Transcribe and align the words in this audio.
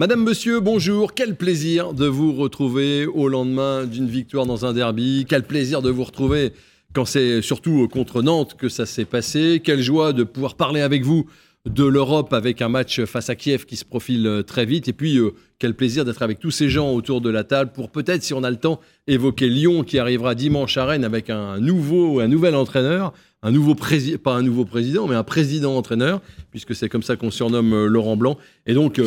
Madame, 0.00 0.24
monsieur, 0.24 0.60
bonjour. 0.60 1.12
Quel 1.12 1.36
plaisir 1.36 1.92
de 1.92 2.06
vous 2.06 2.32
retrouver 2.32 3.04
au 3.04 3.28
lendemain 3.28 3.84
d'une 3.84 4.06
victoire 4.06 4.46
dans 4.46 4.64
un 4.64 4.72
derby. 4.72 5.26
Quel 5.28 5.42
plaisir 5.42 5.82
de 5.82 5.90
vous 5.90 6.04
retrouver 6.04 6.54
quand 6.94 7.04
c'est 7.04 7.42
surtout 7.42 7.86
contre 7.86 8.22
Nantes 8.22 8.56
que 8.56 8.70
ça 8.70 8.86
s'est 8.86 9.04
passé. 9.04 9.60
Quelle 9.62 9.82
joie 9.82 10.14
de 10.14 10.24
pouvoir 10.24 10.54
parler 10.54 10.80
avec 10.80 11.04
vous 11.04 11.26
de 11.66 11.84
l'Europe 11.84 12.32
avec 12.32 12.62
un 12.62 12.70
match 12.70 13.04
face 13.04 13.28
à 13.28 13.34
Kiev 13.34 13.66
qui 13.66 13.76
se 13.76 13.84
profile 13.84 14.26
euh, 14.26 14.42
très 14.42 14.64
vite. 14.64 14.88
Et 14.88 14.94
puis, 14.94 15.18
euh, 15.18 15.32
quel 15.58 15.74
plaisir 15.74 16.06
d'être 16.06 16.22
avec 16.22 16.38
tous 16.38 16.50
ces 16.50 16.70
gens 16.70 16.94
autour 16.94 17.20
de 17.20 17.28
la 17.28 17.44
table 17.44 17.70
pour 17.74 17.90
peut-être, 17.90 18.22
si 18.22 18.32
on 18.32 18.42
a 18.42 18.50
le 18.50 18.56
temps, 18.56 18.80
évoquer 19.06 19.50
Lyon 19.50 19.84
qui 19.84 19.98
arrivera 19.98 20.34
dimanche 20.34 20.78
à 20.78 20.86
Rennes 20.86 21.04
avec 21.04 21.28
un 21.28 21.60
nouveau, 21.60 22.20
un 22.20 22.28
nouvel 22.28 22.54
entraîneur, 22.54 23.12
un 23.42 23.50
nouveau 23.50 23.74
président, 23.74 24.16
pas 24.16 24.32
un 24.32 24.42
nouveau 24.42 24.64
président, 24.64 25.06
mais 25.06 25.14
un 25.14 25.24
président 25.24 25.76
entraîneur, 25.76 26.22
puisque 26.50 26.74
c'est 26.74 26.88
comme 26.88 27.02
ça 27.02 27.16
qu'on 27.16 27.30
surnomme 27.30 27.74
euh, 27.74 27.84
Laurent 27.84 28.16
Blanc. 28.16 28.38
Et 28.64 28.72
donc, 28.72 28.98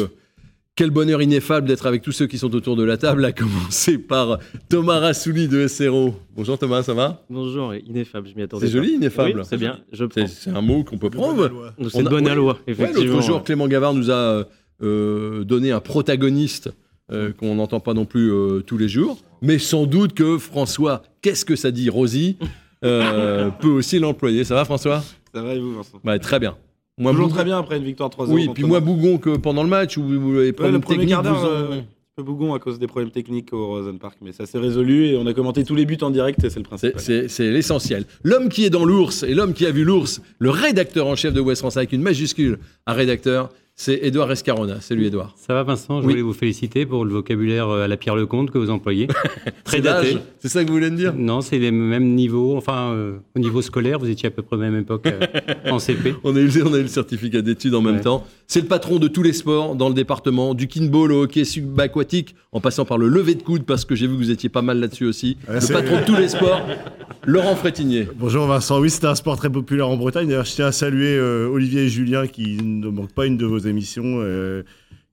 quel 0.76 0.90
bonheur 0.90 1.22
ineffable 1.22 1.68
d'être 1.68 1.86
avec 1.86 2.02
tous 2.02 2.12
ceux 2.12 2.26
qui 2.26 2.40
sont 2.40 2.54
autour 2.56 2.76
de 2.76 2.84
la 2.84 2.98
table, 2.98 3.24
à 3.26 3.32
commencer 3.32 4.00
par 4.00 4.40
Thomas 4.70 5.00
Rassouli 5.00 5.48
de 5.48 5.68
SRO. 5.68 6.16
Bonjour 6.36 6.58
Thomas, 6.58 6.82
ça 6.82 6.96
va? 6.96 7.24
Bonjour, 7.30 7.76
ineffable, 7.76 8.28
je 8.28 8.36
m'y 8.36 8.42
attendais. 8.42 8.66
C'est 8.66 8.72
joli, 8.72 8.94
ineffable. 8.94 9.44
c'est 9.46 9.58
bien, 9.58 9.82
je 9.92 10.06
C'est 10.28 10.50
un 10.50 10.62
mot 10.62 10.84
qu'on 10.84 10.98
peut 10.98 11.12
prendre. 11.12 11.74
C'est 11.90 12.00
une 12.00 12.10
bonne 12.10 12.34
loi, 12.34 12.58
effectivement. 12.66 13.14
L'autre 13.14 13.26
jour, 13.26 13.44
Clément 13.44 13.68
Gavard 13.68 13.94
nous 13.94 14.10
a 14.10 14.48
euh, 14.82 15.44
donné 15.44 15.72
un 15.72 15.80
protagoniste 15.80 16.72
euh, 17.12 17.32
qu'on 17.34 17.56
n'entend 17.56 17.80
pas 17.80 17.94
non 17.94 18.06
plus 18.06 18.32
euh, 18.32 18.62
tous 18.62 18.78
les 18.78 18.90
jours. 18.90 19.20
Mais 19.44 19.60
sans 19.60 19.86
doute 19.86 20.14
que 20.14 20.40
François, 20.40 21.04
qu'est-ce 21.22 21.46
que 21.46 21.56
ça 21.56 21.70
dit, 21.70 21.90
Rosie, 21.90 22.38
peut 22.82 23.70
aussi 23.70 24.00
l'employer. 24.00 24.44
Ça 24.44 24.56
va 24.56 24.66
François? 24.66 25.04
Ça 25.34 25.42
va 25.44 25.54
et 25.54 25.60
vous 25.60 25.76
Vincent? 25.76 26.00
Bah, 26.04 26.18
Très 26.18 26.40
bien. 26.40 26.58
Moi, 26.98 27.12
Toujours 27.12 27.30
très 27.30 27.44
bien 27.44 27.58
après 27.58 27.78
une 27.78 27.84
victoire 27.84 28.10
3-0. 28.10 28.28
Oui, 28.30 28.50
puis 28.54 28.64
moi, 28.64 28.80
Bougon, 28.80 29.18
que 29.18 29.36
pendant 29.38 29.64
le 29.64 29.70
match, 29.70 29.98
où 29.98 30.34
les 30.40 30.54
problèmes 30.54 30.76
le 30.76 30.82
techniques 30.82 31.14
vous 31.14 31.46
ont... 31.46 31.86
peu 32.16 32.24
Bougon 32.24 32.54
à 32.54 32.60
cause 32.60 32.78
des 32.78 32.86
problèmes 32.86 33.10
techniques 33.10 33.52
au 33.52 33.68
Rosen 33.68 33.98
Park, 33.98 34.18
mais 34.22 34.32
ça 34.32 34.46
s'est 34.46 34.60
résolu 34.60 35.08
et 35.08 35.18
on 35.18 35.26
a 35.26 35.34
commenté 35.34 35.64
tous 35.64 35.74
les 35.74 35.86
buts 35.86 35.98
en 36.02 36.12
direct 36.12 36.44
et 36.44 36.52
c'est 36.52 36.60
le 36.60 36.66
principal. 36.66 37.00
C'est 37.00 37.52
l'essentiel. 37.52 38.06
L'homme 38.24 38.50
qui 38.50 38.66
est 38.66 38.70
dans 38.70 38.86
l'ours 38.86 39.24
et 39.24 39.34
l'homme 39.34 39.54
qui 39.54 39.66
a 39.66 39.72
vu 39.72 39.84
l'ours, 39.84 40.22
le 40.38 40.52
rédacteur 40.52 41.08
en 41.08 41.16
chef 41.16 41.34
de 41.34 41.42
West 41.42 41.62
France 41.62 41.78
avec 41.78 41.94
une 41.94 42.04
majuscule, 42.04 42.60
un 42.86 42.94
rédacteur, 42.94 43.50
c'est 43.76 44.00
Édouard 44.04 44.32
Escarona. 44.32 44.82
Salut 44.82 45.08
Édouard. 45.08 45.34
Ça 45.36 45.56
va 45.56 45.64
Vincent, 45.64 46.00
je 46.00 46.08
voulais 46.08 46.22
vous 46.22 46.34
féliciter 46.34 46.86
pour 46.86 47.06
le 47.06 47.14
vocabulaire 47.14 47.70
euh, 47.70 47.86
à 47.86 47.88
la 47.88 47.98
Pierre 47.98 48.16
Lecomte 48.16 48.52
que 48.52 48.60
vous 48.60 48.70
employez. 48.70 49.08
Très 49.64 49.82
daté. 49.82 50.20
C'est 50.40 50.48
ça 50.48 50.64
que 50.64 50.68
vous 50.68 50.76
voulez 50.76 50.92
me 50.92 50.96
dire? 50.96 51.16
Non, 51.16 51.42
c'est 51.42 51.58
les 51.58 51.72
mêmes 51.72 52.14
niveaux. 52.14 52.56
Enfin, 52.56 52.92
euh, 52.92 53.18
au 53.36 53.40
niveau 53.40 53.64
scolaire, 53.64 53.98
vous 53.98 54.10
étiez 54.10 54.28
à 54.28 54.32
peu 54.32 54.44
près 54.44 54.58
à 54.58 54.60
la 54.60 54.70
même 54.70 54.82
époque 54.82 55.08
euh, 55.08 55.72
en 55.72 55.80
CP. 55.80 56.14
on, 56.24 56.36
a 56.36 56.40
eu, 56.40 56.52
on 56.64 56.72
a 56.72 56.78
eu 56.78 56.84
le 56.84 56.88
certificat 56.88 57.42
d'études 57.42 57.74
en 57.74 57.82
même 57.82 58.00
temps. 58.00 58.24
C'est 58.46 58.62
le 58.62 58.68
patron 58.68 59.00
de 59.00 59.08
tous 59.08 59.24
les 59.24 59.34
sports 59.34 59.76
dans 59.76 59.90
le 59.90 59.96
département, 59.96 60.54
du 60.54 60.68
kinball 60.68 61.12
au 61.12 61.24
hockey 61.24 61.44
subaquatique, 61.44 62.36
en 62.52 62.60
passant 62.60 62.86
par 62.86 63.00
le 63.00 63.08
lever 63.08 63.34
de 63.34 63.42
coude, 63.42 63.64
parce 63.64 63.86
que 63.86 63.96
j'ai 63.96 64.06
vu 64.06 64.14
que 64.14 64.20
vous 64.20 64.32
étiez 64.32 64.50
pas 64.50 64.62
mal 64.62 64.80
là-dessus 64.80 65.06
aussi. 65.06 65.38
le 65.48 65.74
patron 65.74 66.00
de 66.00 66.06
tous 66.06 66.16
les 66.16 66.28
sports, 66.28 66.62
Laurent 67.26 67.56
Frétinier. 67.56 68.08
Bonjour 68.16 68.46
Vincent. 68.46 68.80
Oui, 68.80 68.92
c'est 68.92 69.06
un 69.06 69.16
sport 69.16 69.38
très 69.38 69.50
populaire 69.50 69.90
en 69.90 69.98
Bretagne. 69.98 70.28
D'ailleurs, 70.28 70.46
je 70.46 70.52
tiens 70.52 70.68
à 70.68 70.72
saluer 70.72 71.20
Olivier 71.20 71.84
et 71.84 71.90
Julien 71.90 72.28
qui 72.28 72.58
ne 72.62 72.90
manquent 72.90 73.14
pas 73.14 73.26
une 73.26 73.38
de 73.38 73.46
vos 73.46 73.63
émissions 73.68 74.20
euh, 74.20 74.64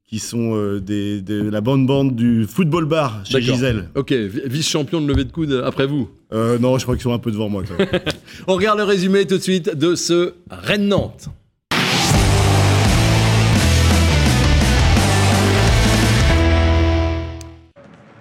qui 0.06 0.18
sont 0.18 0.56
euh, 0.56 0.80
des, 0.80 1.20
de 1.20 1.48
la 1.48 1.60
bande 1.60 1.86
bande 1.86 2.16
du 2.16 2.46
football 2.46 2.84
bar 2.84 3.24
chez 3.24 3.40
Gisèle. 3.40 3.88
Ok, 3.94 4.12
vice-champion 4.12 5.00
de 5.00 5.06
levée 5.06 5.24
de 5.24 5.32
coude 5.32 5.62
après 5.64 5.86
vous 5.86 6.10
euh, 6.32 6.58
Non, 6.58 6.78
je 6.78 6.82
crois 6.82 6.96
qu'ils 6.96 7.04
sont 7.04 7.12
un 7.12 7.18
peu 7.18 7.30
devant 7.30 7.48
moi. 7.48 7.62
On 8.48 8.54
regarde 8.54 8.78
le 8.78 8.84
résumé 8.84 9.26
tout 9.26 9.36
de 9.36 9.42
suite 9.42 9.74
de 9.76 9.94
ce 9.94 10.34
Rennes-Nantes. 10.50 11.28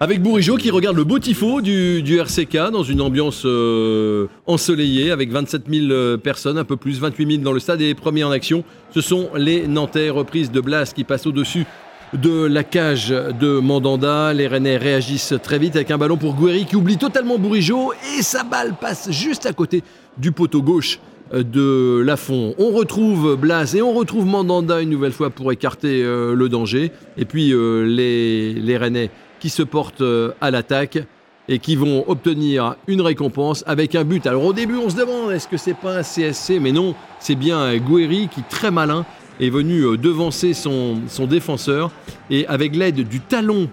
Avec 0.01 0.21
Bourigeau 0.21 0.55
qui 0.55 0.71
regarde 0.71 0.95
le 0.95 1.03
beau 1.03 1.19
tifo 1.19 1.59
du, 1.59 2.19
RCK 2.21 2.71
dans 2.71 2.83
une 2.83 3.01
ambiance 3.01 3.43
euh, 3.43 4.27
ensoleillée 4.47 5.11
avec 5.11 5.29
27 5.29 5.63
000 5.69 5.91
euh, 5.91 6.15
personnes, 6.15 6.57
un 6.57 6.63
peu 6.63 6.77
plus, 6.77 7.01
28 7.01 7.31
000 7.31 7.43
dans 7.43 7.51
le 7.51 7.59
stade 7.59 7.81
et 7.81 7.93
premiers 7.95 8.23
en 8.23 8.31
action. 8.31 8.63
Ce 8.91 9.01
sont 9.01 9.29
les 9.35 9.67
Nantais 9.67 10.09
reprises 10.09 10.51
de 10.51 10.61
Blas 10.61 10.93
qui 10.95 11.03
passent 11.03 11.27
au-dessus 11.27 11.65
de 12.13 12.45
la 12.45 12.63
cage 12.63 13.09
de 13.09 13.59
Mandanda. 13.59 14.33
Les 14.33 14.47
Rennais 14.47 14.77
réagissent 14.77 15.33
très 15.43 15.59
vite 15.59 15.75
avec 15.75 15.91
un 15.91 15.97
ballon 15.97 16.15
pour 16.15 16.33
Guéry 16.33 16.63
qui 16.63 16.77
oublie 16.77 16.97
totalement 16.97 17.38
Bourigeau 17.38 17.91
et 18.17 18.21
sa 18.21 18.45
balle 18.45 18.75
passe 18.79 19.11
juste 19.11 19.47
à 19.47 19.51
côté 19.51 19.83
du 20.17 20.31
poteau 20.31 20.61
gauche 20.61 21.01
euh, 21.33 21.43
de 21.43 22.01
Lafont. 22.05 22.55
On 22.57 22.69
retrouve 22.69 23.35
Blas 23.35 23.73
et 23.75 23.81
on 23.81 23.91
retrouve 23.91 24.25
Mandanda 24.25 24.79
une 24.79 24.91
nouvelle 24.91 25.11
fois 25.11 25.29
pour 25.29 25.51
écarter 25.51 26.01
le 26.03 26.47
danger. 26.47 26.93
Et 27.17 27.25
puis 27.25 27.53
les, 27.53 28.53
les 28.53 28.77
Rennais 28.77 29.11
qui 29.39 29.50
se 29.50 29.63
portent 29.63 30.01
euh, 30.01 30.31
à 30.41 30.51
l'attaque 30.51 31.00
et 31.47 31.59
qui 31.59 31.75
vont 31.75 32.05
obtenir 32.07 32.75
une 32.88 33.01
récompense 33.01 33.63
avec 33.66 33.95
un 33.95 34.03
but. 34.03 34.27
Alors 34.27 34.45
au 34.45 34.53
début, 34.53 34.77
on 34.77 34.89
se 34.89 34.95
demande 34.95 35.31
est-ce 35.31 35.47
que 35.47 35.57
c'est 35.57 35.73
pas 35.73 35.97
un 35.97 36.03
CSC, 36.03 36.59
mais 36.61 36.72
non, 36.72 36.94
c'est 37.19 37.35
bien 37.35 37.75
Guéry 37.77 38.27
qui, 38.31 38.44
très 38.44 38.69
malin, 38.69 39.05
est 39.39 39.50
venu 39.50 39.81
euh, 39.81 39.97
devancer 39.97 40.53
son, 40.53 41.00
défenseur 41.27 41.91
et 42.29 42.45
avec 42.47 42.75
l'aide 42.75 43.07
du 43.07 43.19
talon 43.19 43.69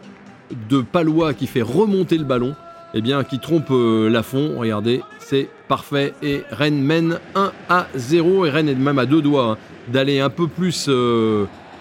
de 0.71 0.81
Palois 0.81 1.35
qui 1.35 1.47
fait 1.47 1.63
remonter 1.63 2.17
le 2.17 2.25
ballon, 2.25 2.55
eh 2.95 3.03
bien, 3.03 3.25
qui 3.25 3.41
trompe 3.41 3.71
euh, 3.71 4.09
Lafont. 4.09 4.55
Regardez, 4.57 5.03
c'est 5.19 5.49
parfait. 5.69 6.15
Et 6.23 6.45
Rennes 6.51 6.81
mène 6.81 7.19
1 7.35 7.53
à 7.69 7.89
0. 7.95 8.47
Et 8.47 8.51
Rennes 8.51 8.69
est 8.69 8.75
même 8.75 8.99
à 8.99 9.07
deux 9.07 9.21
doigts 9.21 9.53
hein, 9.53 9.59
d'aller 9.89 10.21
un 10.21 10.31
peu 10.31 10.47
plus 10.47 10.89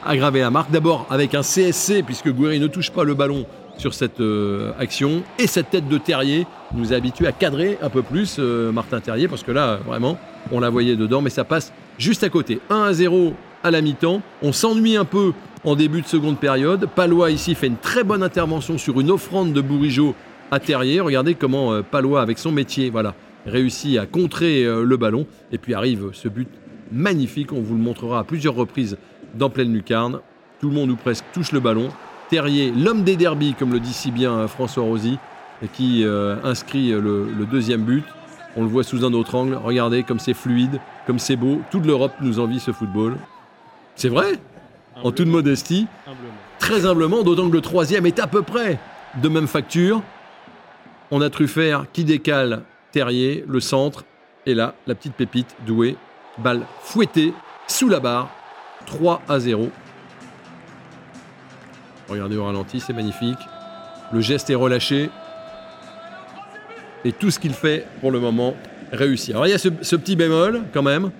aggraver 0.05 0.41
la 0.41 0.51
marque. 0.51 0.71
D'abord 0.71 1.07
avec 1.09 1.35
un 1.35 1.41
CSC, 1.41 2.03
puisque 2.03 2.29
Guéry 2.29 2.59
ne 2.59 2.67
touche 2.67 2.91
pas 2.91 3.03
le 3.03 3.13
ballon 3.13 3.45
sur 3.77 3.93
cette 3.93 4.19
euh, 4.19 4.71
action. 4.79 5.23
Et 5.39 5.47
cette 5.47 5.69
tête 5.69 5.87
de 5.87 5.97
Terrier 5.97 6.47
nous 6.73 6.93
a 6.93 6.95
habitués 6.95 7.27
à 7.27 7.31
cadrer 7.31 7.77
un 7.81 7.89
peu 7.89 8.01
plus 8.01 8.37
euh, 8.39 8.71
Martin 8.71 8.99
Terrier, 8.99 9.27
parce 9.27 9.43
que 9.43 9.51
là, 9.51 9.79
vraiment, 9.85 10.17
on 10.51 10.59
la 10.59 10.69
voyait 10.69 10.95
dedans, 10.95 11.21
mais 11.21 11.29
ça 11.29 11.43
passe 11.43 11.73
juste 11.97 12.23
à 12.23 12.29
côté. 12.29 12.59
1 12.69 12.83
à 12.83 12.93
0 12.93 13.33
à 13.63 13.71
la 13.71 13.81
mi-temps. 13.81 14.21
On 14.41 14.51
s'ennuie 14.51 14.97
un 14.97 15.05
peu 15.05 15.33
en 15.63 15.75
début 15.75 16.01
de 16.01 16.07
seconde 16.07 16.39
période. 16.39 16.87
Palois 16.95 17.31
ici 17.31 17.55
fait 17.55 17.67
une 17.67 17.77
très 17.77 18.03
bonne 18.03 18.23
intervention 18.23 18.77
sur 18.77 18.99
une 18.99 19.11
offrande 19.11 19.53
de 19.53 19.61
Bourigeau 19.61 20.13
à 20.51 20.59
Terrier. 20.59 20.99
Regardez 20.99 21.35
comment 21.35 21.73
euh, 21.73 21.81
Palois, 21.81 22.21
avec 22.21 22.37
son 22.37 22.51
métier, 22.51 22.89
voilà, 22.89 23.15
réussit 23.45 23.97
à 23.97 24.05
contrer 24.05 24.63
le 24.63 24.97
ballon. 24.97 25.25
Et 25.51 25.57
puis 25.57 25.73
arrive 25.73 26.09
ce 26.13 26.27
but 26.27 26.47
magnifique. 26.91 27.51
On 27.51 27.61
vous 27.61 27.75
le 27.75 27.81
montrera 27.81 28.19
à 28.19 28.23
plusieurs 28.23 28.55
reprises 28.55 28.97
dans 29.35 29.49
pleine 29.49 29.73
lucarne. 29.73 30.19
Tout 30.59 30.69
le 30.69 30.75
monde 30.75 30.89
ou 30.89 30.95
presque 30.95 31.25
touche 31.33 31.51
le 31.51 31.59
ballon. 31.59 31.89
Terrier, 32.29 32.71
l'homme 32.71 33.03
des 33.03 33.15
derbies, 33.15 33.53
comme 33.53 33.71
le 33.71 33.79
dit 33.79 33.93
si 33.93 34.11
bien 34.11 34.31
euh, 34.33 34.47
François 34.47 34.83
Rosy, 34.83 35.17
et 35.61 35.67
qui 35.67 36.03
euh, 36.03 36.37
inscrit 36.43 36.91
euh, 36.91 36.99
le, 36.99 37.45
deuxième 37.45 37.81
but. 37.81 38.03
On 38.55 38.63
le 38.63 38.67
voit 38.67 38.83
sous 38.83 39.05
un 39.05 39.13
autre 39.13 39.35
angle. 39.35 39.55
Regardez 39.55 40.03
comme 40.03 40.19
c'est 40.19 40.33
fluide, 40.33 40.79
comme 41.05 41.19
c'est 41.19 41.35
beau. 41.35 41.61
Toute 41.71 41.85
l'Europe 41.85 42.13
nous 42.21 42.39
envie 42.39 42.59
ce 42.59 42.71
football. 42.71 43.17
C'est 43.95 44.09
vrai, 44.09 44.39
en 45.03 45.11
toute 45.11 45.27
modestie, 45.27 45.87
très 46.59 46.85
humblement, 46.85 47.23
d'autant 47.23 47.49
que 47.49 47.53
le 47.53 47.61
troisième 47.61 48.05
est 48.05 48.19
à 48.19 48.27
peu 48.27 48.41
près 48.41 48.79
de 49.21 49.29
même 49.29 49.47
facture. 49.47 50.01
On 51.11 51.21
a 51.21 51.29
Truffert 51.29 51.85
qui 51.93 52.03
décale 52.03 52.63
Terrier, 52.91 53.45
le 53.47 53.59
centre, 53.59 54.03
et 54.45 54.53
là, 54.53 54.73
la 54.87 54.95
petite 54.95 55.13
pépite 55.13 55.55
douée, 55.65 55.97
balle 56.37 56.61
fouettée 56.81 57.33
sous 57.67 57.89
la 57.89 57.99
barre, 57.99 58.29
3 58.85 59.21
à 59.27 59.39
0. 59.39 59.69
Regardez 62.09 62.37
au 62.37 62.45
ralenti, 62.45 62.79
c'est 62.79 62.93
magnifique. 62.93 63.39
Le 64.13 64.21
geste 64.21 64.49
est 64.49 64.55
relâché. 64.55 65.09
Et 67.03 67.11
tout 67.11 67.31
ce 67.31 67.39
qu'il 67.39 67.53
fait 67.53 67.85
pour 68.01 68.11
le 68.11 68.19
moment 68.19 68.55
réussit. 68.91 69.31
Alors 69.31 69.47
il 69.47 69.51
y 69.51 69.53
a 69.53 69.57
ce, 69.57 69.69
petit 69.69 70.15
bémol 70.15 70.63
quand 70.73 70.81
même 70.81 71.11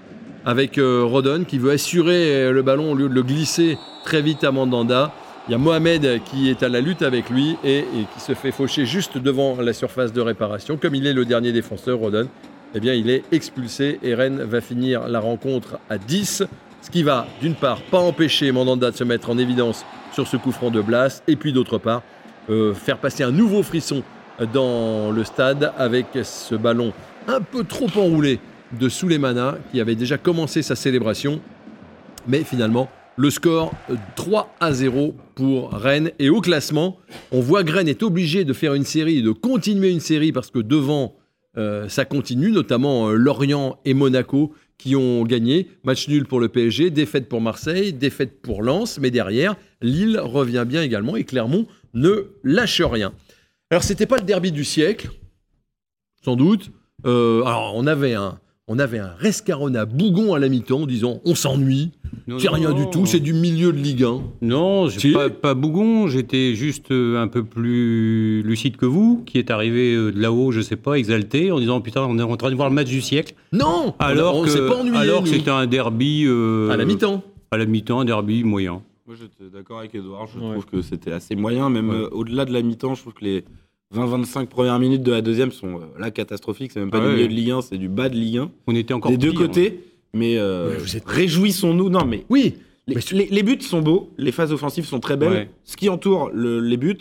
avec 0.45 0.77
euh, 0.77 1.03
Rodon 1.03 1.43
qui 1.43 1.57
veut 1.57 1.71
assurer 1.71 2.45
euh, 2.45 2.51
le 2.51 2.61
ballon 2.61 2.91
au 2.91 2.95
lieu 2.95 3.09
de 3.09 3.13
le 3.13 3.23
glisser 3.23 3.77
très 4.03 4.21
vite 4.21 4.43
à 4.43 4.51
Mandanda. 4.51 5.13
Il 5.47 5.51
y 5.51 5.55
a 5.55 5.57
Mohamed 5.57 6.21
qui 6.25 6.49
est 6.49 6.63
à 6.63 6.69
la 6.69 6.81
lutte 6.81 7.03
avec 7.03 7.29
lui 7.29 7.55
et, 7.63 7.85
qui 8.13 8.19
se 8.19 8.33
fait 8.33 8.51
faucher 8.51 8.85
juste 8.85 9.17
devant 9.17 9.61
la 9.61 9.73
surface 9.73 10.11
de 10.11 10.21
réparation. 10.21 10.77
Comme 10.77 10.95
il 10.95 11.05
est 11.05 11.13
le 11.13 11.25
dernier 11.25 11.51
défenseur, 11.51 11.99
Rodon, 11.99 12.27
eh 12.73 12.79
bien 12.79 12.93
il 12.93 13.09
est 13.09 13.23
expulsé 13.31 13.99
et 14.01 14.15
Rennes 14.15 14.41
va 14.41 14.61
finir 14.61 15.07
la 15.07 15.19
rencontre 15.19 15.77
à 15.89 15.99
10. 15.99 16.43
Ce 16.85 16.91
qui 16.91 17.01
va, 17.01 17.25
d'une 17.41 17.55
part, 17.55 17.81
pas 17.81 17.97
empêcher 17.97 18.51
Mandanda 18.51 18.91
de 18.91 18.95
se 18.95 19.03
mettre 19.03 19.31
en 19.31 19.39
évidence 19.39 19.83
sur 20.13 20.27
ce 20.27 20.37
coup 20.37 20.51
franc 20.51 20.69
de 20.69 20.81
Blas, 20.81 21.23
et 21.27 21.35
puis 21.35 21.51
d'autre 21.51 21.79
part, 21.79 22.03
euh, 22.51 22.75
faire 22.75 22.99
passer 22.99 23.23
un 23.23 23.31
nouveau 23.31 23.63
frisson 23.63 24.03
dans 24.53 25.09
le 25.09 25.23
stade 25.23 25.73
avec 25.79 26.05
ce 26.21 26.53
ballon 26.53 26.93
un 27.27 27.41
peu 27.41 27.63
trop 27.63 27.87
enroulé 27.95 28.39
de 28.79 28.87
Souleymana 28.87 29.57
qui 29.71 29.81
avait 29.81 29.95
déjà 29.95 30.19
commencé 30.19 30.61
sa 30.61 30.75
célébration. 30.75 31.41
Mais 32.27 32.43
finalement, 32.43 32.87
le 33.15 33.31
score 33.31 33.73
3 34.15 34.53
à 34.59 34.71
0 34.71 35.15
pour 35.33 35.71
Rennes. 35.71 36.11
Et 36.19 36.29
au 36.29 36.39
classement, 36.39 36.97
on 37.31 37.39
voit 37.39 37.63
que 37.63 37.71
Rennes 37.71 37.87
est 37.87 38.03
obligé 38.03 38.43
de 38.43 38.53
faire 38.53 38.75
une 38.75 38.85
série, 38.85 39.23
de 39.23 39.31
continuer 39.31 39.89
une 39.89 40.01
série 40.01 40.31
parce 40.31 40.51
que 40.51 40.59
devant, 40.59 41.15
euh, 41.57 41.89
ça 41.89 42.05
continue, 42.05 42.51
notamment 42.51 43.09
euh, 43.09 43.15
Lorient 43.15 43.79
et 43.85 43.95
Monaco 43.95 44.53
qui 44.77 44.95
ont 44.95 45.23
gagné. 45.23 45.69
Match 45.83 46.07
nul 46.07 46.25
pour 46.25 46.39
le 46.39 46.49
PSG, 46.49 46.89
défaite 46.89 47.29
pour 47.29 47.41
Marseille, 47.41 47.93
défaite 47.93 48.41
pour 48.41 48.61
Lens, 48.61 48.99
mais 48.99 49.11
derrière, 49.11 49.55
Lille 49.81 50.19
revient 50.19 50.65
bien 50.67 50.81
également 50.81 51.15
et 51.15 51.23
Clermont 51.23 51.67
ne 51.93 52.31
lâche 52.43 52.81
rien. 52.81 53.13
Alors, 53.69 53.83
c'était 53.83 54.05
pas 54.05 54.17
le 54.17 54.23
derby 54.25 54.51
du 54.51 54.63
siècle, 54.63 55.09
sans 56.23 56.35
doute. 56.35 56.71
Euh, 57.05 57.41
alors, 57.43 57.73
on 57.75 57.87
avait 57.87 58.13
un, 58.13 58.39
on 58.67 58.79
avait 58.79 58.97
un 58.99 59.11
Rescarona 59.19 59.85
Bougon 59.85 60.33
à 60.33 60.39
la 60.39 60.49
mi-temps, 60.49 60.87
disant 60.87 61.19
on 61.23 61.35
s'ennuie, 61.35 61.91
c'est 62.39 62.49
rien 62.49 62.71
non. 62.71 62.75
du 62.75 62.89
tout, 62.89 63.05
c'est 63.05 63.19
du 63.19 63.33
milieu 63.33 63.71
de 63.71 63.77
Ligue 63.77 64.03
1. 64.03 64.21
Non, 64.41 64.89
Si. 64.89 65.11
pas, 65.11 65.29
pas 65.29 65.53
bougon, 65.53 66.07
j'étais 66.07 66.55
juste 66.55 66.89
euh, 66.91 67.21
un 67.21 67.27
peu 67.27 67.43
plus 67.43 68.41
lucide 68.41 68.77
que 68.77 68.87
vous, 68.87 69.21
qui 69.25 69.37
est 69.37 69.51
arrivé 69.51 69.93
euh, 69.93 70.11
de 70.11 70.19
là-haut, 70.19 70.51
je 70.51 70.61
sais 70.61 70.77
pas, 70.77 70.95
exalté, 70.95 71.51
en 71.51 71.59
disant 71.59 71.79
putain, 71.81 72.01
on 72.09 72.17
est 72.17 72.23
en 72.23 72.37
train 72.37 72.49
de 72.49 72.55
voir 72.55 72.69
le 72.69 72.73
match 72.75 72.87
du 72.89 73.01
siècle. 73.01 73.35
Non 73.51 73.93
Alors 73.99 74.37
on, 74.37 74.43
que, 74.43 74.49
s'est 74.49 74.67
pas 74.67 74.77
ennuyé. 74.79 74.97
alors 74.97 75.21
que 75.23 75.29
c'était 75.29 75.51
un 75.51 75.67
derby. 75.67 76.23
euh, 76.25 76.69
à 76.71 76.77
la 76.77 76.85
mi-temps. 76.85 77.23
À 77.51 77.57
la 77.57 77.65
mi-temps, 77.67 77.99
un 77.99 78.05
derby 78.05 78.43
moyen. 78.43 78.81
Moi, 79.07 79.15
j'étais 79.21 79.51
d'accord 79.55 79.77
avec 79.79 79.93
Edouard. 79.93 80.25
Je 80.25 80.39
Ouais. 80.39 80.51
trouve 80.53 80.65
que 80.65 80.81
c'était 80.81 81.11
assez 81.11 81.35
moyen. 81.35 81.69
Même 81.69 81.89
Ouais. 81.91 81.95
euh, 81.95 82.09
au-delà 82.11 82.45
de 82.45 82.51
la 82.51 82.63
mi-temps, 82.63 82.95
je 82.95 83.01
trouve 83.01 83.13
que 83.13 83.23
les 83.23 83.45
20-25 83.93 84.47
premières 84.47 84.79
minutes 84.79 85.03
de 85.03 85.11
la 85.11 85.21
deuxième 85.21 85.51
sont 85.51 85.75
euh, 85.75 85.99
là 85.99 86.11
catastrophiques. 86.11 86.71
C'est 86.71 86.79
même 86.79 86.89
pas 86.91 86.99
Ah 87.01 87.07
du 87.07 87.13
milieu 87.15 87.27
de 87.27 87.33
Ligue 87.33 87.51
1, 87.51 87.61
c'est 87.61 87.77
du 87.77 87.87
bas 87.89 88.09
de 88.09 88.15
Ligue 88.15 88.37
1. 88.37 88.51
On 88.67 88.75
était 88.75 88.93
encore 88.93 89.11
Des 89.11 89.17
deux 89.17 89.31
pire. 89.31 89.41
côtés. 89.41 89.79
Mais, 90.13 90.37
euh, 90.37 90.71
Mais 90.71 90.77
vous 90.77 90.95
êtes- 90.97 91.07
réjouissons-nous. 91.07 91.89
Non, 91.89 92.05
mais 92.05 92.25
Oui, 92.29 92.55
les, 92.87 92.95
Mais- 92.95 93.01
les- 93.11 93.27
les 93.29 93.43
buts 93.43 93.61
sont 93.61 93.81
beaux, 93.81 94.11
les 94.17 94.31
phases 94.31 94.51
offensives 94.53 94.85
sont 94.85 94.99
très 94.99 95.17
belles. 95.17 95.29
Ouais. 95.31 95.49
Ce 95.65 95.77
qui 95.77 95.89
entoure 95.89 96.29
le- 96.33 96.59
les 96.61 96.77
buts 96.77 96.97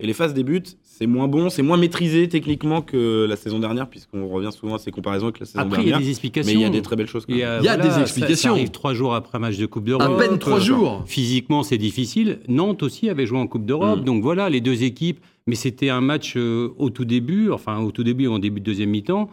et 0.00 0.06
les 0.06 0.12
phases 0.12 0.34
des 0.34 0.42
buts, 0.44 0.62
c'est 0.82 1.06
moins 1.06 1.28
bon, 1.28 1.48
c'est 1.48 1.62
moins 1.62 1.76
maîtrisé 1.78 2.28
techniquement 2.28 2.82
que 2.82 3.26
la 3.28 3.36
saison 3.36 3.58
dernière, 3.58 3.88
puisqu'on 3.88 4.28
revient 4.28 4.50
souvent 4.52 4.74
à 4.74 4.78
ces 4.78 4.90
comparaisons 4.90 5.26
avec 5.26 5.40
la 5.40 5.46
saison 5.46 5.58
Après, 5.60 5.78
il 5.82 5.84
y 5.84 5.88
a 5.88 5.90
dernière. 5.92 6.00
des 6.06 6.10
explications. 6.10 6.52
Mais 6.52 6.60
il 6.60 6.62
y 6.62 6.66
a 6.66 6.70
des 6.70 6.82
très 6.82 6.94
belles 6.94 7.06
choses. 7.08 7.24
Il 7.28 7.36
y 7.38 7.42
a, 7.42 7.58
Il 7.58 7.64
y 7.64 7.68
a 7.68 7.76
voilà, 7.76 7.94
des 7.96 8.00
explications. 8.02 8.50
Ça, 8.50 8.56
arrive 8.56 8.70
trois 8.70 8.92
jours 8.94 9.14
après 9.14 9.38
un 9.38 9.40
match 9.40 9.56
de 9.56 9.66
Coupe 9.66 9.84
à 9.84 9.90
d'Europe. 9.90 10.18
peine 10.18 10.38
trois 10.38 10.58
Euh, 10.58 10.60
jours. 10.60 11.02
Physiquement, 11.06 11.62
c'est 11.62 11.78
difficile. 11.78 12.40
Nantes 12.48 12.82
aussi 12.82 13.08
avait 13.08 13.26
joué 13.26 13.38
en 13.38 13.46
Coupe 13.46 13.64
d'Europe. 13.64 14.00
Mm. 14.00 14.04
Donc 14.04 14.22
voilà, 14.22 14.50
les 14.50 14.60
deux 14.60 14.82
équipes. 14.84 15.20
Mais 15.46 15.54
c'était 15.56 15.88
un 15.90 16.00
match 16.00 16.34
euh, 16.36 16.68
au 16.78 16.90
tout 16.90 17.04
début, 17.04 17.50
enfin 17.50 17.78
au 17.80 17.90
tout 17.90 18.04
début, 18.04 18.26
en 18.28 18.38
début 18.38 18.60
de 18.60 18.64
deuxième 18.66 18.90
mi-temps, 18.90 19.28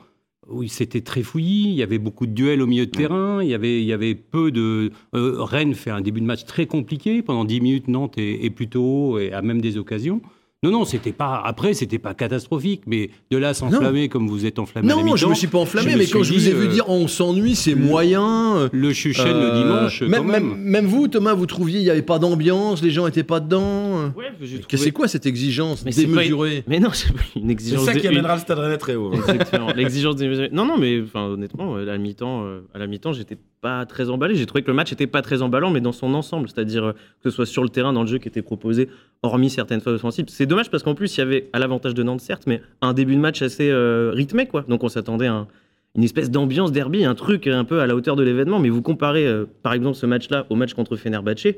où 0.49 0.65
c'était 0.67 1.01
très 1.01 1.21
fouillis. 1.21 1.65
Il 1.69 1.75
y 1.75 1.83
avait 1.83 1.99
beaucoup 1.99 2.25
de 2.25 2.31
duels 2.31 2.61
au 2.61 2.67
milieu 2.67 2.85
de 2.87 2.91
terrain. 2.91 3.43
Il 3.43 3.49
y 3.49 3.53
avait, 3.53 3.79
il 3.81 3.85
y 3.85 3.93
avait 3.93 4.15
peu 4.15 4.51
de. 4.51 4.91
euh, 5.15 5.35
Rennes 5.43 5.75
fait 5.75 5.91
un 5.91 6.01
début 6.01 6.21
de 6.21 6.25
match 6.25 6.45
très 6.45 6.65
compliqué. 6.65 7.21
Pendant 7.21 7.45
10 7.45 7.61
minutes, 7.61 7.87
Nantes 7.87 8.17
est, 8.17 8.43
est 8.45 8.49
plutôt 8.49 8.81
haut 8.83 9.19
et 9.19 9.31
a 9.31 9.41
même 9.43 9.61
des 9.61 9.77
occasions. 9.77 10.21
Non, 10.61 10.71
non, 10.71 10.83
c'était 10.83 11.13
pas. 11.13 11.41
Après, 11.45 11.73
c'était 11.73 11.99
pas 11.99 12.13
catastrophique, 12.13 12.81
mais 12.85 13.11
de 13.31 13.37
là 13.37 13.53
s'enflammer 13.53 14.09
comme 14.09 14.27
vous 14.27 14.45
êtes 14.45 14.59
enflammé 14.59 14.91
à 14.91 14.95
la 14.97 15.01
Non, 15.03 15.15
je 15.15 15.25
me 15.25 15.33
suis 15.33 15.47
pas 15.47 15.59
enflammé, 15.59 15.95
mais 15.95 16.05
quand 16.05 16.21
je 16.21 16.33
vous 16.33 16.49
ai 16.49 16.53
vu 16.53 16.65
euh, 16.65 16.67
dire 16.67 16.89
on 16.89 17.07
s'ennuie, 17.07 17.55
c'est 17.55 17.75
moyen. 17.75 18.69
Le 18.73 18.91
Chuchen 18.91 19.25
Euh, 19.25 19.51
le 19.55 19.63
dimanche, 19.63 20.01
même, 20.01 20.11
quand 20.23 20.23
même. 20.25 20.47
même- 20.49 20.57
même 20.61 20.85
vous, 20.85 21.07
Thomas, 21.07 21.33
vous 21.33 21.45
trouviez 21.45 21.79
il 21.79 21.83
n'y 21.83 21.89
avait 21.89 22.01
pas 22.01 22.19
d'ambiance, 22.19 22.81
les 22.83 22.91
gens 22.91 23.05
n'étaient 23.05 23.23
pas 23.23 23.39
dedans. 23.39 23.88
Ouais, 24.15 24.31
j'ai 24.41 24.47
Qu'est-ce- 24.57 24.61
trouvé- 24.67 24.77
C'est 24.83 24.91
quoi 24.91 25.07
cette 25.07 25.25
exigence 25.25 25.83
Mais 25.85 25.91
c'est 25.91 26.07
pas- 26.07 26.17
démesurée 26.23 26.63
Mais 26.67 26.79
non, 26.79 26.89
c'est 26.93 27.11
pas 27.13 27.19
une 27.35 27.45
C'est 27.47 27.51
exigence. 27.51 27.85
ça 27.85 27.93
qui 27.93 28.01
dé- 28.01 28.07
amènera 28.07 28.35
le 28.35 28.41
stade 28.41 28.59
rennais 28.59 28.77
très 28.77 28.95
haut. 28.95 29.11
hein. 29.13 29.17
Exactement. 29.17 29.71
L'exigence 29.75 30.15
des 30.15 30.49
Non, 30.51 30.65
non, 30.65 30.77
mais 30.77 31.01
enfin, 31.01 31.25
honnêtement, 31.27 31.75
euh, 31.77 31.83
à 31.83 31.85
la 31.85 31.97
mi-temps, 31.97 32.43
euh, 32.45 32.61
à 32.73 32.79
la 32.79 32.87
mi-temps, 32.87 33.13
j'étais 33.13 33.37
pas 33.61 33.85
très 33.85 34.09
emballé. 34.09 34.35
J'ai 34.35 34.45
trouvé 34.45 34.61
que 34.63 34.67
le 34.69 34.73
match 34.73 34.91
était 34.93 35.07
pas 35.07 35.21
très 35.21 35.41
emballant, 35.41 35.69
mais 35.71 35.81
dans 35.81 35.91
son 35.91 36.13
ensemble, 36.13 36.47
c'est-à-dire 36.49 36.83
euh, 36.85 36.91
que 37.23 37.29
ce 37.29 37.35
soit 37.35 37.45
sur 37.45 37.63
le 37.63 37.69
terrain, 37.69 37.91
dans 37.93 38.01
le 38.03 38.07
jeu 38.07 38.17
qui 38.17 38.27
était 38.27 38.41
proposé, 38.41 38.87
hormis 39.23 39.49
certaines 39.49 39.81
phases 39.81 39.95
offensives. 39.95 40.25
C'est 40.29 40.45
dommage 40.45 40.69
parce 40.71 40.83
qu'en 40.83 40.95
plus, 40.95 41.15
il 41.17 41.19
y 41.19 41.23
avait 41.23 41.49
à 41.53 41.59
l'avantage 41.59 41.93
de 41.93 42.03
Nantes, 42.03 42.21
certes, 42.21 42.43
mais 42.47 42.61
un 42.81 42.93
début 42.93 43.15
de 43.15 43.21
match 43.21 43.41
assez 43.41 43.69
euh, 43.69 44.11
rythmé, 44.13 44.45
quoi. 44.47 44.63
Donc 44.67 44.83
on 44.83 44.89
s'attendait 44.89 45.27
à 45.27 45.33
un- 45.33 45.47
une 45.95 46.03
espèce 46.03 46.29
d'ambiance 46.29 46.71
derby, 46.71 47.03
un 47.03 47.15
truc 47.15 47.47
un 47.47 47.63
peu 47.65 47.79
à 47.81 47.87
la 47.87 47.95
hauteur 47.95 48.15
de 48.15 48.21
l'événement. 48.23 48.59
Mais 48.59 48.69
vous 48.69 48.83
comparez, 48.83 49.25
euh, 49.27 49.45
par 49.63 49.73
exemple, 49.73 49.97
ce 49.97 50.05
match-là 50.05 50.45
au 50.51 50.55
match 50.55 50.73
contre 50.75 50.95
Fenerbahçe. 50.95 51.55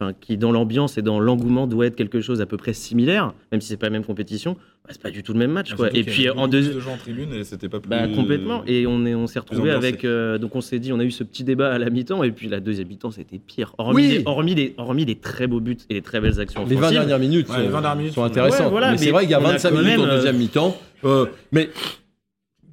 Enfin, 0.00 0.12
qui 0.20 0.36
dans 0.36 0.50
l'ambiance 0.50 0.98
et 0.98 1.02
dans 1.02 1.20
l'engouement 1.20 1.68
doit 1.68 1.86
être 1.86 1.94
quelque 1.94 2.20
chose 2.20 2.40
à 2.40 2.46
peu 2.46 2.56
près 2.56 2.72
similaire, 2.72 3.32
même 3.52 3.60
si 3.60 3.68
c'est 3.68 3.76
pas 3.76 3.86
la 3.86 3.90
même 3.90 4.04
compétition, 4.04 4.54
bah, 4.54 4.88
c'est 4.90 5.00
pas 5.00 5.12
du 5.12 5.22
tout 5.22 5.32
le 5.32 5.38
même 5.38 5.52
match. 5.52 5.72
Quoi. 5.74 5.88
Et 5.96 6.02
puis 6.02 6.28
en 6.28 6.48
deux, 6.48 6.74
de 6.74 6.80
gens 6.80 6.94
en 6.94 6.96
tribune 6.96 7.32
et 7.32 7.44
c'était 7.44 7.68
pas 7.68 7.78
plus. 7.78 7.88
bah, 7.90 8.08
complètement. 8.08 8.64
Et 8.66 8.88
on 8.88 9.06
est, 9.06 9.14
on 9.14 9.28
s'est 9.28 9.38
retrouvé 9.38 9.70
avec. 9.70 10.04
euh, 10.04 10.36
donc 10.36 10.56
on 10.56 10.60
s'est 10.60 10.80
dit, 10.80 10.92
on 10.92 10.98
a 10.98 11.04
eu 11.04 11.12
ce 11.12 11.22
petit 11.22 11.44
débat 11.44 11.72
à 11.72 11.78
la 11.78 11.90
mi-temps, 11.90 12.24
et 12.24 12.32
puis 12.32 12.48
la 12.48 12.58
deuxième 12.58 12.88
mi-temps, 12.88 13.12
c'était 13.12 13.38
pire. 13.38 13.72
Hormis, 13.78 13.94
Oui. 14.02 14.08
les, 14.08 14.22
hormis, 14.26 14.54
les, 14.56 14.74
hormis 14.78 15.04
les 15.04 15.14
très 15.14 15.46
beaux 15.46 15.60
buts 15.60 15.76
et 15.88 15.94
les 15.94 16.02
très 16.02 16.20
belles 16.20 16.40
actions 16.40 16.64
Les 16.66 16.74
20 16.74 16.80
offensives. 16.80 16.98
dernières 16.98 17.18
minutes 17.20 17.48
Ouais, 17.50 17.54
sont, 17.54 17.60
les 17.60 17.68
20 17.68 17.80
dernières 17.80 17.96
minutes 17.96 18.14
sont 18.14 18.24
intéressantes. 18.24 18.64
Ouais, 18.64 18.70
voilà, 18.70 18.90
mais 18.90 18.98
c'est 18.98 19.12
vrai 19.12 19.22
qu'il 19.22 19.30
y 19.30 19.34
a 19.34 19.40
on 19.40 19.44
a 19.44 19.52
25 19.52 19.68
quand 19.70 19.74
minutes 19.76 19.90
même, 19.92 20.00
en 20.00 20.04
euh, 20.08 20.16
deuxième 20.16 20.36
mi-temps. 20.38 20.76
Euh, 21.04 21.26
Mais 21.52 21.70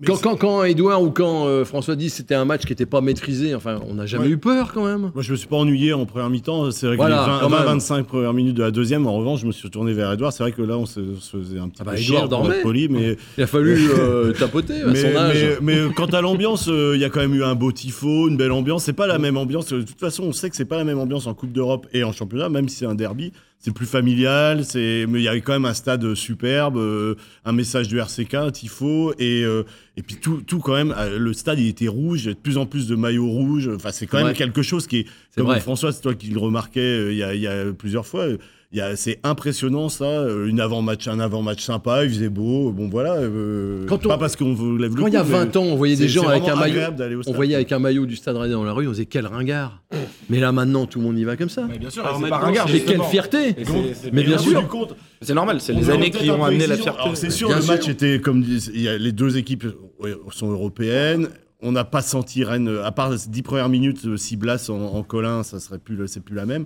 quand, 0.06 0.16
c'est- 0.16 0.24
quand, 0.24 0.36
quand 0.36 0.64
Edouard 0.64 1.02
ou 1.04 1.12
quand 1.12 1.48
euh, 1.48 1.66
François 1.66 1.96
dit 1.96 2.08
que 2.08 2.12
c'était 2.14 2.36
un 2.36 2.46
match 2.46 2.62
qui 2.62 2.70
n'était 2.72 2.86
pas 2.86 3.02
maîtrisé, 3.02 3.54
enfin, 3.56 3.80
on 3.90 3.96
n'a 3.96 4.06
jamais 4.06 4.26
Ouais. 4.26 4.32
eu 4.32 4.38
peur 4.38 4.72
quand 4.74 4.86
même. 4.86 5.12
Moi, 5.14 5.22
je 5.22 5.32
me 5.32 5.38
suis 5.38 5.48
pas 5.48 5.58
ennuyé 5.58 5.94
en 5.94 6.06
première 6.06 6.30
mi-temps. 6.30 6.72
C'est 6.72 6.88
vrai 6.88 6.96
que 6.96 7.02
Voilà, 7.02 7.40
les 7.42 7.48
quand 7.48 7.50
même. 7.50 7.78
20-25 7.80 8.04
premières 8.04 8.34
minutes 8.34 8.56
de 8.56 8.64
la 8.64 8.72
deuxième, 8.72 9.08
en 9.08 9.14
revanche, 9.14 9.42
je 9.42 9.46
me 9.48 9.52
suis 9.52 9.70
tourné 9.70 9.94
vers 9.94 10.12
Edouard. 10.12 10.34
C'est 10.34 10.44
vrai 10.44 10.52
que 10.52 10.62
là, 10.62 10.78
on 10.78 10.86
se, 10.86 11.16
se 11.20 11.38
faisait 11.38 11.60
un 11.60 11.70
petit 11.70 11.82
Ah 11.82 11.84
bah, 11.86 11.92
peu 11.96 12.28
dormait. 12.28 12.56
être 12.58 12.62
poli, 12.64 12.90
mais, 12.90 13.18
Il 13.38 13.44
a 13.44 13.48
fallu 13.48 13.78
euh, 14.00 14.34
tapoter 14.34 14.82
à 14.82 14.88
mais, 14.88 14.96
son 15.14 15.18
âge. 15.18 15.58
mais, 15.62 15.86
mais 15.88 15.94
quant 15.94 16.06
à 16.08 16.22
l'ambiance, 16.22 16.68
euh, 16.70 16.94
il 16.96 17.02
y 17.02 17.06
a 17.06 17.10
quand 17.10 17.20
même 17.22 17.36
eu 17.36 17.44
un 17.44 17.56
beau 17.56 17.72
tifo, 17.72 18.28
une 18.30 18.38
belle 18.38 18.52
ambiance. 18.52 18.84
C'est 18.84 18.94
pas 18.94 19.08
la 19.08 19.20
même 19.20 19.38
ambiance. 19.38 19.68
De 19.72 19.82
toute 19.82 20.00
façon, 20.00 20.24
on 20.24 20.32
sait 20.34 20.50
que 20.50 20.56
c'est 20.56 20.66
pas 20.66 20.78
la 20.78 20.84
même 20.84 21.00
ambiance 21.00 21.28
en 21.28 21.34
Coupe 21.34 21.52
d'Europe 21.52 21.88
et 21.94 22.04
en 22.04 22.12
championnat, 22.12 22.50
même 22.50 22.68
si 22.70 22.78
c'est 22.78 22.86
un 22.86 22.96
derby. 22.96 23.32
C'est 23.64 23.72
plus 23.74 23.86
familial, 23.86 24.66
c'est 24.66 25.06
mais 25.08 25.20
il 25.20 25.24
y 25.24 25.28
avait 25.28 25.42
quand 25.42 25.54
même 25.54 25.66
un 25.66 25.76
stade 25.76 26.16
superbe, 26.16 26.78
euh, 26.78 27.14
un 27.46 27.52
message 27.52 27.88
du 27.88 28.00
RCK, 28.00 28.34
un 28.34 28.50
tifo 28.50 29.14
et 29.20 29.44
euh, 29.44 29.64
et 29.98 30.02
puis 30.02 30.16
tout, 30.16 30.42
tout 30.42 30.58
quand 30.60 30.74
même. 30.74 30.96
euh, 30.98 31.20
le 31.20 31.32
stade 31.34 31.60
il 31.60 31.68
était 31.68 31.88
rouge, 31.88 32.24
il 32.24 32.28
y 32.30 32.32
a 32.32 32.34
de 32.34 32.40
plus 32.40 32.58
en 32.58 32.66
plus 32.66 32.88
de 32.88 32.96
maillots 32.96 33.30
rouges. 33.30 33.70
Enfin, 33.76 33.92
c'est 33.92 34.08
quand 34.08 34.18
même 34.18 34.26
vrai. 34.28 34.34
quelque 34.34 34.64
chose 34.64 34.88
qui 34.88 35.02
est 35.02 35.06
C'est 35.30 35.42
comme 35.42 35.46
vrai. 35.52 35.60
François, 35.60 35.92
c'est 35.92 36.02
toi 36.02 36.16
qui 36.16 36.28
le 36.32 36.40
remarquais 36.40 36.80
euh, 36.80 37.12
il 37.12 37.18
y, 37.20 37.24
a, 37.24 37.36
il 37.36 37.42
y 37.42 37.48
a 37.48 37.72
plusieurs 37.72 38.08
fois. 38.08 38.26
Il 38.72 38.78
y 38.78 38.82
a- 38.82 38.96
C'est 38.96 39.20
impressionnant 39.24 39.90
ça, 39.90 40.06
euh, 40.06 40.48
une 40.48 40.60
avant-match, 40.60 41.08
un 41.08 41.20
avant-match 41.20 41.64
sympa, 41.64 42.04
il 42.06 42.10
faisait 42.10 42.30
beau, 42.30 42.72
bon 42.72 42.88
voilà. 42.90 43.16
euh, 43.16 43.86
Quand 43.88 44.06
on- 44.06 44.10
pas 44.10 44.18
parce 44.18 44.36
qu'on 44.36 44.54
vous 44.54 44.78
lève 44.78 44.96
le 44.96 45.02
Quand 45.02 45.08
il 45.08 45.14
y 45.14 45.18
a 45.18 45.22
coude, 45.24 45.32
mais 45.32 45.38
20 45.40 45.56
ans, 45.58 45.64
on 45.64 45.76
voyait 45.76 45.96
des 45.96 46.08
gens 46.08 46.28
avec 46.28 46.48
un 46.48 46.56
maillot. 46.56 46.82
On 47.20 47.22
stade. 47.24 47.36
voyait 47.36 47.56
avec 47.56 47.72
un 47.72 47.80
maillot 47.80 48.06
du 48.06 48.16
Stade 48.16 48.38
Rennais 48.38 48.54
dans 48.54 48.64
la 48.64 48.74
rue, 48.74 48.88
on 48.88 48.92
disait 48.92 49.06
quel 49.06 49.26
ringard. 49.28 49.82
Mais 50.30 50.40
là 50.40 50.52
maintenant, 50.52 50.86
tout 50.86 51.00
le 51.00 51.06
monde 51.06 51.18
y 51.20 51.24
va 51.24 51.36
comme 51.38 51.50
ça. 51.50 51.64
bien 51.80 51.90
sûr, 51.90 52.06
Alors 52.06 52.20
c'est 52.24 52.30
pas 52.30 52.38
ringard, 52.38 52.74
Et 52.74 52.80
quelle 52.82 53.02
fierté 53.04 53.50
Et 53.58 53.66
c'est- 53.66 53.94
c'est- 53.94 54.12
Mais 54.14 54.24
bien 54.24 54.38
Et 54.38 54.40
au 54.40 54.44
bout 54.44 54.50
sûr. 54.52 54.96
C'est 55.22 55.34
normal, 55.34 55.60
c'est 55.62 55.74
les 55.74 55.90
est 55.90 55.94
années 55.94 56.10
qui 56.12 56.30
ont 56.32 56.44
amené 56.44 56.68
la 56.68 56.78
fierté. 56.78 57.10
C'est 57.16 57.30
sûr, 57.30 57.48
Bien 57.50 57.60
le 57.60 57.66
match 57.66 57.88
était 57.90 58.20
comme 58.22 58.44
les 58.44 59.12
deux 59.12 59.38
équipes 59.38 59.66
sont 60.32 60.50
européennes. 60.50 61.28
On 61.64 61.72
n'a 61.72 61.84
pas 61.84 62.02
senti 62.02 62.44
Rennes, 62.44 62.76
à 62.84 62.92
part 62.92 63.12
les 63.12 63.18
dix 63.28 63.44
premières 63.44 63.70
minutes, 63.70 64.06
euh, 64.08 64.18
si 64.18 64.36
Blas 64.36 64.68
en, 64.70 64.80
en 64.82 65.04
Colin, 65.04 65.44
ça 65.44 65.60
serait 65.60 65.78
plus, 65.78 65.96
c'est 66.08 66.24
plus 66.24 66.34
la 66.36 66.48
même. 66.48 66.66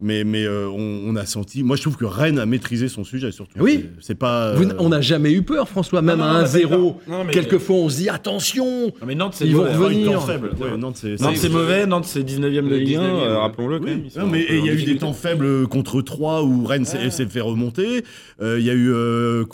Mais, 0.00 0.22
mais 0.22 0.44
euh, 0.44 0.68
on, 0.68 1.02
on 1.12 1.16
a 1.16 1.26
senti. 1.26 1.64
Moi, 1.64 1.74
je 1.74 1.82
trouve 1.82 1.96
que 1.96 2.04
Rennes 2.04 2.38
a 2.38 2.46
maîtrisé 2.46 2.86
son 2.86 3.02
sujet 3.02 3.32
surtout. 3.32 3.58
Oui. 3.58 3.86
C'est- 3.98 4.14
pas. 4.14 4.54
Vous- 4.54 4.62
euh, 4.70 4.74
on 4.78 4.90
n'a 4.90 5.00
jamais 5.00 5.32
eu 5.32 5.42
peur, 5.42 5.68
François, 5.68 6.02
même 6.02 6.18
non, 6.18 6.24
à 6.24 6.28
on 6.28 6.36
a 6.36 6.42
pas 6.44 6.58
eu 6.60 6.66
1-0. 6.66 6.68
peur. 6.68 6.78
Non, 7.08 7.24
mais- 7.24 7.32
Quelquefois, 7.32 7.76
on 7.76 7.88
se 7.88 7.96
dit 7.96 8.08
attention. 8.08 8.86
Non, 8.86 8.92
mais 9.08 9.16
Nantes, 9.16 9.34
c'est 9.34 9.44
Ils 9.46 9.56
vont 9.56 9.64
mauvais. 9.64 9.74
revenir. 9.74 10.22
faible. 10.22 10.50
Ouais, 10.60 10.76
Nantes, 10.78 10.98
c'est- 10.98 11.20
Nantes, 11.20 11.32
c'est- 11.34 11.40
c'est 11.42 11.48
mauvais. 11.48 11.84
Nantes, 11.86 12.04
c'est 12.04 12.22
19ème 12.22 12.66
de 12.66 12.70
Le 12.70 12.76
Ligue 12.78 12.94
1, 12.94 13.00
19e, 13.00 13.16
euh, 13.16 13.32
ouais. 13.34 13.40
rappelons-le 13.40 13.78
quand 13.80 13.84
Oui. 13.86 14.02
même. 14.16 14.30
Mais 14.30 14.46
il 14.48 14.66
y 14.66 14.68
a 14.70 14.72
eu 14.72 14.84
des 14.84 14.98
temps 14.98 15.12
faibles 15.12 15.66
contre 15.66 16.00
3 16.00 16.44
où 16.44 16.64
Rennes 16.64 16.84
s'est 16.84 17.10
s'est 17.10 17.26
fait 17.26 17.40
remonter. 17.40 18.04
Euh, 18.40 18.58
Il 18.60 18.66
y 18.66 18.70
a 18.70 18.74
eu 18.74 18.92
euh, 18.92 19.42
euh, 19.42 19.44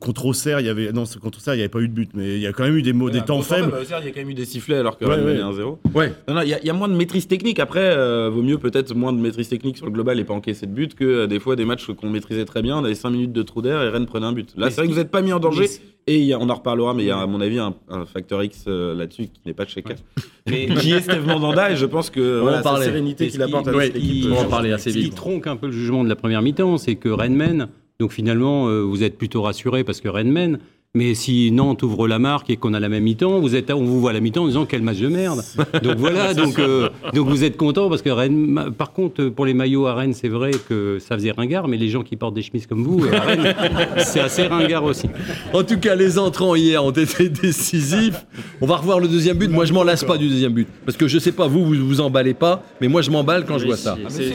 contre 0.00 0.24
Auxerre, 0.24 0.60
il 0.60 0.66
y 0.66 0.70
avait 0.70 0.90
non 0.92 1.04
contre 1.20 1.36
Auxerre, 1.38 1.52
il 1.54 1.58
n'y 1.58 1.62
avait 1.64 1.68
pas 1.68 1.80
eu 1.80 1.88
de 1.88 1.92
but, 1.92 2.08
mais 2.14 2.36
il 2.36 2.40
y 2.40 2.46
a 2.46 2.52
quand 2.54 2.64
même 2.64 2.76
eu 2.78 2.82
des, 2.82 2.94
mots, 2.94 3.10
des 3.10 3.20
temps 3.20 3.42
faibles. 3.42 3.70
bah, 3.70 3.78
Auxerre, 3.82 3.98
Il 4.00 4.06
y 4.06 4.08
a 4.08 4.12
quand 4.12 4.20
même 4.20 4.30
eu 4.30 4.34
des 4.34 4.46
sifflets 4.46 4.76
alors 4.76 4.96
que 4.96 5.04
Rennes 5.04 5.20
ouais. 5.24 5.34
menait 5.34 5.42
1-0. 5.42 5.78
Ouais. 5.94 6.12
Non, 6.28 6.34
non, 6.36 6.40
il 6.42 6.48
y, 6.48 6.70
a- 6.70 6.72
moins 6.72 6.88
de 6.88 6.94
maîtrise 6.94 7.28
technique. 7.28 7.58
Après, 7.60 7.94
vaut 8.30 8.42
mieux 8.42 8.56
peut-être 8.56 8.94
moins 8.94 9.12
de 9.12 9.18
maîtrise 9.18 9.48
technique 9.50 9.81
sur 9.82 9.86
le 9.88 9.92
global 9.92 10.20
et 10.20 10.24
pas 10.24 10.34
encaisser 10.34 10.66
de 10.66 10.72
but 10.72 10.94
que 10.94 11.04
euh, 11.04 11.26
des 11.26 11.40
fois 11.40 11.56
des 11.56 11.64
matchs 11.64 11.90
qu'on 11.92 12.08
maîtrisait 12.08 12.44
très 12.44 12.62
bien. 12.62 12.78
On 12.78 12.84
avait 12.84 12.94
5 12.94 13.10
minutes 13.10 13.32
de 13.32 13.42
trou 13.42 13.62
d'air 13.62 13.82
et 13.82 13.88
Rennes 13.88 14.06
prenait 14.06 14.26
un 14.26 14.32
but. 14.32 14.50
Là, 14.56 14.66
Mais 14.66 14.70
c'est 14.70 14.76
vrai 14.80 14.86
que 14.86 14.92
vous 14.92 14.98
n'êtes 14.98 15.10
pas 15.10 15.22
mis 15.22 15.32
en 15.32 15.40
danger. 15.40 15.66
Et 16.06 16.18
il 16.18 16.24
y 16.24 16.32
a- 16.32 16.38
on 16.38 16.48
en 16.48 16.54
reparlera, 16.54 16.94
mais 16.94 17.02
il 17.02 17.06
y 17.06 17.10
a 17.10 17.18
à 17.18 17.26
mon 17.26 17.40
avis 17.40 17.58
un, 17.58 17.74
un 17.88 18.04
facteur 18.06 18.42
X 18.44 18.64
euh, 18.68 18.94
là-dessus 18.94 19.24
qui 19.26 19.40
n'est 19.44 19.54
pas 19.54 19.64
de 19.64 19.70
chez 19.70 19.82
Mais 20.48 20.66
qui 20.80 20.92
est 20.92 21.00
Steve 21.00 21.26
Mandanda 21.26 21.70
et 21.72 21.76
je 21.76 21.86
pense 21.86 22.10
que 22.10 22.40
voilà, 22.40 22.62
sa 22.62 22.76
sérénité 22.82 23.28
qu'il 23.28 23.42
apporte 23.42 23.66
à 23.68 23.72
qui- 23.72 23.78
cette 23.80 23.94
ouais, 23.94 23.98
équipe. 24.00 24.26
on 24.30 24.34
euh, 24.36 24.40
en 24.44 24.48
parler 24.48 24.72
assez 24.72 24.90
Ce 24.90 24.96
qui 24.98 25.04
vite. 25.04 25.14
tronque 25.16 25.46
un 25.48 25.56
peu 25.56 25.66
le 25.66 25.72
jugement 25.72 26.04
de 26.04 26.08
la 26.08 26.16
première 26.16 26.42
mi-temps, 26.42 26.78
c'est 26.78 26.94
que 26.96 27.08
Rennes 27.08 27.34
mène. 27.36 27.68
Donc 28.00 28.12
finalement, 28.12 28.68
euh, 28.68 28.80
vous 28.82 29.02
êtes 29.02 29.18
plutôt 29.18 29.42
rassuré 29.42 29.82
parce 29.84 30.00
que 30.00 30.08
Rennes 30.08 30.30
mène. 30.32 30.58
Mais 30.94 31.14
si 31.14 31.50
Nantes 31.52 31.82
ouvre 31.84 32.06
la 32.06 32.18
marque 32.18 32.50
et 32.50 32.58
qu'on 32.58 32.74
a 32.74 32.78
la 32.80 32.90
même 32.90 33.04
mi-temps, 33.04 33.40
vous 33.40 33.56
êtes, 33.56 33.70
on 33.70 33.82
vous 33.82 33.98
voit 33.98 34.10
à 34.10 34.12
la 34.12 34.20
mi-temps 34.20 34.42
en 34.42 34.46
disant 34.46 34.66
quel 34.66 34.82
match 34.82 34.98
de 34.98 35.08
merde. 35.08 35.40
Donc 35.82 35.96
voilà, 35.96 36.34
donc, 36.34 36.58
euh, 36.58 36.90
donc 37.14 37.28
vous 37.28 37.44
êtes 37.44 37.56
content 37.56 37.88
parce 37.88 38.02
que 38.02 38.10
Rennes. 38.10 38.60
Par 38.76 38.92
contre, 38.92 39.24
pour 39.28 39.46
les 39.46 39.54
maillots 39.54 39.86
à 39.86 39.94
Rennes, 39.94 40.12
c'est 40.12 40.28
vrai 40.28 40.50
que 40.68 40.98
ça 40.98 41.14
faisait 41.16 41.30
ringard, 41.30 41.66
mais 41.66 41.78
les 41.78 41.88
gens 41.88 42.02
qui 42.02 42.16
portent 42.16 42.34
des 42.34 42.42
chemises 42.42 42.66
comme 42.66 42.82
vous, 42.82 43.06
à 43.10 43.20
Rennes, 43.20 43.54
c'est 44.04 44.20
assez 44.20 44.46
ringard 44.46 44.84
aussi. 44.84 45.08
En 45.54 45.62
tout 45.62 45.78
cas, 45.78 45.94
les 45.94 46.18
entrants 46.18 46.54
hier 46.56 46.84
ont 46.84 46.90
été 46.90 47.28
décisifs. 47.42 48.26
On 48.60 48.66
va 48.66 48.76
revoir 48.76 49.00
le 49.00 49.08
deuxième 49.08 49.38
but. 49.38 49.48
Moi, 49.50 49.64
je 49.64 49.72
m'en 49.72 49.84
lasse 49.84 50.04
pas 50.04 50.18
du 50.18 50.28
deuxième 50.28 50.52
but. 50.52 50.68
Parce 50.84 50.98
que 50.98 51.08
je 51.08 51.18
sais 51.18 51.32
pas, 51.32 51.46
vous, 51.46 51.64
vous 51.64 51.86
vous 51.86 52.00
emballez 52.02 52.34
pas, 52.34 52.62
mais 52.82 52.88
moi, 52.88 53.00
je 53.00 53.10
m'emballe 53.10 53.46
quand 53.46 53.56
je 53.56 53.64
vois 53.64 53.78
ça. 53.78 53.96
Ah, 53.98 54.08
mais 54.14 54.34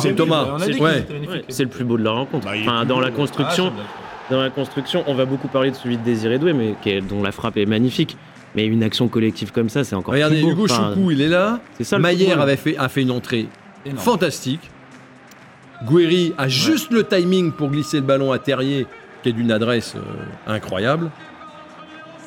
C'est- 0.00 0.14
Thomas. 0.16 0.56
C'est- 0.58 0.80
ouais. 0.80 1.06
le 1.60 1.66
plus 1.66 1.84
beau 1.84 1.96
de 1.98 2.02
la 2.02 2.10
rencontre. 2.10 2.46
Bah, 2.46 2.54
enfin, 2.60 2.84
dans 2.84 2.96
beau. 2.96 3.00
la 3.00 3.12
construction. 3.12 3.72
Dans 4.30 4.40
la 4.40 4.50
construction, 4.50 5.04
on 5.06 5.14
va 5.14 5.24
beaucoup 5.24 5.48
parler 5.48 5.70
de 5.70 5.76
celui 5.76 5.96
de 5.96 6.02
Désiré 6.02 6.38
Doué, 6.38 6.52
mais 6.52 6.74
qui 6.82 6.90
est- 6.90 7.00
dont 7.00 7.22
la 7.22 7.32
frappe 7.32 7.56
est 7.56 7.66
magnifique. 7.66 8.16
Mais 8.54 8.66
une 8.66 8.82
action 8.82 9.08
collective 9.08 9.52
comme 9.52 9.68
ça, 9.68 9.84
c'est 9.84 9.94
encore 9.94 10.14
Regardez, 10.14 10.36
plus 10.36 10.42
beau. 10.44 10.50
Hugo 10.52 10.64
Enfin, 10.64 10.90
Choukou, 10.94 11.10
il 11.10 11.20
est 11.20 11.28
là. 11.28 11.60
C'est 11.76 11.84
ça 11.84 11.96
le 11.96 12.02
Maillère 12.02 12.28
football. 12.30 12.42
avait 12.42 12.56
fait, 12.56 12.76
a 12.78 12.88
fait 12.88 13.02
une 13.02 13.10
entrée 13.10 13.46
Énorme. 13.84 13.98
fantastique. 13.98 14.70
Guéry 15.88 16.34
a 16.38 16.48
juste 16.48 16.90
le 16.90 17.04
timing 17.04 17.52
pour 17.52 17.68
glisser 17.70 17.98
le 17.98 18.02
ballon 18.02 18.32
à 18.32 18.38
Terrier, 18.38 18.86
qui 19.22 19.28
est 19.28 19.32
d'une 19.32 19.52
adresse 19.52 19.94
euh, 19.96 20.52
incroyable. 20.52 21.10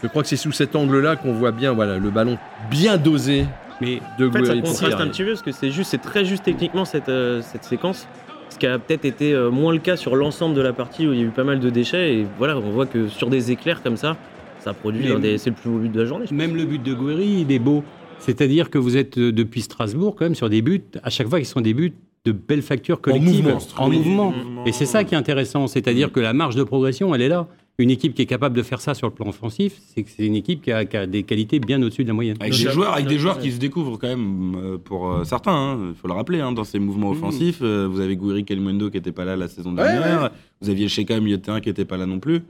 Je 0.01 0.07
crois 0.07 0.21
que 0.23 0.27
c'est 0.29 0.37
sous 0.37 0.51
cet 0.51 0.75
angle-là 0.75 1.15
qu'on 1.17 1.33
voit 1.33 1.51
bien 1.51 1.73
voilà, 1.73 1.97
le 1.97 2.09
ballon 2.09 2.37
bien 2.69 2.97
dosé 2.97 3.45
Mais 3.81 3.99
de 4.17 4.27
En 4.29 4.31
fait, 4.31 4.45
ça 4.45 4.53
contraste 4.55 4.99
un 5.01 5.07
petit 5.07 5.23
peu 5.23 5.29
parce 5.31 5.41
que 5.41 5.51
c'est 5.51 5.71
juste, 5.71 5.89
c'est 5.91 5.97
très 6.01 6.23
juste 6.23 6.43
techniquement 6.43 6.85
cette, 6.85 7.09
euh, 7.09 7.41
cette 7.41 7.63
séquence. 7.63 8.07
Ce 8.51 8.59
qui 8.59 8.67
a 8.67 8.77
peut-être 8.77 9.05
été 9.05 9.33
euh, 9.33 9.49
moins 9.49 9.73
le 9.73 9.79
cas 9.79 9.95
sur 9.95 10.15
l'ensemble 10.15 10.53
de 10.55 10.61
la 10.61 10.73
partie 10.73 11.07
où 11.07 11.13
il 11.13 11.19
y 11.19 11.23
a 11.23 11.25
eu 11.25 11.29
pas 11.29 11.43
mal 11.43 11.59
de 11.59 11.69
déchets. 11.69 12.15
Et 12.15 12.27
voilà, 12.37 12.57
on 12.57 12.69
voit 12.71 12.85
que 12.85 13.07
sur 13.07 13.29
des 13.29 13.49
éclairs 13.51 13.81
comme 13.81 13.97
ça, 13.97 14.17
ça 14.59 14.73
produit 14.73 15.05
Mais- 15.05 15.11
un 15.15 15.19
des- 15.19 15.37
c'est 15.37 15.49
le 15.49 15.55
plus 15.55 15.69
beau 15.71 15.79
but 15.79 15.91
de 15.91 15.99
la 16.01 16.05
journée. 16.05 16.25
Même 16.31 16.55
le 16.55 16.65
but 16.65 16.83
de 16.83 16.93
Guéry, 16.93 17.45
il 17.47 17.51
est 17.51 17.59
beau. 17.59 17.83
C'est-à-dire 18.19 18.69
que 18.69 18.77
vous 18.77 18.97
êtes 18.97 19.17
euh, 19.17 19.31
depuis 19.31 19.61
Strasbourg 19.61 20.15
quand 20.15 20.25
même 20.25 20.35
sur 20.35 20.49
des 20.49 20.61
buts, 20.61 20.83
à 21.01 21.09
chaque 21.09 21.27
fois 21.27 21.39
qu'ils 21.39 21.47
sont 21.47 21.61
des 21.61 21.73
buts 21.73 21.93
de 22.25 22.31
belles 22.33 22.61
factures 22.61 23.01
collectives. 23.01 23.43
mouvement. 23.43 23.57
En 23.77 23.89
Oui, 23.89 23.97
mouvement. 23.97 24.31
mouvement. 24.31 24.65
Et 24.65 24.71
c'est 24.73 24.85
ça 24.85 25.03
qui 25.03 25.15
est 25.15 25.17
intéressant. 25.17 25.65
C'est-à-dire 25.65 26.11
que 26.11 26.19
la 26.19 26.33
marge 26.33 26.55
de 26.55 26.63
progression, 26.63 27.15
elle 27.15 27.21
est 27.23 27.29
là. 27.29 27.47
Une 27.81 27.89
équipe 27.89 28.13
qui 28.13 28.21
est 28.21 28.25
capable 28.27 28.55
de 28.55 28.61
faire 28.63 28.79
ça 28.81 28.93
sur 28.93 29.07
le 29.07 29.13
plan 29.13 29.27
offensif, 29.27 29.73
c'est 29.93 30.03
que 30.03 30.09
c'est 30.09 30.25
une 30.25 30.35
équipe 30.35 30.61
qui 30.61 30.71
a, 30.71 30.85
qui 30.85 30.95
a 30.97 31.05
des 31.07 31.23
qualités 31.23 31.59
bien 31.59 31.81
au-dessus 31.81 32.03
de 32.03 32.07
la 32.09 32.13
moyenne. 32.13 32.37
Avec 32.39 32.53
des 32.53 32.69
joueurs, 32.69 32.93
avec 32.93 33.07
des 33.07 33.17
joueurs 33.17 33.39
qui 33.39 33.51
se 33.51 33.57
découvrent 33.57 33.97
quand 33.97 34.07
même 34.07 34.55
euh, 34.55 34.77
pour 34.77 35.11
euh, 35.11 35.23
certains. 35.23 35.77
Il 35.89 35.95
faut 35.95 36.07
le 36.07 36.13
rappeler 36.13 36.39
hein, 36.41 36.51
dans 36.51 36.63
ces 36.63 36.79
mouvements 36.79 37.09
offensifs. 37.11 37.59
euh, 37.61 37.87
vous 37.91 37.99
avez 37.99 38.15
Gouiri 38.15 38.43
Kelmundo 38.45 38.89
qui 38.89 38.97
n'était 38.97 39.11
pas 39.11 39.25
là 39.25 39.35
la 39.35 39.47
saison 39.47 39.71
dernière. 39.73 40.29
Vous 40.61 40.69
aviez 40.69 40.87
Sheka 40.87 41.19
milieu 41.19 41.37
de 41.37 41.41
terrain 41.41 41.59
qui 41.61 41.69
n'était 41.69 41.85
pas 41.85 41.97
là 41.97 42.05
non 42.05 42.19
plus. 42.19 42.41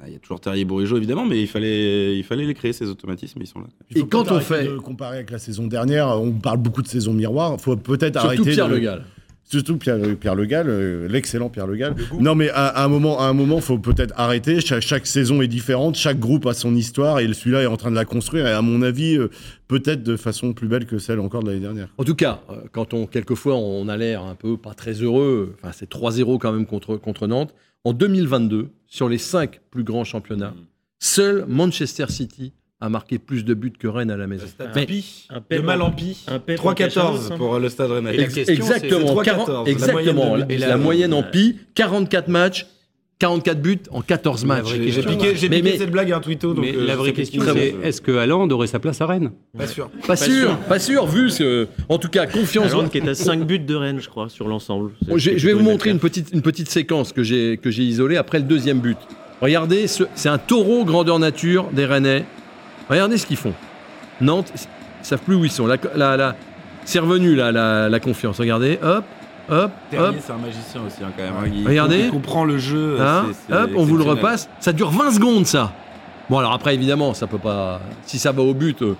Ah, 0.00 0.04
Il 0.08 0.12
y 0.12 0.16
a 0.16 0.18
toujours 0.18 0.40
Terrier 0.40 0.64
Bourigeau 0.64 0.96
évidemment, 0.96 1.24
mais 1.24 1.40
il 1.40 1.46
fallait, 1.46 2.16
il 2.18 2.24
fallait 2.24 2.46
les 2.46 2.54
créer 2.54 2.72
ces 2.72 2.88
automatismes. 2.88 3.38
Ils 3.40 3.46
sont 3.46 3.60
là. 3.60 3.66
Il 3.90 3.98
faut 4.00 4.04
Et 4.06 4.08
quand 4.08 4.32
on 4.32 4.40
fait- 4.40 4.64
de 4.66 4.78
comparer 4.78 5.18
avec 5.18 5.30
la 5.30 5.38
saison 5.38 5.68
dernière, 5.68 6.08
on 6.20 6.32
parle 6.32 6.58
beaucoup 6.58 6.82
de 6.82 6.88
saison 6.88 7.12
miroir. 7.12 7.54
Il 7.56 7.62
faut 7.62 7.76
peut-être 7.76 8.20
Surtout 8.20 8.26
arrêter. 8.42 8.50
Pierre 8.54 8.68
de- 8.68 8.74
Le 8.74 8.80
Gall. 8.80 9.04
Surtout 9.44 9.76
Pierre, 9.76 9.98
Pierre 10.18 10.34
Le 10.34 10.46
Gall, 10.46 10.66
euh, 10.68 11.06
l'excellent 11.08 11.50
Pierre 11.50 11.66
Le 11.66 11.76
Gall. 11.76 11.94
Non, 12.18 12.34
mais 12.34 12.48
à, 12.50 12.66
à 12.66 12.84
un 12.84 12.88
moment, 12.88 13.20
à 13.20 13.24
un 13.24 13.34
moment, 13.34 13.60
faut 13.60 13.78
peut-être 13.78 14.14
arrêter. 14.16 14.60
Chaque, 14.60 14.82
chaque 14.82 15.06
saison 15.06 15.42
est 15.42 15.48
différente, 15.48 15.96
chaque 15.96 16.18
groupe 16.18 16.46
a 16.46 16.54
son 16.54 16.74
histoire, 16.74 17.20
et 17.20 17.32
celui-là 17.32 17.62
est 17.62 17.66
en 17.66 17.76
train 17.76 17.90
de 17.90 17.96
la 17.96 18.04
construire. 18.04 18.46
Et 18.46 18.52
à 18.52 18.62
mon 18.62 18.82
avis, 18.82 19.16
euh, 19.16 19.28
peut-être 19.68 20.02
de 20.02 20.16
façon 20.16 20.52
plus 20.54 20.68
belle 20.68 20.86
que 20.86 20.98
celle 20.98 21.20
encore 21.20 21.42
de 21.42 21.48
l'année 21.48 21.60
dernière. 21.60 21.88
En 21.98 22.04
tout 22.04 22.14
cas, 22.14 22.40
euh, 22.50 22.54
quand 22.72 22.94
on 22.94 23.06
quelquefois 23.06 23.56
on 23.56 23.88
a 23.88 23.96
l'air 23.96 24.22
un 24.22 24.34
peu 24.34 24.56
pas 24.56 24.74
très 24.74 24.92
heureux, 24.92 25.54
enfin 25.60 25.72
c'est 25.72 25.90
3-0 25.90 26.38
quand 26.38 26.52
même 26.52 26.66
contre, 26.66 26.96
contre 26.96 27.26
Nantes. 27.26 27.54
En 27.84 27.92
2022, 27.92 28.68
sur 28.86 29.08
les 29.08 29.18
cinq 29.18 29.60
plus 29.70 29.84
grands 29.84 30.04
championnats, 30.04 30.54
seul 30.98 31.44
Manchester 31.48 32.06
City 32.08 32.52
a 32.84 32.88
marqué 32.88 33.18
plus 33.18 33.44
de 33.44 33.54
buts 33.54 33.72
que 33.78 33.88
Rennes 33.88 34.10
à 34.10 34.16
la 34.16 34.26
maison. 34.26 34.46
Mais 34.74 34.86
Pi, 34.86 35.26
un 35.30 35.40
de 35.56 35.62
mal 35.62 35.82
en- 35.82 35.90
pi. 35.90 36.24
un 36.28 36.38
pep 36.38 36.60
en 36.60 36.72
3-14 36.72 36.74
Cachalot, 36.74 37.36
pour 37.38 37.54
euh, 37.54 37.60
le 37.60 37.68
stade 37.68 37.90
rennais. 37.90 38.14
Ex- 38.20 38.36
exactement, 38.48 39.16
c'est 39.18 39.24
40 39.24 39.48
3-14, 39.48 39.64
la 39.66 39.70
exactement. 39.70 40.24
moyenne 40.26 40.38
La, 40.38 40.44
de 40.44 40.44
buts. 40.46 40.56
la 40.60 40.66
Et 40.66 40.70
la- 40.70 40.76
moyenne 40.76 41.14
en 41.14 41.22
pi, 41.22 41.56
44 41.74 42.28
matchs, 42.28 42.66
44 43.20 43.62
buts 43.62 43.78
en 43.90 44.02
14 44.02 44.42
La 44.42 44.48
matchs. 44.48 44.74
J'ai 44.74 45.02
piqué, 45.02 45.62
mais- 45.62 45.78
cette 45.78 45.90
blague 45.90 46.12
à 46.12 46.16
un 46.16 46.20
tweeto. 46.20 46.52
Donc, 46.52 46.64
Mais 46.64 46.74
euh, 46.74 46.84
la 46.84 46.92
je 46.94 46.98
vraie 46.98 47.08
sais 47.10 47.14
question, 47.14 47.42
c'est 47.54 47.74
est-ce 47.82 48.00
que 48.02 48.12
Haaland 48.12 48.48
aurait 48.50 48.66
sa 48.66 48.80
place 48.80 49.00
à 49.00 49.06
Rennes? 49.06 49.30
Pas 49.56 49.66
sûr. 49.66 49.88
Pas 50.06 50.16
sûr, 50.16 50.58
pas 50.68 50.78
sûr, 50.78 51.06
vu 51.06 51.30
ce. 51.30 51.66
En 51.88 51.98
tout 51.98 52.08
cas, 52.08 52.26
confiance. 52.26 52.72
Hollande 52.72 52.90
qui 52.90 52.98
est 52.98 53.08
à 53.08 53.14
5 53.14 53.46
buts 53.46 53.58
de 53.60 53.74
Rennes, 53.74 54.00
je 54.00 54.08
crois, 54.08 54.28
sur 54.28 54.46
l'ensemble. 54.48 54.90
Je, 55.16 55.30
vais 55.30 55.52
vous 55.54 55.62
montrer 55.62 55.90
une 55.90 56.00
petite, 56.00 56.30
une 56.34 56.42
petite 56.42 56.68
séquence 56.68 57.12
que 57.12 57.22
j'ai 57.22 57.56
que 57.56 57.70
j'ai 57.70 57.84
isolée 57.84 58.16
après 58.16 58.38
le 58.38 58.44
deuxième 58.44 58.80
but. 58.80 58.98
Regardez, 59.40 59.86
ce- 59.88 60.04
c'est 60.14 60.28
un 60.28 60.38
taureau 60.38 60.84
grandeur 60.84 61.18
nature 61.18 61.68
des 61.72 61.84
Rennais. 61.86 62.24
Regardez 62.88 63.18
ce 63.18 63.26
qu'ils 63.26 63.36
font. 63.36 63.54
Nantes, 64.20 64.52
ils 64.54 65.06
savent 65.06 65.20
plus 65.22 65.34
où 65.34 65.44
ils 65.44 65.50
sont. 65.50 65.66
La, 65.66 65.76
la- 65.96 66.16
la- 66.16 66.36
c'est 66.84 66.98
revenu 66.98 67.34
là, 67.34 67.50
la, 67.52 67.88
la 67.88 68.00
confiance. 68.00 68.38
Regardez, 68.38 68.78
hop, 68.82 69.04
hop, 69.48 69.54
hop, 69.64 69.70
Terrier, 69.90 70.18
c'est 70.20 70.32
un 70.32 70.36
magicien 70.36 70.80
aussi, 70.86 71.02
hein, 71.02 71.10
quand 71.16 71.22
même. 71.24 71.32
hein. 71.38 71.50
Il- 71.54 71.66
Regardez. 71.66 72.00
Il 72.04 72.10
comprend 72.10 72.44
le 72.44 72.58
jeu. 72.58 72.98
hein, 73.00 73.26
c'est- 73.28 73.36
c'est 73.48 73.54
hop, 73.56 73.70
on 73.76 73.84
vous 73.84 73.96
le 73.96 74.04
repasse. 74.04 74.48
Ça 74.60 74.72
dure 74.72 74.90
20 74.90 75.12
secondes, 75.12 75.46
ça. 75.46 75.72
Bon, 76.30 76.38
alors 76.38 76.52
après, 76.52 76.74
évidemment, 76.74 77.14
ça 77.14 77.26
peut 77.26 77.38
pas. 77.38 77.80
Si 78.06 78.18
ça 78.18 78.32
va 78.32 78.42
au 78.42 78.54
but, 78.54 78.80
euh, 78.82 78.94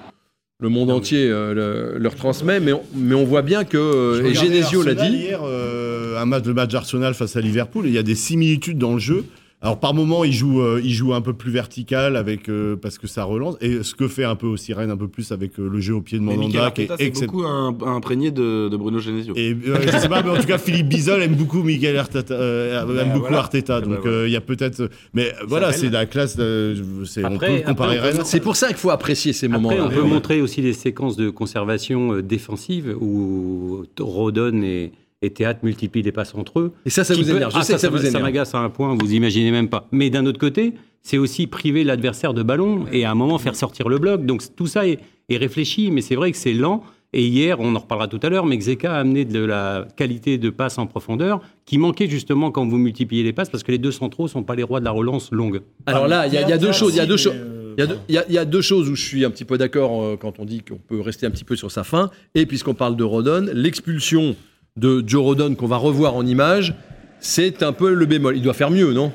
le 0.61 0.69
monde 0.69 0.91
entier 0.91 1.29
euh, 1.31 1.55
le, 1.95 1.99
leur 1.99 2.15
transmet, 2.15 2.61
mais 2.61 2.73
on, 2.73 2.83
mais 2.95 3.15
on 3.15 3.25
voit 3.25 3.43
bien 3.43 3.65
que. 3.65 3.77
euh, 3.77 4.15
Je 4.17 4.21
et 4.23 4.29
regardais 4.29 4.49
Genesio 4.49 4.83
l'a 4.83 4.91
Arsenal 4.93 5.11
dit. 5.13 5.17
Hier, 5.19 5.41
euh, 5.45 6.21
un 6.21 6.27
match, 6.27 6.45
le 6.45 6.55
match 6.55 6.71
d'Arsenal 6.71 7.15
face 7.15 7.37
à 7.37 7.41
Liverpool, 7.41 7.87
il 7.87 7.93
y 7.93 7.99
a 7.99 8.03
des 8.03 8.15
similitudes 8.15 8.79
dans 8.79 8.93
le 8.95 8.99
jeu. 8.99 9.25
Alors 9.65 9.81
par 9.81 9.95
moment, 9.95 10.25
il 10.25 10.33
joue, 10.35 10.61
euh, 10.61 10.79
il 10.85 10.93
joue 10.93 11.15
un 11.15 11.23
peu 11.23 11.33
plus 11.33 11.51
vertical 11.51 12.17
avec 12.17 12.51
euh, 12.51 12.77
parce 12.77 12.99
que 12.99 13.07
ça 13.07 13.25
relance. 13.25 13.57
Et 13.63 13.83
ce 13.83 13.95
que 13.95 14.09
fait 14.09 14.25
un 14.25 14.37
peu 14.37 14.47
aussi 14.47 14.75
Rennes, 14.75 14.91
un 14.91 14.97
peu 14.99 15.09
plus 15.09 15.33
avec 15.33 15.59
euh, 15.59 15.67
le 15.73 15.81
jeu 15.81 15.95
au 15.95 16.03
pied 16.03 16.19
de 16.19 16.23
Mandanda, 16.23 16.49
qui 16.51 16.57
est 16.57 16.61
Arteta, 16.61 16.97
c'est 16.99 17.07
excellent. 17.07 17.33
beaucoup 17.33 17.47
un- 17.47 17.75
imprégné 17.97 18.31
de, 18.31 18.69
de 18.69 18.77
Bruno 18.77 18.99
Genesio. 18.99 19.33
Et 19.37 19.57
euh, 19.67 19.79
je 19.91 19.97
sais 19.97 20.09
pas, 20.11 20.23
mais 20.23 20.29
en 20.29 20.37
tout 20.37 20.47
cas, 20.47 20.59
Philippe 20.59 20.89
Bizol 20.91 21.23
aime 21.23 21.35
beaucoup 21.35 21.63
Miguel 21.63 21.97
Arteta, 21.97 22.35
aime 22.35 23.09
beaucoup 23.15 23.21
voilà. 23.21 23.39
Arteta. 23.39 23.81
Donc 23.81 24.01
voilà. 24.03 24.17
euh, 24.19 24.29
il 24.29 24.33
y 24.33 24.37
a 24.37 24.43
peut-être, 24.43 24.91
mais 25.15 25.33
voilà, 25.49 25.73
c'est 25.73 25.89
la 25.89 26.05
classe. 26.05 26.37
euh, 26.39 26.75
c'est- 27.07 27.25
on 27.25 27.39
peut 27.39 27.63
comparer 27.67 27.99
Rennes. 27.99 28.21
C'est 28.25 28.41
pour 28.41 28.57
ça 28.57 28.69
qu'il 28.69 28.77
faut 28.77 28.91
apprécier 28.91 29.33
ces 29.33 29.47
Après, 29.47 29.59
moments-là. 29.59 29.87
on 29.87 29.89
peut 29.89 30.03
montrer 30.03 30.43
aussi 30.43 30.61
des 30.61 30.75
séquences 30.75 31.17
de 31.17 31.31
conservation 31.31 32.21
défensive 32.21 32.95
où 33.01 33.85
Rodon 33.99 34.61
et, 34.63 34.93
et 35.25 35.31
Théâtre 35.31 35.61
multiplient 35.63 36.03
les 36.03 36.13
passes 36.13 36.35
entre 36.35 36.61
eux. 36.61 36.73
Et 36.87 36.91
ça, 36.91 37.05
ça 37.05 37.15
vous 37.15 37.23
peut- 37.25 37.31
énerve. 37.37 37.53
Je 37.53 37.57
Ah, 37.59 37.63
sais 37.63 37.75
que 37.75 37.79
ça 37.81 37.87
ça, 37.87 37.91
vous 37.91 37.99
ça 37.99 38.09
énerve. 38.09 38.23
m'agace 38.23 38.55
à 38.55 38.59
un 38.59 38.71
point, 38.71 38.95
vous 38.99 39.13
imaginez 39.13 39.51
même 39.51 39.69
pas. 39.69 39.89
Mais 39.93 40.11
d'un 40.11 40.27
autre 40.27 40.39
côté, 40.39 40.73
c'est 41.03 41.19
aussi 41.19 41.47
priver 41.47 41.85
l'adversaire 41.85 42.35
de 42.35 42.43
ballon 42.43 42.87
et 42.93 43.05
à 43.05 43.11
un 43.11 43.15
moment 43.15 43.39
faire 43.39 43.57
sortir 43.57 43.89
le 43.89 43.99
bloc. 43.99 44.25
Donc 44.27 44.43
tout 44.57 44.67
ça 44.67 44.87
est, 44.87 44.99
est 45.29 45.37
réfléchi, 45.37 45.91
mais 45.91 46.01
c'est 46.01 46.15
vrai 46.17 46.31
que 46.33 46.37
c'est 46.39 46.53
lent. 46.55 46.83
Et 47.17 47.25
hier, 47.27 47.61
on 47.61 47.77
en 47.77 47.79
reparlera 47.79 48.09
tout 48.09 48.19
à 48.25 48.29
l'heure, 48.29 48.45
mais 48.45 48.57
Xeka 48.59 48.93
a 48.93 48.99
amené 48.99 49.25
de 49.25 49.39
la 49.39 49.87
qualité 49.97 50.37
de 50.37 50.51
passe 50.51 50.79
en 50.79 50.87
profondeur 50.89 51.41
qui 51.65 51.79
manquait 51.79 52.09
justement 52.09 52.51
quand 52.51 52.67
vous 52.67 52.77
multipliez 52.79 53.23
les 53.23 53.33
passes 53.33 53.51
parce 53.51 53.63
que 53.63 53.71
les 53.71 53.79
deux 53.79 53.93
centraux 53.93 54.27
sont 54.27 54.43
pas 54.43 54.57
les 54.57 54.65
rois 54.65 54.81
de 54.81 54.85
la 54.85 54.91
relance 54.91 55.31
longue. 55.31 55.61
Alors 55.87 56.09
là, 56.09 56.27
il 56.27 56.33
y, 56.33 56.39
a- 56.39 56.43
il 56.43 56.49
y 56.49 56.53
a 56.53 56.59
deux 56.59 56.73
choses. 56.73 56.95
Il 56.95 56.97
y 56.97 57.01
a 57.01 57.07
deux 57.07 57.17
choses. 57.17 57.35
euh, 57.37 57.61
Il 58.09 58.15
y, 58.31 58.33
y 58.33 58.39
a 58.39 58.45
deux 58.45 58.61
choses 58.63 58.89
où 58.89 58.97
je 58.97 59.03
suis 59.05 59.25
un 59.25 59.31
petit 59.31 59.45
peu 59.45 59.59
d'accord 59.59 60.03
euh, 60.03 60.17
quand 60.17 60.41
on 60.41 60.45
dit 60.45 60.63
qu'on 60.63 60.77
peut 60.77 61.01
rester 61.01 61.27
un 61.27 61.31
petit 61.31 61.45
peu 61.45 61.55
sur 61.55 61.71
sa 61.71 61.85
fin. 61.85 62.11
Et 62.35 62.47
puisqu'on 62.47 62.75
parle 62.75 62.97
de 62.97 63.05
Rodon, 63.05 63.47
l'expulsion 63.53 64.35
de 64.81 65.05
Joe 65.07 65.23
Rodon 65.23 65.55
qu'on 65.55 65.69
va 65.69 65.77
revoir 65.77 66.17
en 66.17 66.27
image, 66.27 66.75
c'est 67.21 67.63
un 67.63 67.73
peu 67.73 67.95
le 67.95 68.07
bémol. 68.07 68.37
Il 68.37 68.43
doit 68.43 68.55
faire 68.55 68.73
mieux, 68.73 68.93
non? 68.93 69.13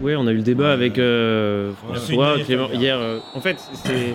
Ouais, 0.00 0.14
on 0.14 0.26
a 0.28 0.32
eu 0.32 0.36
le 0.36 0.42
débat 0.42 0.72
avec 0.72 0.98
euh, 1.00 1.72
François, 1.72 2.36
Clément, 2.44 2.68
hier. 2.72 2.96
euh, 2.96 3.18
en 3.34 3.40
fait, 3.40 3.56
c'est 3.84 4.14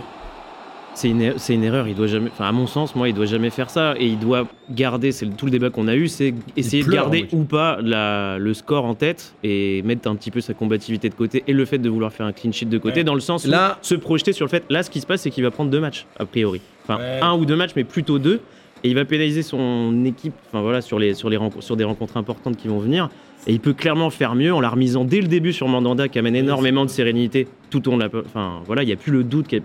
c'est 0.95 1.09
une, 1.09 1.21
er- 1.21 1.33
c'est 1.37 1.55
une 1.55 1.63
erreur. 1.65 1.87
Il 1.89 1.95
doit 1.95 2.07
jamais, 2.07 2.29
enfin 2.31 2.45
à 2.45 2.51
mon 2.53 2.65
sens, 2.67 2.95
moi, 2.95 3.09
il 3.09 3.13
doit 3.15 3.25
jamais 3.25 3.49
faire 3.49 3.69
ça 3.69 3.95
et 3.99 4.05
il 4.05 4.19
doit 4.19 4.47
garder. 4.69 5.11
C'est 5.11 5.25
tout 5.35 5.45
le 5.45 5.51
débat 5.51 5.69
qu'on 5.69 5.87
a 5.89 5.95
eu, 5.95 6.07
c'est 6.07 6.33
essayer 6.55 6.83
de 6.83 6.89
garder 6.89 7.27
ou 7.33 7.43
pas 7.43 7.79
la- 7.81 8.37
le 8.37 8.53
score 8.53 8.85
en 8.85 8.93
tête 8.95 9.33
et 9.43 9.81
mettre 9.81 10.07
un 10.07 10.15
petit 10.15 10.31
peu 10.31 10.39
sa 10.39 10.53
combativité 10.53 11.09
de 11.09 11.15
côté 11.15 11.43
et 11.45 11.51
le 11.51 11.65
fait 11.65 11.79
de 11.79 11.89
vouloir 11.89 12.13
faire 12.13 12.25
un 12.27 12.31
clean 12.31 12.53
sheet 12.53 12.67
de 12.69 12.77
côté, 12.77 12.99
Ouais. 12.99 13.03
dans 13.03 13.15
le 13.15 13.21
sens 13.21 13.43
où 13.45 13.49
Là- 13.49 13.79
se 13.81 13.95
projeter 13.95 14.31
sur 14.31 14.45
le 14.45 14.49
fait. 14.49 14.63
Là, 14.69 14.81
ce 14.83 14.89
qui 14.89 15.01
se 15.01 15.07
passe, 15.07 15.21
c'est 15.23 15.29
qu'il 15.31 15.43
va 15.43 15.51
prendre 15.51 15.71
deux 15.71 15.81
matchs 15.81 16.05
a 16.19 16.25
priori. 16.25 16.61
Enfin, 16.83 16.99
Ouais. 16.99 17.19
un 17.21 17.33
ou 17.35 17.43
deux 17.43 17.57
matchs, 17.57 17.71
mais 17.75 17.83
plutôt 17.83 18.17
deux. 18.17 18.39
Et 18.83 18.89
il 18.89 18.95
va 18.95 19.05
pénaliser 19.05 19.43
son 19.43 20.03
équipe. 20.05 20.33
Enfin 20.47 20.61
voilà, 20.61 20.81
sur 20.81 20.99
les 20.99 21.13
sur 21.13 21.29
les 21.29 21.37
renco- 21.37 21.61
sur 21.61 21.75
des 21.77 21.83
rencontres 21.83 22.17
importantes 22.17 22.57
qui 22.57 22.67
vont 22.67 22.79
venir. 22.79 23.09
Et 23.47 23.51
il 23.53 23.59
peut 23.59 23.73
clairement 23.73 24.09
faire 24.09 24.35
mieux 24.35 24.53
en 24.53 24.61
la 24.61 24.69
remisant 24.69 25.03
dès 25.05 25.19
le 25.21 25.27
début 25.27 25.51
sur 25.53 25.67
Mandanda 25.67 26.07
qui 26.07 26.17
amène 26.19 26.35
énormément 26.35 26.85
de 26.85 26.89
sérénité 26.89 27.47
tout 27.69 27.85
au 27.87 27.91
long 27.91 27.97
de 27.97 28.03
la. 28.03 28.09
Enfin 28.25 28.61
voilà, 28.65 28.83
il 28.83 28.87
n'y 28.87 28.93
a 28.93 28.97
plus 28.97 29.11
le 29.11 29.23
doute 29.23 29.47
qu'il 29.47 29.61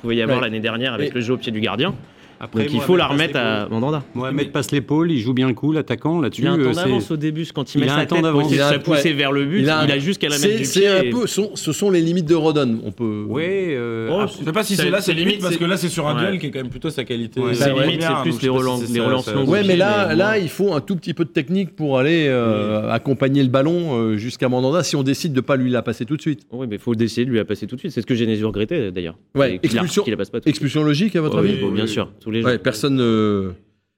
pouvait 0.00 0.16
y 0.16 0.22
avoir 0.22 0.38
Ouais. 0.38 0.44
l'année 0.44 0.60
dernière 0.60 0.94
avec 0.94 1.10
Et- 1.10 1.14
le 1.14 1.20
jeu 1.20 1.34
au 1.34 1.36
pied 1.36 1.52
du 1.52 1.60
gardien. 1.60 1.94
Après, 2.42 2.64
Donc 2.64 2.72
il 2.72 2.80
faut 2.80 2.96
la 2.96 3.06
remettre 3.06 3.36
à 3.38 3.68
Mandanda. 3.68 4.02
Mohamed 4.14 4.50
passe 4.50 4.70
l'épaule, 4.70 5.12
il 5.12 5.20
joue 5.20 5.34
bien 5.34 5.46
le 5.46 5.52
coup, 5.52 5.72
l'attaquant 5.72 6.22
là-dessus. 6.22 6.40
Il 6.40 6.48
a 6.48 6.52
un 6.52 6.58
euh, 6.58 6.64
temps 6.64 6.72
d'avance 6.72 7.10
au 7.10 7.18
début 7.18 7.46
quand 7.54 7.74
il, 7.74 7.78
Il 7.78 7.84
met 7.84 7.88
sa 7.90 8.06
tête 8.06 8.22
pour 8.30 8.40
essayer 8.40 8.56
de 8.58 8.78
pousser 8.78 9.10
ouais. 9.10 9.12
vers 9.14 9.30
le 9.30 9.44
but. 9.44 9.60
Il 9.60 9.68
a, 9.68 9.98
juste 9.98 10.20
qu'à 10.22 10.30
la 10.30 10.38
mettre 10.38 10.56
du 10.56 10.62
pied. 10.66 10.88
un 10.88 11.02
et- 11.02 11.10
peu. 11.10 11.26
son- 11.26 11.54
ce 11.54 11.72
sont 11.72 11.90
les 11.90 12.00
limites 12.00 12.24
de 12.24 12.34
Rodon. 12.34 12.78
On 12.82 12.92
peut. 12.92 13.24
Ouais, 13.28 13.66
euh, 13.72 14.08
Oh, 14.10 14.24
Je 14.26 14.44
sais 14.44 14.52
pas 14.52 14.62
si 14.64 14.74
C'est- 14.74 14.88
là, 14.88 15.02
c'est 15.02 15.12
limite 15.12 15.42
parce 15.42 15.56
que 15.58 15.64
là, 15.66 15.76
c'est 15.76 15.90
sur 15.90 16.08
un 16.08 16.18
duel 16.18 16.38
qui 16.38 16.46
est 16.46 16.50
quand 16.50 16.60
même 16.60 16.70
plutôt 16.70 16.88
sa 16.88 17.04
qualité. 17.04 17.40
C'est 17.52 17.74
limite, 17.74 18.02
c'est 18.02 18.22
plus 18.22 18.36
je 18.38 18.42
les 18.42 18.48
relances. 18.48 19.28
Ouais, 19.46 19.62
mais 19.66 19.76
là, 19.76 20.14
là, 20.14 20.38
il 20.38 20.48
faut 20.48 20.72
un 20.72 20.80
tout 20.80 20.96
petit 20.96 21.12
peu 21.12 21.24
de 21.26 21.30
technique 21.30 21.76
pour 21.76 21.98
aller 21.98 22.26
euh, 22.26 22.90
accompagner 22.90 23.42
le 23.42 23.50
ballon 23.50 24.16
jusqu'à 24.16 24.48
Mandanda 24.48 24.82
si 24.82 24.96
on 24.96 25.02
décide 25.02 25.34
de 25.34 25.40
pas 25.42 25.56
lui 25.56 25.70
la 25.70 25.82
passer 25.82 26.06
tout 26.06 26.16
de 26.16 26.22
suite. 26.22 26.40
Oui, 26.52 26.66
mais 26.70 26.76
il 26.76 26.80
faut 26.80 26.94
essayer 26.94 27.26
de 27.26 27.30
lui 27.30 27.36
la 27.38 27.44
passer 27.44 27.66
tout 27.66 27.74
de 27.76 27.80
suite. 27.80 27.92
C'est 27.92 28.00
ce 28.00 28.06
que 28.06 28.14
Genesio 28.14 28.46
regrettait 28.48 28.90
d'ailleurs. 28.90 29.16
Ouais, 29.34 29.60
expulsion- 29.62 30.02
qu'il 30.04 30.10
la 30.12 30.16
passe 30.16 30.30
pas 30.30 30.38
tout 30.38 30.44
de 30.44 30.44
suite. 30.44 30.54
Expulsion 30.56 30.82
logique 30.82 31.14
à 31.16 31.20
votre 31.20 31.42
Oui, 31.42 31.50
avis 31.50 31.70
bien 31.74 31.86
sûr, 31.86 32.10
tous 32.30 32.34
les 32.34 32.40
jours. 32.42 32.50
Ouais, 32.50 32.58
personne 32.58 32.96
ne. 32.96 33.50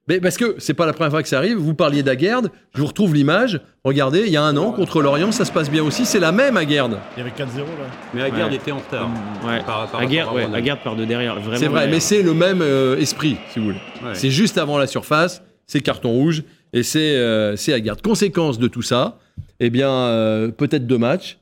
Mais 0.09 0.19
parce 0.19 0.35
que 0.35 0.55
c'est 0.57 0.73
pas 0.73 0.85
la 0.85 0.91
première 0.91 1.11
fois 1.11 1.23
que 1.23 1.29
ça 1.29 1.37
arrive. 1.37 1.55
Vous 1.57 1.75
parliez 1.75 2.03
d'Aguerd, 2.03 2.49
je 2.75 2.81
vous 2.81 2.87
retrouve 2.87 3.15
l'image. 3.15 3.61
Regardez, 3.85 4.23
il 4.25 4.33
y 4.33 4.35
a 4.35 4.43
un 4.43 4.57
an 4.57 4.73
contre 4.73 5.01
l'Orient, 5.01 5.31
ça 5.31 5.45
se 5.45 5.51
passe 5.53 5.69
bien 5.71 5.81
aussi. 5.81 6.05
C'est 6.05 6.19
la 6.19 6.33
même 6.33 6.57
Aguerd. 6.57 6.97
Il 7.15 7.19
y 7.19 7.21
avait 7.21 7.29
4-0 7.31 7.59
là. 7.59 7.65
mais 8.13 8.21
Aguerd 8.23 8.49
Ouais. 8.49 8.57
était 8.57 8.73
en 8.73 8.79
retard. 8.79 9.09
Ouais. 9.47 9.59
Par- 9.65 9.89
par 9.89 10.01
Aguerd, 10.01 10.33
ouais, 10.35 10.45
part 10.83 10.97
de 10.97 11.05
derrière. 11.05 11.35
Vraiment 11.39 11.57
C'est 11.57 11.67
vrai, 11.67 11.81
derrière. 11.81 11.89
mais 11.95 11.99
c'est 12.01 12.21
le 12.21 12.33
même 12.33 12.61
euh, 12.61 12.97
esprit, 12.97 13.37
si 13.53 13.59
vous 13.59 13.65
voulez. 13.67 13.77
Ouais. 14.03 14.13
C'est 14.13 14.29
juste 14.29 14.57
avant 14.57 14.77
la 14.77 14.87
surface, 14.87 15.41
c'est 15.67 15.79
carton 15.79 16.09
rouge 16.11 16.43
et 16.73 16.83
c'est 16.83 17.15
euh, 17.15 17.55
c'est 17.55 17.71
Aguerd. 17.71 18.01
Conséquence 18.01 18.59
de 18.59 18.67
tout 18.67 18.81
ça, 18.81 19.19
eh 19.61 19.69
bien, 19.69 19.89
euh, 19.89 20.49
peut-être 20.49 20.85
deux 20.85 20.97
matchs. 20.97 21.37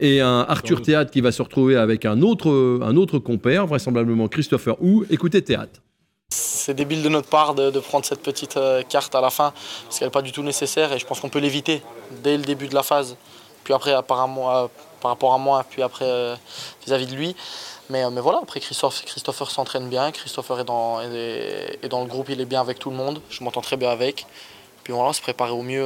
et 0.00 0.20
un 0.20 0.44
Arthur 0.48 0.82
Théâtre 0.82 1.10
qui 1.10 1.20
va 1.22 1.32
se 1.32 1.40
retrouver 1.40 1.76
avec 1.76 2.04
un 2.04 2.20
autre, 2.22 2.80
un 2.82 2.96
autre 2.96 3.18
compère, 3.18 3.66
vraisemblablement 3.66 4.26
Christopher 4.28 4.76
Hu. 4.82 5.04
Écoutez 5.10 5.40
Théâtre. 5.40 5.80
C'est 6.64 6.74
débile 6.74 7.02
de 7.02 7.08
notre 7.08 7.28
part 7.28 7.54
de, 7.54 7.80
prendre 7.80 8.04
cette 8.04 8.22
petite 8.22 8.56
euh, 8.56 8.84
carte 8.84 9.16
à 9.16 9.20
la 9.20 9.30
fin, 9.30 9.52
parce 9.82 9.98
qu'elle 9.98 10.06
n'est 10.06 10.12
pas 10.12 10.22
du 10.22 10.30
tout 10.30 10.44
nécessaire 10.44 10.92
et 10.92 10.98
je 11.00 11.04
pense 11.04 11.18
qu'on 11.18 11.28
peut 11.28 11.40
l'éviter 11.40 11.82
dès 12.22 12.36
le 12.36 12.44
début 12.44 12.68
de 12.68 12.74
la 12.76 12.84
phase. 12.84 13.16
Puis 13.64 13.74
après, 13.74 13.92
euh, 13.92 14.02
par 14.02 14.18
rapport 15.02 15.34
à 15.34 15.38
moi, 15.38 15.64
puis 15.68 15.82
après 15.82 16.04
euh, 16.04 16.36
vis-à-vis 16.86 17.06
de 17.08 17.16
lui. 17.16 17.34
Mais, 17.90 18.04
voilà, 18.04 18.38
après 18.44 18.60
Christophe, 18.60 19.04
Christopher 19.04 19.50
s'entraîne 19.50 19.88
bien, 19.88 20.12
Christopher 20.12 20.60
est 20.60 20.64
dans, 20.64 21.00
est, 21.00 21.88
dans 21.88 22.02
le 22.02 22.06
groupe, 22.06 22.28
il 22.28 22.40
est 22.40 22.44
bien 22.44 22.60
avec 22.60 22.78
tout 22.78 22.90
le 22.90 22.96
monde, 22.96 23.20
je 23.28 23.42
m'entends 23.42 23.60
très 23.60 23.76
bien 23.76 23.90
avec. 23.90 24.24
Puis 24.84 24.92
voilà, 24.92 25.08
on 25.08 25.12
se 25.12 25.20
préparer 25.20 25.50
au 25.50 25.62
mieux 25.62 25.84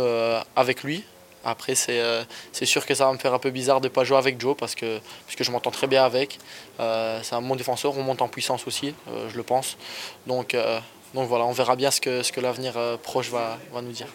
avec 0.55 0.83
lui. 0.83 1.05
Après, 1.49 1.77
c'est 1.77 2.01
euh, 2.01 2.25
c'est 2.51 2.67
sûr 2.67 2.85
que 2.85 2.93
ça 2.95 3.07
va 3.07 3.13
me 3.13 3.19
faire 3.19 3.33
un 3.33 3.39
peu 3.39 3.51
bizarre 3.51 3.81
de 3.81 3.87
ne 3.87 3.93
pas 3.93 4.03
jouer 4.05 4.17
avec 4.19 4.41
Joe 4.41 4.57
parce 4.59 4.75
que, 4.75 4.99
parce 5.27 5.37
que 5.37 5.45
je 5.45 5.51
m'entends 5.53 5.71
très 5.71 5.87
bien 5.87 6.05
avec. 6.05 6.39
Euh, 6.81 7.21
c'est 7.23 7.37
un 7.37 7.41
bon 7.43 7.55
défenseur, 7.55 7.97
on 7.97 8.03
monte 8.03 8.21
en 8.21 8.29
puissance 8.29 8.67
aussi, 8.67 8.95
euh, 9.09 9.29
je 9.31 9.37
le 9.37 9.43
pense. 9.45 9.79
Donc, 10.27 10.55
euh, 10.55 10.79
donc 11.15 11.29
voilà, 11.29 11.45
on 11.45 11.53
verra 11.53 11.77
bien 11.77 11.91
ce 11.93 12.01
que, 12.01 12.23
ce 12.25 12.33
que 12.33 12.41
l'avenir 12.41 12.73
euh, 12.77 12.97
proche 12.97 13.31
va, 13.31 13.59
va 13.73 13.81
nous 13.81 13.93
dire. 13.93 14.09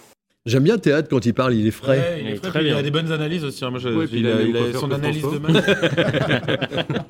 J'aime 0.45 0.63
bien 0.63 0.77
Théâtre 0.77 1.07
quand 1.09 1.25
il 1.25 1.33
parle, 1.33 1.53
il 1.53 1.65
est 1.67 1.71
frais. 1.71 1.97
Ouais, 1.99 2.17
il 2.19 2.27
est 2.27 2.29
Il 2.31 2.33
est 2.33 2.37
frais, 2.37 2.49
très 2.49 2.59
puis 2.59 2.67
il 2.67 2.71
a 2.71 2.73
bien. 2.75 2.83
des 2.83 2.91
bonnes 2.91 3.11
analyses 3.11 3.43
aussi. 3.45 3.63
hein. 3.63 3.69
Moi, 3.69 3.79
je- 3.79 3.89
Ouais, 3.89 4.05
il, 4.11 4.19
il 4.19 4.27
a 4.27 4.41
il 4.41 4.57
a 4.57 4.73
son 4.79 4.91
analyse 4.91 5.21
de 5.23 5.37
match. 5.37 5.63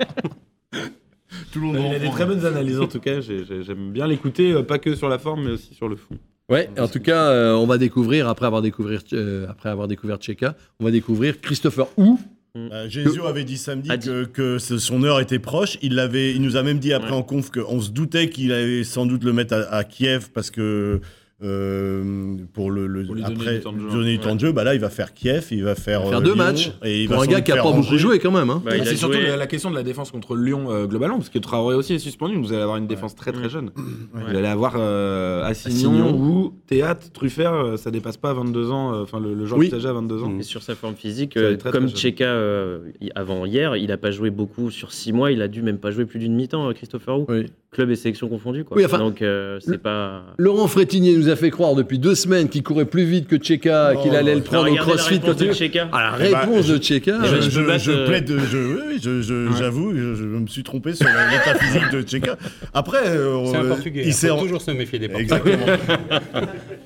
Tout 1.52 1.60
le 1.60 1.66
monde 1.66 1.76
Il 1.90 1.94
a 1.94 1.98
des 1.98 2.10
très 2.10 2.24
bonnes 2.26 2.44
analyses 2.46 2.80
en 2.80 2.86
tout 2.86 3.00
cas. 3.00 3.20
J'ai- 3.20 3.44
j'ai- 3.44 3.62
J'aime 3.64 3.90
bien 3.90 4.06
l'écouter, 4.06 4.54
pas 4.62 4.78
que 4.78 4.94
sur 4.94 5.08
la 5.08 5.18
forme, 5.18 5.44
mais 5.44 5.50
aussi 5.52 5.74
sur 5.74 5.88
le 5.88 5.96
fond. 5.96 6.16
Ouais, 6.52 6.68
en 6.78 6.86
tout 6.88 7.00
cas, 7.00 7.28
euh, 7.30 7.54
on 7.54 7.66
va 7.66 7.78
découvrir, 7.78 8.28
après 8.28 8.46
avoir 8.46 8.60
découvert, 8.62 9.00
euh, 9.14 9.46
après 9.48 9.70
avoir 9.70 9.88
découvert 9.88 10.18
Tcheka, 10.18 10.54
on 10.80 10.84
va 10.84 10.90
découvrir 10.90 11.40
Christopher 11.40 11.86
Hu. 11.96 12.10
Euh, 12.56 12.86
Gésio 12.90 13.26
avait 13.26 13.44
dit 13.44 13.56
samedi 13.56 13.88
dit. 13.96 14.06
que, 14.06 14.24
que 14.24 14.58
ce- 14.58 14.76
son 14.76 15.02
heure 15.04 15.20
était 15.20 15.38
proche. 15.38 15.78
Il, 15.80 15.94
l'avait- 15.94 16.32
il 16.34 16.42
nous 16.42 16.56
a 16.56 16.62
même 16.62 16.78
dit 16.78 16.92
après 16.92 17.10
Ouais. 17.12 17.16
en 17.16 17.22
conf 17.22 17.50
qu'on 17.50 17.80
se 17.80 17.90
doutait 17.90 18.28
qu'il 18.28 18.52
allait 18.52 18.84
sans 18.84 19.06
doute 19.06 19.24
le 19.24 19.32
mettre 19.32 19.54
à, 19.54 19.74
à 19.74 19.84
Kiev 19.84 20.28
parce 20.34 20.50
que 20.50 21.00
euh, 21.42 22.36
pour 22.52 22.70
le, 22.70 22.86
le- 22.86 23.04
Pour 23.04 23.14
lui 23.14 23.22
donner 23.22 23.34
après 23.34 23.54
du 23.56 23.60
temps 23.60 23.72
de 23.72 23.78
jeu. 23.80 23.90
donner 23.90 24.12
du 24.12 24.18
temps 24.18 24.34
de 24.34 24.40
jeu, 24.40 24.52
bah 24.52 24.64
là 24.64 24.74
il 24.74 24.80
va 24.80 24.90
faire 24.90 25.12
Kiev, 25.14 25.46
il 25.50 25.62
va 25.64 25.74
faire, 25.74 26.00
Il 26.00 26.04
va 26.04 26.10
faire 26.10 26.18
euh, 26.18 26.22
deux 26.22 26.34
Lyon, 26.34 26.36
matchs 26.36 26.72
et 26.84 27.02
il 27.02 27.08
Pour 27.08 27.16
va 27.18 27.22
un 27.24 27.26
gars 27.26 27.40
qui 27.40 27.50
a 27.52 27.54
faire 27.54 27.64
pas 27.64 27.72
beaucoup 27.72 27.96
joué 27.98 28.18
quand 28.18 28.30
même. 28.30 28.50
Hein. 28.50 28.62
Bah, 28.64 28.72
a 28.80 28.84
c'est 28.84 28.96
surtout 28.96 29.18
la, 29.18 29.36
la 29.36 29.46
question 29.46 29.70
de 29.70 29.74
la 29.76 29.82
défense 29.82 30.10
contre 30.10 30.36
Lyon 30.36 30.66
euh, 30.70 30.86
globalement, 30.86 31.16
parce 31.16 31.28
que 31.30 31.38
Traoré 31.38 31.74
aussi 31.74 31.94
est 31.94 31.98
suspendu. 31.98 32.36
Vous 32.36 32.52
allez 32.52 32.62
avoir 32.62 32.76
une 32.76 32.86
défense 32.86 33.14
très 33.14 33.32
très 33.32 33.48
jeune. 33.48 33.70
Ouais. 34.14 34.22
Vous 34.30 34.36
allez 34.36 34.46
avoir 34.48 34.74
euh, 34.76 35.42
Assignon, 35.44 35.92
Assignon. 36.08 36.14
ou 36.20 36.54
Théâtre, 36.66 37.10
Truffert, 37.12 37.52
euh, 37.54 37.76
ça 37.76 37.90
dépasse 37.90 38.16
pas 38.16 38.32
22 38.32 38.70
ans. 38.70 38.94
euh, 38.94 39.02
Enfin, 39.02 39.20
le, 39.20 39.34
le 39.34 39.44
joueur 39.46 39.58
Oui. 39.60 39.70
à 39.74 39.92
22 39.92 40.22
ans. 40.22 40.38
Et 40.38 40.42
sur 40.42 40.62
sa 40.62 40.74
forme 40.74 40.94
physique, 40.94 41.36
euh, 41.36 41.56
très, 41.56 41.70
comme 41.70 41.88
euh, 42.20 42.90
y- 43.00 43.10
avant 43.14 43.44
hier, 43.46 43.76
il 43.76 43.88
n'a 43.88 43.96
pas 43.96 44.10
joué 44.10 44.30
beaucoup 44.30 44.70
sur 44.70 44.92
six 44.92 45.12
mois. 45.12 45.32
Il 45.32 45.42
a 45.42 45.48
dû 45.48 45.62
même 45.62 45.78
pas 45.78 45.90
jouer 45.90 46.04
plus 46.04 46.18
d'une 46.18 46.34
mi-temps, 46.34 46.68
euh, 46.68 46.72
Christopher 46.72 47.18
Hu. 47.18 47.24
Oui. 47.28 47.46
Club 47.72 47.90
et 47.90 47.96
sélection 47.96 48.28
confondus. 48.28 48.64
Quoi. 48.64 48.76
Oui, 48.76 48.84
enfin, 48.84 48.98
Donc 48.98 49.22
euh, 49.22 49.58
c'est 49.60 49.78
pas. 49.78 50.24
Laurent 50.36 50.68
Frétinier 50.68 51.16
nous 51.16 51.30
a 51.30 51.36
fait 51.36 51.48
croire 51.48 51.74
depuis 51.74 51.98
deux 51.98 52.14
semaines 52.14 52.50
qu'il 52.50 52.62
courait 52.62 52.84
plus 52.84 53.04
vite 53.04 53.26
que 53.26 53.36
Tcheka, 53.36 53.94
Oh, 53.96 54.02
qu'il 54.02 54.14
allait 54.14 54.34
le 54.34 54.42
prendre 54.42 54.70
au 54.70 54.74
la 54.74 54.82
crossfit. 54.82 55.14
réponse 55.14 55.36
de. 55.36 55.48
Ah, 55.90 56.16
la 56.18 56.26
Eh 56.26 56.30
ben, 56.32 56.38
réponse 56.40 56.66
je- 56.66 56.72
de 56.74 56.78
Tcheka. 56.78 57.12
Eh 57.16 57.22
ben, 57.22 57.24
euh, 57.32 57.40
je 57.40 57.48
Je, 57.50 57.78
je 57.78 57.90
euh, 57.92 58.06
plaide, 58.06 58.30
je, 58.50 58.58
oui, 58.58 58.80
oui, 58.88 58.98
je- 59.02 59.22
je- 59.22 59.48
j'avoue, 59.58 59.94
je, 59.96 60.14
je 60.14 60.22
me 60.24 60.46
suis 60.48 60.62
trompé 60.62 60.92
sur 60.94 61.06
l'état 61.06 61.54
physique 61.58 61.90
de 61.90 62.02
Tcheka. 62.02 62.36
Après, 62.74 63.06
euh, 63.08 63.46
C'est 63.46 63.56
un 63.56 63.64
euh, 63.64 63.68
Portugais. 63.68 64.02
il 64.04 64.12
s'est 64.12 64.28
faut 64.28 64.34
en- 64.34 64.42
toujours 64.42 64.60
se 64.60 64.70
méfier 64.72 64.98
des 64.98 65.08
Portugais. 65.08 65.32
Exactement. 65.34 65.66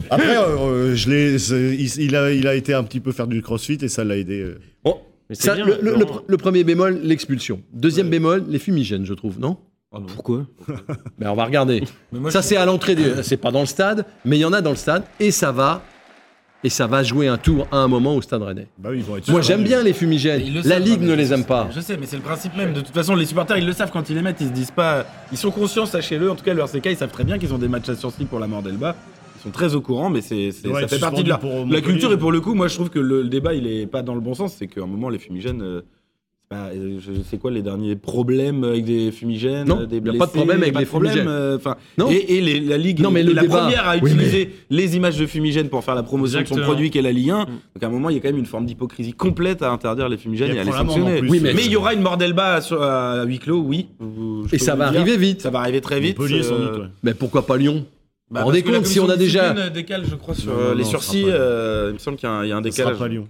Après, 0.09 0.37
euh, 0.37 0.95
je 0.95 1.11
il, 1.11 2.05
il 2.05 2.15
a, 2.15 2.33
il 2.33 2.47
a 2.47 2.55
été 2.55 2.75
un 2.75 2.85
petit 2.85 3.01
peu 3.01 3.11
faire 3.11 3.27
du 3.27 3.43
crossfit 3.43 3.79
et 3.83 3.89
ça 3.89 4.05
l'a 4.05 4.17
aidé. 4.19 4.53
Bon, 4.85 4.99
Mais 5.29 5.35
c'est 5.35 5.47
ça, 5.49 5.55
bien, 5.57 5.65
le, 5.67 5.79
le- 5.83 5.95
le 5.95 5.99
Laurent. 5.99 6.19
pr- 6.19 6.23
le 6.29 6.37
premier 6.37 6.63
bémol, 6.63 7.01
l'expulsion. 7.03 7.61
Deuxième 7.73 8.09
bémol, 8.09 8.45
les 8.49 8.61
fumigènes, 8.61 9.05
je 9.05 9.15
trouve, 9.15 9.41
non? 9.41 9.57
Oh 9.97 10.01
non. 10.01 10.07
Pourquoi 10.07 10.47
Ben, 11.19 11.31
On 11.31 11.35
va 11.35 11.45
regarder. 11.45 11.83
Mais 12.13 12.19
moi, 12.21 12.31
ça, 12.31 12.43
c'est 12.43 12.57
à 12.57 12.65
l'entrée, 12.67 12.95
des- 12.95 13.23
c'est 13.23 13.37
pas 13.37 13.51
dans 13.51 13.61
le 13.61 13.67
stade, 13.67 14.05
mais 14.25 14.37
il 14.37 14.41
y 14.41 14.45
en 14.45 14.53
a 14.53 14.61
dans 14.61 14.71
le 14.71 14.77
stade, 14.77 15.03
et 15.21 15.31
ça 15.31 15.53
va, 15.53 15.83
et 16.65 16.69
ça 16.69 16.87
va 16.87 17.03
jouer 17.03 17.29
un 17.29 17.37
tour 17.39 17.67
à 17.71 17.77
un 17.77 17.89
moment 17.89 18.17
au 18.17 18.23
stade 18.23 18.43
rennais. 18.43 18.67
Bah 18.79 18.89
oui, 18.93 18.99
ils 18.99 19.05
vont 19.05 19.17
être 19.17 19.29
Moi, 19.31 19.41
j'aime 19.41 19.61
hein. 19.61 19.65
bien 19.65 19.83
les 19.83 19.93
fumigènes. 19.93 20.43
Le 20.53 20.57
La 20.57 20.77
savent, 20.77 20.83
Ligue 20.85 21.01
mais 21.01 21.07
ne 21.09 21.15
les 21.15 21.33
aime 21.33 21.45
pas. 21.45 21.69
Je 21.75 21.81
sais, 21.81 21.97
mais 21.97 22.07
c'est 22.07 22.17
le 22.17 22.23
principe 22.23 22.57
même. 22.57 22.73
De 22.73 22.81
toute 22.81 22.95
façon, 22.95 23.15
les 23.15 23.27
supporters, 23.27 23.57
ils 23.59 23.67
le 23.67 23.73
savent 23.73 23.91
quand 23.93 24.09
ils 24.11 24.17
les 24.17 24.23
mettent. 24.23 24.41
Ils 24.41 24.49
se 24.49 24.53
disent 24.53 24.71
pas. 24.71 25.05
Ils 25.33 25.39
sont 25.39 25.51
conscients, 25.51 25.87
sachez-le. 25.87 26.31
En 26.31 26.35
tout 26.35 26.45
cas, 26.45 26.55
le 26.55 26.61
RCK, 26.63 26.87
ils 26.87 26.97
savent 26.97 27.11
très 27.11 27.25
bien 27.25 27.39
qu'ils 27.39 27.53
ont 27.55 27.59
des 27.59 27.69
matchs 27.69 27.89
à 27.91 27.95
sursis 27.95 28.25
pour 28.25 28.39
la 28.41 28.47
mort 28.47 28.63
d'Elba. 28.63 28.97
Ils 29.39 29.43
sont 29.43 29.51
très 29.51 29.75
au 29.77 29.81
courant, 29.81 30.11
mais 30.11 30.23
c'est, 30.23 30.51
ça 30.51 30.89
fait 30.89 30.99
partie 30.99 31.23
de 31.23 31.29
la, 31.29 31.81
culture. 31.81 32.11
Et 32.13 32.17
pour 32.19 32.33
le 32.33 32.41
coup, 32.41 32.55
moi, 32.55 32.67
je 32.69 32.75
trouve 32.75 32.91
que 32.91 32.99
le, 32.99 33.23
le 33.23 33.29
débat, 33.29 33.55
il 33.55 33.67
est 33.67 33.87
pas 33.87 34.03
dans 34.03 34.15
le 34.15 34.21
bon 34.21 34.35
sens. 34.35 34.55
C'est 34.59 34.67
qu'à 34.67 34.81
un 34.83 34.87
moment, 34.87 35.09
les 35.09 35.19
fumigènes. 35.21 35.63
euh, 35.63 35.83
c'est 36.49 36.57
pas- 36.57 36.69
euh, 36.75 36.99
je 37.01 37.23
sais 37.23 37.39
quoi 37.39 37.51
les 37.51 37.63
derniers 37.63 37.97
problèmes 37.97 38.63
avec 38.63 38.85
des 38.85 39.11
fumigènes 39.11 39.67
Non, 39.67 39.85
des 39.85 39.97
y 39.97 39.99
a 39.99 40.01
pas 40.03 40.11
de 40.13 40.19
blessés, 40.19 40.27
problème 40.33 40.63
avec 40.63 40.79
les 40.79 40.85
fumigènes. 40.85 41.27
euh, 41.29 41.57
enfin, 41.57 41.77
Non. 41.99 42.09
et, 42.11 42.37
et 42.37 42.41
les- 42.41 42.61
la 42.61 42.79
Ligue 42.79 43.01
Non, 43.01 43.11
mais 43.11 43.21
est 43.21 43.25
le 43.25 43.33
la 43.33 43.43
débat- 43.43 43.63
première 43.63 43.89
à 43.89 43.97
Oui, 43.97 44.11
utiliser 44.13 44.51
les 44.71 44.97
images 44.97 45.19
de 45.19 45.27
fumigènes 45.27 45.69
pour 45.69 45.83
faire 45.83 45.95
la 45.97 46.03
promotion 46.05 46.41
de 46.41 46.47
son 46.47 46.57
produit 46.57 46.91
qu'est 46.91 47.03
la 47.03 47.11
Ligue 47.13 47.31
1. 47.31 47.43
Mm. 47.43 47.47
Donc 47.47 47.83
à 47.83 47.87
un 47.87 47.91
moment, 47.91 48.11
il 48.11 48.15
y 48.15 48.19
a 48.19 48.21
quand 48.23 48.29
même 48.29 48.39
une 48.39 48.47
forme 48.47 48.67
d'hypocrisie 48.67 49.13
complète 49.13 49.63
à 49.63 49.71
interdire 49.71 50.09
les 50.09 50.17
fumigènes 50.19 50.53
Et 50.53 50.55
et, 50.57 50.61
à 50.61 50.65
les 50.65 50.71
sanctionner. 50.73 51.17
en 51.17 51.21
plus. 51.21 51.31
Oui, 51.31 51.41
mais- 51.43 51.53
Mais 51.55 51.65
il 51.65 51.73
y 51.73 51.77
aura 51.77 51.95
une 51.95 52.03
Mordelba 52.03 52.55
à, 52.55 52.61
sur- 52.61 52.81
à 52.83 53.25
huis 53.25 53.39
clos, 53.41 53.61
oui. 53.63 53.89
Je 54.01 54.55
Et 54.55 54.59
ça 54.59 54.77
va 54.77 54.91
dire. 54.91 55.01
arriver 55.01 55.17
vite. 55.17 55.43
Ça 55.43 55.51
va 55.51 55.61
arriver 55.61 55.81
très 55.81 55.99
vite. 56.01 56.19
Montpellier, 56.19 56.43
sans 56.45 56.55
euh, 56.55 56.69
doute. 56.73 56.79
ouais. 56.83 56.89
Mais 57.03 57.15
pourquoi 57.15 57.45
pas 57.47 57.57
Lyon 57.57 57.85
bah, 58.31 58.43
Rendez 58.45 58.63
compte, 58.63 58.87
si 58.87 58.99
on 59.01 59.09
a 59.09 59.17
déjà- 59.17 59.53
décale, 59.71 60.05
je 60.09 60.15
crois, 60.15 60.35
sur 60.35 60.75
les 60.77 60.85
sursis. 60.85 61.23
il 61.23 61.27
me 61.27 61.99
semble 61.99 62.17
qu'il 62.17 62.29
y 62.29 62.53
a 62.53 62.57
un, 62.57 62.61
décalage. 62.61 62.99
pas 62.99 63.09
Lyon. 63.09 63.27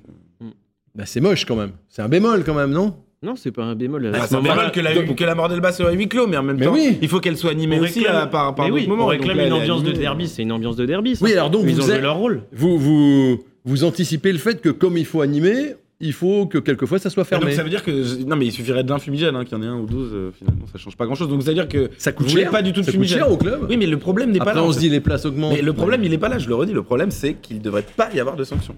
Bah, 0.95 1.05
C'est 1.07 1.21
moche 1.21 1.45
quand 1.45 1.57
même. 1.57 1.73
C'est 1.89 2.01
un 2.03 2.09
bémol 2.09 2.43
quand 2.45 2.55
même, 2.55 2.71
non 2.71 2.95
Non, 3.23 3.35
c'est 3.35 3.51
pas 3.51 3.65
un 3.65 3.75
bémol. 3.75 4.11
Ah, 4.15 4.27
c'est 4.27 4.35
moment-là- 4.37 4.55
normal 4.55 4.73
que 4.73 4.81
la, 4.81 4.93
que 4.95 5.25
la 5.25 5.35
Mordelba 5.35 5.73
soit 5.73 5.89
à 5.89 5.93
huis 5.93 6.07
clos, 6.07 6.27
mais 6.27 6.37
en 6.37 6.43
même 6.43 6.59
Mais 6.59 6.67
temps, 6.67 6.73
oui. 6.75 6.99
il 7.01 7.09
faut 7.09 7.19
qu'elle 7.19 7.37
soit 7.37 7.51
animée 7.51 7.79
On 7.81 7.85
aussi 7.85 8.01
réclame- 8.01 8.15
à- 8.17 8.27
par, 8.27 8.55
par 8.55 8.67
Mais 8.67 8.73
oui, 8.73 8.87
moments. 8.87 9.05
on 9.07 9.11
Donc 9.11 9.13
réclame 9.21 9.39
là, 9.39 9.47
une 9.47 9.53
ambiance 9.55 9.83
de 9.83 9.93
derby, 9.93 10.29
c'est 10.29 10.43
une 10.43 10.53
ambiance 10.53 10.77
de 10.77 10.85
derby. 10.85 11.17
ça. 11.17 11.25
Oui, 11.25 11.33
alors 11.33 11.51
donc 11.51 11.63
Ils 11.67 11.75
vous 11.75 11.81
ont 11.81 11.87
joué 11.87 11.95
êtes- 11.97 12.03
leur 12.03 12.17
rôle. 12.17 12.43
vous, 12.53 12.79
vous, 12.79 13.39
vous 13.65 13.85
anticipez 13.85 14.33
le 14.33 14.39
fait 14.39 14.61
que 14.61 14.69
comme 14.69 14.99
il 14.99 15.07
faut 15.07 15.23
animer, 15.23 15.75
il 15.99 16.13
faut 16.13 16.45
que 16.47 16.59
quelquefois 16.59 16.99
ça 16.99 17.09
soit 17.09 17.23
Ah, 17.31 17.37
Donc 17.37 17.41
fermé. 17.45 17.57
ça 17.57 17.63
veut 17.63 17.71
dire 17.71 17.83
que 17.83 18.23
non 18.27 18.37
mais 18.37 18.45
il 18.45 18.53
suffirait 18.53 18.85
d'un 18.85 18.99
fumigène, 18.99 19.35
hein, 19.35 19.45
qu'il 19.47 19.57
y 19.57 19.61
en 19.61 19.65
ait 19.65 19.67
un 19.67 19.79
ou 19.79 19.87
12 19.87 20.11
euh, 20.13 20.31
finalement 20.39 20.67
ça 20.71 20.77
change 20.79 20.95
pas 20.95 21.07
grand 21.07 21.15
chose. 21.15 21.31
Donc 21.31 21.43
ça 21.43 21.49
veut 21.49 21.55
dire 21.55 21.69
que 21.69 21.89
Ça 21.97 22.13
coûte 22.13 22.27
vous 22.29 22.37
cher. 22.37 22.51
pas 22.51 22.61
du 22.61 22.75
tout 22.75 22.81
de 22.81 22.85
ça 22.85 22.91
coûte 22.93 22.97
fumigène. 22.97 23.19
cher 23.21 23.33
au 23.33 23.39
club. 23.39 23.65
Oui 23.71 23.79
mais 23.79 23.87
le 23.87 23.97
problème 23.97 24.31
n'est 24.31 24.39
pas 24.41 24.53
là. 24.53 24.63
on 24.63 24.73
se 24.73 24.79
dit 24.79 24.91
les 24.91 25.01
places 25.01 25.25
augmentent. 25.25 25.55
Mais 25.55 25.63
le 25.63 25.73
problème 25.73 26.05
il 26.05 26.13
est 26.13 26.19
pas 26.19 26.29
là, 26.29 26.39
je 26.39 26.49
le 26.49 26.55
redis, 26.55 26.75
le 26.75 26.83
problème 26.83 27.11
c'est 27.11 27.33
qu'il 27.41 27.63
devrait 27.63 27.83
pas 27.97 28.11
y 28.15 28.21
avoir 28.21 28.37
de 28.37 28.45
sanctions. 28.45 28.77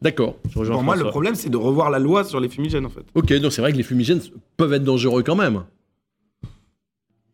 D'accord. 0.00 0.36
Pour 0.52 0.82
moi 0.82 0.96
le 0.96 1.04
problème 1.04 1.34
c'est 1.34 1.50
de 1.50 1.56
revoir 1.56 1.90
la 1.90 1.98
loi 1.98 2.24
sur 2.24 2.40
les 2.40 2.48
fumigènes 2.48 2.86
en 2.86 2.90
fait. 2.90 3.02
Ok, 3.14 3.32
donc 3.40 3.52
c'est 3.52 3.60
vrai 3.60 3.72
que 3.72 3.76
les 3.76 3.82
fumigènes 3.82 4.20
peuvent 4.56 4.72
être 4.72 4.84
dangereux 4.84 5.22
quand 5.22 5.36
même. 5.36 5.62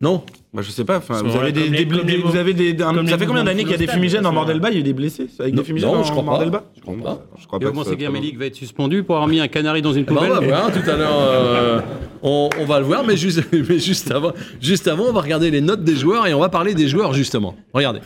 Non? 0.01 0.23
Bah 0.53 0.61
je 0.61 0.71
sais 0.71 0.85
pas, 0.85 0.99
enfin 0.99 1.23
vous 1.23 1.35
avez 1.37 1.49
a- 1.49 1.53
des, 1.53 1.71
des- 1.85 2.19
vous 2.19 2.37
avez 2.37 2.53
des, 2.53 2.83
un- 2.83 3.07
ça 3.07 3.17
fait 3.17 3.25
combien 3.27 3.45
d'années 3.45 3.63
qu'il 3.63 3.71
y 3.71 3.75
a 3.75 3.79
des 3.79 3.87
fumigènes 3.87 4.27
en 4.27 4.33
Mordelba, 4.33 4.69
il 4.71 4.75
y 4.75 4.77
a 4.77 4.81
eu 4.81 4.83
des 4.83 4.93
blessés 4.93 5.29
avec 5.39 5.55
Non, 5.55 5.63
des 5.63 5.67
fumigènes 5.67 5.89
non, 5.91 5.99
en 5.99 6.03
je 6.03 6.11
crois 6.11 6.25
pas. 6.25 6.31
Mordelba? 6.33 6.65
Je 6.77 6.81
crois 6.83 6.95
pas. 6.97 7.23
Je 7.41 7.47
crois 7.47 7.59
Et 7.59 7.63
pas. 7.63 7.67
vous 7.69 7.73
que 7.73 7.77
pensez 7.79 7.91
ça- 7.91 7.97
qu'Amélique 7.97 8.37
va 8.39 8.47
être 8.47 8.55
suspendu 8.57 9.03
pour 9.05 9.15
avoir 9.15 9.29
mis 9.29 9.41
un 9.41 9.49
canari 9.49 9.81
dans 9.81 9.93
une 9.93 10.01
Eh 10.03 10.05
ben, 10.05 10.15
poubelle 10.15 10.33
on 10.33 10.41
va 10.41 10.47
voir 10.47 10.73
tout 10.73 10.91
à 10.91 10.97
l'heure. 10.97 11.11
euh, 11.21 11.81
on, 12.23 12.51
on 12.61 12.65
va 12.67 12.81
le 12.81 12.85
voir, 12.87 13.05
mais 13.07 13.17
juste, 13.17 13.43
mais 13.53 13.79
juste 13.79 14.11
avant, 14.11 14.33
juste 14.61 14.89
avant, 14.89 15.05
on 15.05 15.13
va 15.13 15.21
regarder 15.23 15.51
les 15.51 15.61
notes 15.63 15.85
des 15.85 15.97
joueurs 15.97 16.27
et 16.27 16.35
on 16.35 16.41
va 16.41 16.49
parler 16.51 16.75
des 16.75 16.89
joueurs 16.89 17.15
justement. 17.15 17.55
Regardez. 17.73 18.01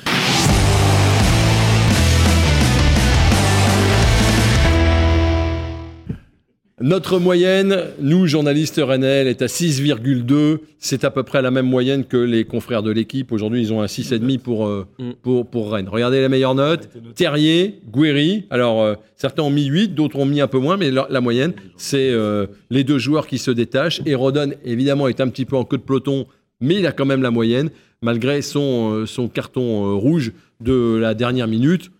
Notre 6.81 7.19
moyenne, 7.19 7.77
nous, 8.01 8.29
journalistes 8.29 8.81
Renel, 8.83 9.27
est 9.27 9.43
à 9.43 9.47
6,2. 9.47 10.59
C'est 10.79 11.03
à 11.03 11.11
peu 11.11 11.25
près 11.25 11.43
la 11.43 11.51
même 11.51 11.67
moyenne 11.67 12.05
que 12.05 12.17
les 12.17 12.45
confrères 12.45 12.85
de 12.85 12.93
l'équipe. 12.93 13.33
Aujourd'hui, 13.33 13.61
ils 13.63 13.73
ont 13.73 13.83
un 13.83 13.87
6,5 13.89 14.39
pour, 14.39 14.67
euh, 14.69 14.87
Mm. 15.01 15.11
pour, 15.21 15.47
pour 15.47 15.73
Rennes. 15.73 15.89
Regardez 15.91 16.21
les 16.21 16.29
meilleures 16.29 16.55
notes. 16.55 16.89
Terrier, 17.17 17.81
Guéry. 17.93 18.45
Alors, 18.51 18.81
euh, 18.83 18.95
certains 19.17 19.43
ont 19.43 19.51
mis 19.51 19.65
8, 19.67 19.89
d'autres 19.95 20.19
ont 20.21 20.25
mis 20.25 20.41
un 20.41 20.47
peu 20.47 20.59
moins, 20.59 20.77
mais 20.77 20.93
la, 20.93 21.09
la 21.11 21.21
moyenne, 21.21 21.53
c'est 21.77 22.11
euh, 22.13 22.47
les 22.71 22.85
deux 22.85 22.99
joueurs 22.99 23.27
qui 23.27 23.39
se 23.39 23.51
détachent. 23.51 24.01
Et 24.07 24.15
Rodon, 24.15 24.53
évidemment, 24.65 25.09
est 25.09 25.21
un 25.21 25.29
petit 25.29 25.47
peu 25.47 25.57
en 25.57 25.65
queue 25.65 25.79
de 25.79 25.83
peloton, 25.83 26.27
mais 26.61 26.77
il 26.77 26.87
a 26.87 26.93
quand 26.93 27.07
même 27.07 27.23
la 27.23 27.33
moyenne, 27.33 27.71
malgré 28.03 28.41
son, 28.41 29.05
son 29.05 29.27
carton 29.27 29.99
rouge 29.99 30.31
de 30.61 30.97
la 30.97 31.15
dernière 31.15 31.49
minute. 31.49 31.91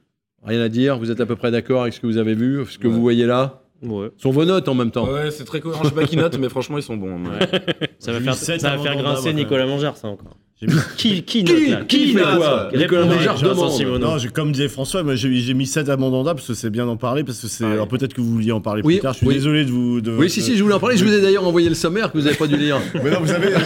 Rien 0.45 0.61
à 0.61 0.69
dire, 0.69 0.99
vous 1.01 1.11
êtes 1.11 1.21
à 1.21 1.27
peu 1.27 1.35
près 1.35 1.51
d'accord 1.51 1.83
avec 1.83 1.95
ce 1.95 2.01
que 2.01 2.07
vous 2.07 2.17
avez 2.17 2.35
vu, 2.35 2.61
ce 2.71 2.79
que 2.79 2.87
Ouais. 2.87 2.95
vous 2.95 3.01
voyez 3.01 3.27
là? 3.27 3.61
Ouais. 3.83 4.09
Sont 4.19 4.31
vos 4.31 4.45
notes 4.45 4.69
en 4.69 4.75
même 4.75 4.91
temps. 4.91 5.09
Ouais, 5.09 5.31
c'est 5.31 5.45
très 5.45 5.61
cohérent, 5.61 5.83
je 5.85 5.89
sais 5.91 5.95
pas 5.95 6.05
qui 6.05 6.17
note 6.17 6.37
mais 6.39 6.49
franchement 6.49 6.79
ils 6.79 6.83
sont 6.83 6.97
bons. 6.97 7.15
Ouais. 7.25 7.39
Ça 8.01 8.13
va 8.13 8.21
faire, 8.21 8.35
ça 8.35 8.57
va 8.77 8.79
faire 8.83 8.97
grincer 8.97 9.33
Nicolas 9.33 9.67
Mangard, 9.67 9.97
ça 9.97 10.09
encore. 10.09 10.37
J'ai 10.61 10.67
mis- 10.67 10.73
Qui, 10.97 11.23
qui 11.23 11.45
note 11.45 11.69
là 11.69 11.85
qui 11.87 12.13
fait 12.13 12.21
Répondez, 12.25 12.79
Nicolas 12.79 13.05
Mangard 13.05 13.37
Vincent 13.37 13.49
demande. 13.55 13.71
Simoneau. 13.71 13.99
Non, 13.99 14.19
j'ai- 14.19 14.29
comme 14.31 14.51
disait 14.51 14.67
François, 14.69 15.05
moi, 15.05 15.15
j'ai 15.15 15.33
j'ai 15.37 15.55
mis 15.55 15.67
7 15.67 15.89
à 15.89 15.97
Mandanda 15.97 16.35
parce 16.35 16.49
que 16.49 16.55
c'est 16.55 16.71
bien 16.71 16.87
d'en 16.87 16.97
parler. 16.97 17.23
Parce 17.23 17.39
que 17.41 17.47
c'est. 17.47 17.65
Ouais. 17.65 17.71
Alors 17.73 17.87
peut-être 17.87 18.13
que 18.15 18.21
vous 18.21 18.33
vouliez 18.33 18.51
en 18.51 18.61
parler 18.61 18.83
Oui, 18.85 18.95
plus 18.97 19.03
tard. 19.03 19.13
Je 19.13 19.19
suis 19.19 19.27
oui. 19.29 19.35
désolé 19.35 19.65
de 19.65 19.71
vous. 19.71 20.01
de- 20.01 20.11
Oui, 20.17 20.29
si, 20.29 20.43
si, 20.43 20.57
je 20.57 20.63
voulais 20.65 20.75
en 20.75 20.81
parler. 20.81 20.97
Je 20.97 21.05
vous 21.05 21.13
ai 21.13 21.21
d'ailleurs 21.21 21.47
envoyé 21.47 21.69
le 21.69 21.77
sommaire 21.77 22.11
que 22.11 22.19
vous 22.19 22.25
n'avez 22.25 22.37
pas 22.37 22.49
dû 22.49 22.57
lire. 22.57 22.79
Mais 22.95 23.11
non, 23.13 23.21
vous 23.21 23.29
savez. 23.29 23.55
euh, 23.55 23.59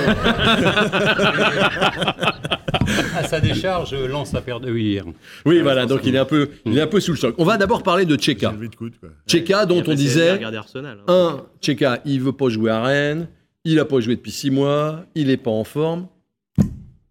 À 3.17 3.25
sa 3.25 3.41
décharge, 3.41 3.95
Lens 3.95 4.35
a 4.35 4.41
perdu 4.41 4.81
hier. 4.81 5.05
Oui, 5.45 5.61
voilà, 5.61 5.87
donc 5.87 6.01
il 6.05 6.15
est 6.15 6.19
un 6.19 6.25
peu, 6.25 6.49
il 6.65 6.77
est 6.79 6.81
un 6.81 6.87
peu 6.87 7.01
sous 7.01 7.13
le 7.13 7.17
choc. 7.19 7.35
On 7.39 7.45
va 7.45 7.57
d'abord 7.57 7.83
parler 7.83 8.05
de 8.05 8.17
quoi. 8.17 8.55
Tcheka, 9.27 9.67
dont 9.67 9.83
on 9.87 9.95
disait, 9.95 10.33
Regarder 10.33 10.57
Arsenal. 10.59 10.99
hein. 11.07 11.37
un, 11.39 11.45
Tcheka, 11.61 12.01
il 12.05 12.21
veut 12.21 12.33
pas 12.33 12.49
jouer 12.49 12.71
à 12.71 12.83
Rennes, 12.83 13.29
il 13.65 13.79
a 13.79 13.85
pas 13.85 14.01
joué 14.01 14.17
depuis 14.17 14.33
six 14.33 14.51
mois, 14.51 15.05
il 15.15 15.31
est 15.31 15.37
pas 15.37 15.51
en 15.51 15.65
forme. 15.65 16.07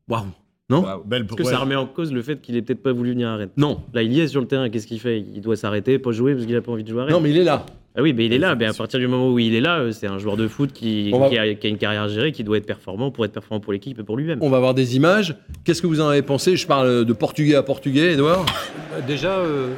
Waouh. 0.07 0.25
Non? 0.69 0.85
Belle 1.05 1.23
Est-ce 1.23 1.35
que 1.35 1.43
ça 1.43 1.59
remet 1.59 1.75
en 1.75 1.85
cause 1.85 2.13
le 2.13 2.21
fait 2.21 2.39
qu'il 2.39 2.55
ait 2.55 2.61
peut-être 2.61 2.81
pas 2.81 2.93
voulu 2.93 3.11
venir 3.11 3.27
à 3.27 3.35
Rennes 3.35 3.49
Non. 3.57 3.81
Là, 3.93 4.03
il 4.03 4.13
y 4.13 4.21
est 4.21 4.27
sur 4.27 4.39
le 4.39 4.47
terrain. 4.47 4.69
Qu'est-ce 4.69 4.87
qu'il 4.87 5.01
fait? 5.01 5.19
Il 5.19 5.41
doit 5.41 5.57
s'arrêter, 5.57 5.99
pas 5.99 6.11
jouer 6.11 6.33
parce 6.33 6.45
qu'il 6.45 6.55
a 6.55 6.61
pas 6.61 6.71
envie 6.71 6.83
de 6.85 6.89
jouer 6.89 7.01
à 7.01 7.05
Rennes. 7.05 7.13
Non, 7.13 7.19
mais 7.19 7.31
il 7.31 7.37
est 7.37 7.43
là. 7.43 7.65
Ah 7.95 8.01
oui, 8.01 8.13
mais 8.13 8.25
il 8.25 8.33
est 8.33 8.37
là. 8.37 8.55
Mais 8.55 8.65
à 8.65 8.73
partir 8.73 8.99
du 8.99 9.07
moment 9.07 9.29
où 9.31 9.37
il 9.39 9.53
est 9.53 9.59
là, 9.61 9.79
euh, 9.79 9.91
c'est 9.91 10.07
un 10.07 10.17
joueur 10.17 10.37
de 10.37 10.47
foot 10.47 10.71
qui, 10.71 11.09
On 11.13 11.19
va- 11.19 11.29
qui 11.29 11.37
a, 11.37 11.53
qui 11.55 11.67
a 11.67 11.69
une 11.69 11.77
carrière 11.77 12.07
gérée, 12.07 12.31
qui 12.31 12.43
doit 12.45 12.57
être 12.57 12.65
performant 12.65 13.11
pour 13.11 13.25
être 13.25 13.33
performant 13.33 13.59
pour 13.59 13.73
l'équipe 13.73 13.99
et 13.99 14.03
pour 14.03 14.15
lui-même. 14.15 14.39
On 14.41 14.49
va 14.49 14.59
voir 14.59 14.73
des 14.73 14.95
images. 14.95 15.35
Qu'est-ce 15.65 15.81
que 15.81 15.87
vous 15.87 15.99
en 15.99 16.07
avez 16.07 16.21
pensé 16.21 16.55
Je 16.55 16.65
parle 16.65 17.03
de 17.03 17.13
portugais 17.13 17.55
à 17.55 17.63
portugais, 17.63 18.13
Edouard. 18.13 18.45
Euh, 18.93 19.01
Déjà, 19.05 19.33
euh, 19.39 19.73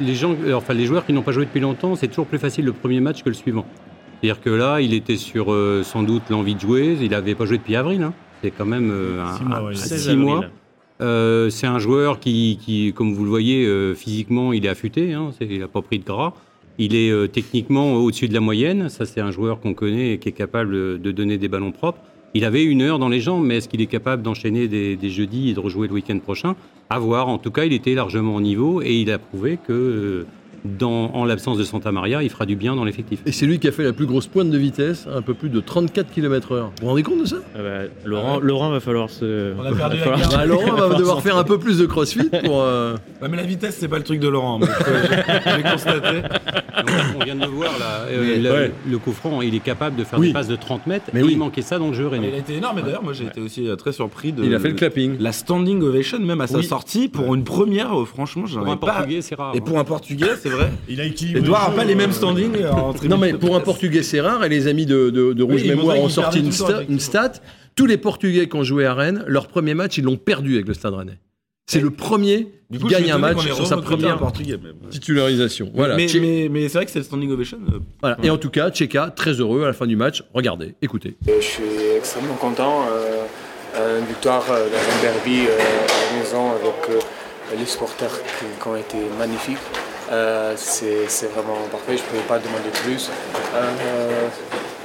les, 0.00 0.14
gens, 0.14 0.34
enfin, 0.54 0.72
les 0.72 0.86
joueurs 0.86 1.04
qui 1.04 1.12
n'ont 1.12 1.22
pas 1.22 1.32
joué 1.32 1.44
depuis 1.44 1.60
longtemps, 1.60 1.94
c'est 1.96 2.08
toujours 2.08 2.26
plus 2.26 2.38
facile 2.38 2.64
le 2.64 2.72
premier 2.72 3.00
match 3.00 3.22
que 3.22 3.28
le 3.28 3.34
suivant. 3.34 3.66
C'est-à-dire 4.22 4.40
que 4.40 4.48
là, 4.50 4.80
il 4.80 4.94
était 4.94 5.18
sur 5.18 5.52
euh, 5.52 5.82
sans 5.82 6.02
doute 6.02 6.22
l'envie 6.30 6.54
de 6.54 6.60
jouer. 6.60 6.96
Il 7.00 7.10
n'avait 7.10 7.34
pas 7.34 7.44
joué 7.44 7.58
depuis 7.58 7.76
avril. 7.76 8.02
hein. 8.02 8.14
C'est 8.42 8.52
quand 8.52 8.64
même 8.64 8.90
euh, 8.90 9.22
un, 9.22 9.36
Six 9.36 9.44
mois, 9.44 9.56
un- 9.58 9.64
ouais. 9.66 9.74
six 9.74 9.88
16 9.88 10.08
avril. 10.08 10.24
mois. 10.24 10.44
Euh, 11.02 11.50
c'est 11.50 11.66
un 11.66 11.78
joueur 11.78 12.20
qui, 12.20 12.58
qui, 12.62 12.92
comme 12.94 13.12
vous 13.12 13.24
le 13.24 13.28
voyez, 13.30 13.66
euh, 13.66 13.94
physiquement, 13.94 14.52
il 14.54 14.64
est 14.64 14.68
affûté. 14.68 15.12
Hein, 15.12 15.30
c'est- 15.38 15.44
il 15.46 15.58
n'a 15.60 15.68
pas 15.68 15.82
pris 15.82 15.98
de 15.98 16.04
gras. 16.04 16.32
Il 16.78 16.94
est 16.96 17.10
euh, 17.10 17.28
techniquement 17.28 17.94
au-dessus 17.94 18.28
de 18.28 18.34
la 18.34 18.40
moyenne. 18.40 18.88
Ça, 18.88 19.06
c'est 19.06 19.20
un 19.20 19.30
joueur 19.30 19.60
qu'on 19.60 19.74
connaît 19.74 20.14
et 20.14 20.18
qui 20.18 20.28
est 20.28 20.32
capable 20.32 21.00
de 21.00 21.12
donner 21.12 21.38
des 21.38 21.48
ballons 21.48 21.72
propres. 21.72 22.00
Il 22.36 22.44
avait 22.44 22.64
une 22.64 22.82
heure 22.82 22.98
dans 22.98 23.08
les 23.08 23.20
jambes, 23.20 23.44
mais 23.46 23.58
est-ce 23.58 23.68
qu'il 23.68 23.80
est 23.80 23.86
capable 23.86 24.22
d'enchaîner 24.22 24.66
des, 24.66 24.96
des 24.96 25.10
jeudis 25.10 25.50
et 25.50 25.54
de 25.54 25.60
rejouer 25.60 25.86
le 25.86 25.94
week-end 25.94 26.18
prochain? 26.18 26.56
À 26.90 26.98
voir. 26.98 27.28
En 27.28 27.38
tout 27.38 27.52
cas, 27.52 27.64
il 27.64 27.72
était 27.72 27.94
largement 27.94 28.34
au 28.34 28.40
niveau 28.40 28.82
et 28.82 28.92
il 28.92 29.10
a 29.12 29.18
prouvé 29.18 29.56
que, 29.56 29.72
euh, 29.72 30.26
dans, 30.64 31.10
en 31.14 31.24
l'absence 31.24 31.58
de 31.58 31.64
Santa 31.64 31.92
Maria, 31.92 32.22
il 32.22 32.30
fera 32.30 32.46
du 32.46 32.56
bien 32.56 32.74
dans 32.74 32.84
l'effectif. 32.84 33.20
Et 33.26 33.32
c'est 33.32 33.46
lui 33.46 33.58
qui 33.58 33.68
a 33.68 33.72
fait 33.72 33.84
la 33.84 33.92
plus 33.92 34.06
grosse 34.06 34.26
pointe 34.26 34.50
de 34.50 34.56
vitesse, 34.58 35.06
un 35.14 35.20
peu 35.22 35.34
plus 35.34 35.48
de 35.50 35.60
34 35.60 36.10
km/h. 36.12 36.56
Vous 36.60 36.70
vous 36.80 36.86
rendez 36.88 37.02
compte 37.02 37.20
de 37.20 37.26
ça? 37.26 37.36
Ah 37.54 37.58
bah, 37.62 37.68
Laurent, 38.04 38.40
Laurent 38.40 38.70
va 38.70 38.80
falloir 38.80 39.10
se. 39.10 39.52
On 39.58 39.64
a 39.64 39.72
perdu 39.72 39.98
va 39.98 40.10
la 40.10 40.16
falloir- 40.16 40.18
garde. 40.20 40.34
bah, 40.36 40.46
Laurent 40.46 40.74
va 40.88 40.94
devoir 40.96 41.22
faire 41.22 41.36
un 41.36 41.44
peu 41.44 41.58
plus 41.58 41.78
de 41.78 41.86
crossfit 41.86 42.30
pour. 42.44 42.62
euh, 42.62 42.96
mais 43.22 43.36
la 43.36 43.42
vitesse, 43.42 43.76
c'est 43.78 43.88
pas 43.88 43.98
le 43.98 44.04
truc 44.04 44.20
de 44.20 44.28
Laurent. 44.28 44.58
J'ai 44.60 45.62
constaté. 45.62 46.22
On- 46.76 47.20
On 47.20 47.24
vient 47.24 47.34
de 47.36 47.40
le 47.42 47.46
voir 47.46 47.78
là. 47.78 48.06
Euh, 48.08 48.22
Mais- 48.22 48.38
le, 48.38 48.50
ouais. 48.50 48.72
le 48.90 48.98
coup 48.98 49.12
franc, 49.12 49.42
il 49.42 49.54
est 49.54 49.60
capable 49.60 49.96
de 49.96 50.04
faire 50.04 50.18
Oui. 50.18 50.28
des 50.28 50.32
passes 50.32 50.48
de 50.48 50.56
30 50.56 50.86
mètres. 50.86 51.06
Mais 51.12 51.20
et 51.20 51.22
oui. 51.24 51.32
Il 51.32 51.38
manquait 51.38 51.62
ça 51.62 51.78
dans 51.78 51.88
le 51.88 51.94
jeu 51.94 52.04
Il 52.10 52.14
René. 52.18 52.32
a 52.34 52.38
été 52.38 52.54
énorme. 52.56 52.78
Et 52.78 52.82
d'ailleurs, 52.82 53.02
moi, 53.02 53.12
j'ai 53.12 53.24
été 53.24 53.40
aussi 53.40 53.68
euh, 53.68 53.76
très 53.76 53.92
surpris 53.92 54.32
de. 54.32 54.42
Il 54.44 54.54
a 54.54 54.58
fait 54.58 54.68
le 54.68 54.74
clapping. 54.74 55.16
La 55.20 55.32
standing 55.32 55.82
ovation, 55.82 56.18
même 56.20 56.40
à 56.40 56.46
sa 56.46 56.58
Oui. 56.58 56.64
sortie, 56.64 57.08
pour 57.08 57.34
une 57.34 57.44
première, 57.44 57.98
euh, 58.00 58.04
franchement, 58.04 58.46
j'en 58.46 58.60
Pour 58.60 58.68
un 58.68 58.72
avais 58.72 58.80
pas. 58.80 58.86
Portugais, 58.94 59.22
c'est 59.22 59.34
rare. 59.34 59.52
Et 59.54 59.58
hein. 59.58 59.62
pour 59.64 59.78
un 59.78 59.84
Portugais, 59.84 60.26
c'est 60.40 60.53
vrai. 60.54 60.72
Il 60.88 61.00
a 61.00 61.04
équilibré. 61.04 61.40
Edouard 61.40 61.70
n'a 61.70 61.76
pas 61.76 61.84
les 61.84 61.94
mêmes 61.94 62.10
euh, 62.10 62.14
standings 62.14 62.54
euh, 62.56 62.92
tribune 62.92 63.10
Non, 63.10 63.18
mais 63.18 63.34
pour 63.34 63.54
un 63.56 63.60
portugais, 63.60 64.02
c'est 64.02 64.20
rare. 64.20 64.44
Et 64.44 64.48
les 64.48 64.66
amis 64.66 64.86
de, 64.86 65.10
de, 65.10 65.32
de 65.32 65.42
Rouge 65.42 65.62
Oui, 65.62 65.68
Mémoire 65.68 65.98
ont 65.98 66.08
sorti 66.08 66.40
une, 66.40 66.50
sta- 66.50 66.98
stat. 66.98 67.32
Tous 67.76 67.86
les 67.86 67.96
portugais 67.96 68.48
qui 68.48 68.56
ont 68.56 68.62
joué 68.64 68.86
à 68.86 68.94
Rennes, 68.94 69.24
leur 69.26 69.48
premier 69.48 69.74
match, 69.74 69.98
ils 69.98 70.04
l'ont 70.04 70.16
perdu 70.16 70.54
avec 70.54 70.68
le 70.68 70.74
Stade 70.74 70.94
Rennais. 70.94 71.18
C'est 71.66 71.80
le 71.80 71.90
premier 71.90 72.46
Du 72.70 72.76
qui 72.78 72.84
coup, 72.84 72.88
gagne 72.90 73.10
un 73.10 73.16
match 73.18 73.40
sur 73.42 73.66
sa 73.66 73.78
première 73.78 74.14
un 74.14 74.18
portugais. 74.18 74.58
même. 74.62 74.74
titularisation. 74.90 75.70
Voilà. 75.74 75.96
Mais, 75.96 76.06
Tché- 76.06 76.20
mais, 76.20 76.48
mais 76.50 76.68
c'est 76.68 76.78
vrai 76.78 76.84
que 76.84 76.90
c'est 76.90 76.98
le 76.98 77.04
standing 77.06 77.30
ovation. 77.32 77.58
euh. 78.04 78.14
Et 78.22 78.28
en 78.30 78.36
tout 78.36 78.50
cas, 78.50 78.70
Tcheka, 78.70 79.10
très 79.16 79.32
heureux 79.40 79.64
à 79.64 79.68
la 79.68 79.72
fin 79.72 79.86
du 79.86 79.96
match. 79.96 80.22
Regardez, 80.34 80.74
écoutez. 80.82 81.16
Je 81.26 81.42
suis 81.42 81.62
extrêmement 81.96 82.34
content. 82.34 82.82
euh, 82.92 83.98
une 83.98 84.06
victoire 84.06 84.44
euh, 84.50 84.68
dans 84.68 84.76
un 84.76 85.02
derby 85.02 85.46
euh, 85.48 85.58
à 85.58 86.14
la 86.14 86.20
maison 86.22 86.50
avec 86.52 86.90
euh, 86.90 87.56
les 87.58 87.66
supporters 87.66 88.08
qui, 88.38 88.44
qui 88.62 88.68
ont 88.68 88.76
été 88.76 88.98
magnifiques. 89.18 89.56
Euh, 90.12 90.54
c'est 90.56 91.26
vraiment 91.34 91.56
parfait, 91.70 91.96
je 91.96 92.02
ne 92.02 92.08
pouvais 92.08 92.22
pas 92.28 92.38
demander 92.38 92.68
plus. 92.82 93.10
Euh, 93.54 94.28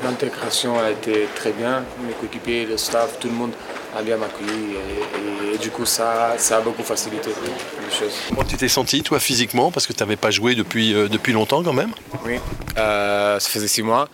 L'intégration 0.02 0.80
a 0.80 0.92
été 0.92 1.28
très 1.36 1.52
bien, 1.52 1.84
mes 2.08 2.14
coéquipiers, 2.14 2.66
le 2.66 2.78
staff, 2.78 3.20
tout 3.20 3.28
le 3.28 3.34
monde 3.34 3.52
a 3.98 4.02
bien 4.02 4.16
accueilli 4.22 4.76
et, 4.76 5.52
et- 5.52 5.56
et 5.56 5.58
du 5.58 5.72
coup 5.72 5.86
ça, 5.86 6.36
ça 6.38 6.58
a 6.58 6.62
beaucoup 6.62 6.84
facilité 6.84 7.32
les 7.32 7.94
choses. 7.94 8.14
Comment 8.30 8.46
tu 8.46 8.56
t'es 8.56 8.70
senti, 8.70 9.04
toi, 9.04 9.20
physiquement? 9.20 9.72
Parce 9.72 9.86
que 9.88 9.92
tu 9.92 10.00
n'avais 10.02 10.16
pas 10.16 10.32
joué 10.32 10.56
depuis, 10.56 10.94
euh, 10.94 11.10
depuis 11.10 11.34
longtemps, 11.34 11.64
quand 11.64 11.74
même. 11.74 11.92
Oui, 12.26 12.40
euh, 12.78 13.40
ça 13.40 13.50
faisait 13.50 13.68
six 13.68 13.82
mois. 13.84 14.08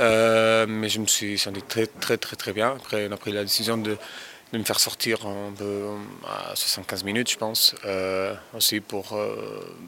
Mais 0.00 0.88
je 0.88 0.98
me 0.98 1.06
suis 1.06 1.38
senti 1.38 1.62
très 1.62 1.86
très 1.86 2.16
très 2.16 2.34
très 2.34 2.52
bien. 2.52 2.70
Après, 2.76 3.06
on 3.08 3.12
a 3.12 3.16
pris 3.16 3.30
la 3.30 3.42
décision 3.44 3.76
de, 3.76 3.96
de 4.52 4.58
me 4.58 4.64
faire 4.64 4.78
sortir 4.80 5.26
un 5.26 5.52
peu 5.56 5.82
à 6.26 6.54
75 6.54 7.04
minutes, 7.04 7.30
je 7.30 7.36
pense. 7.38 7.74
Euh, 7.86 8.34
aussi 8.56 8.80
pour, 8.80 9.14
euh, 9.14 9.36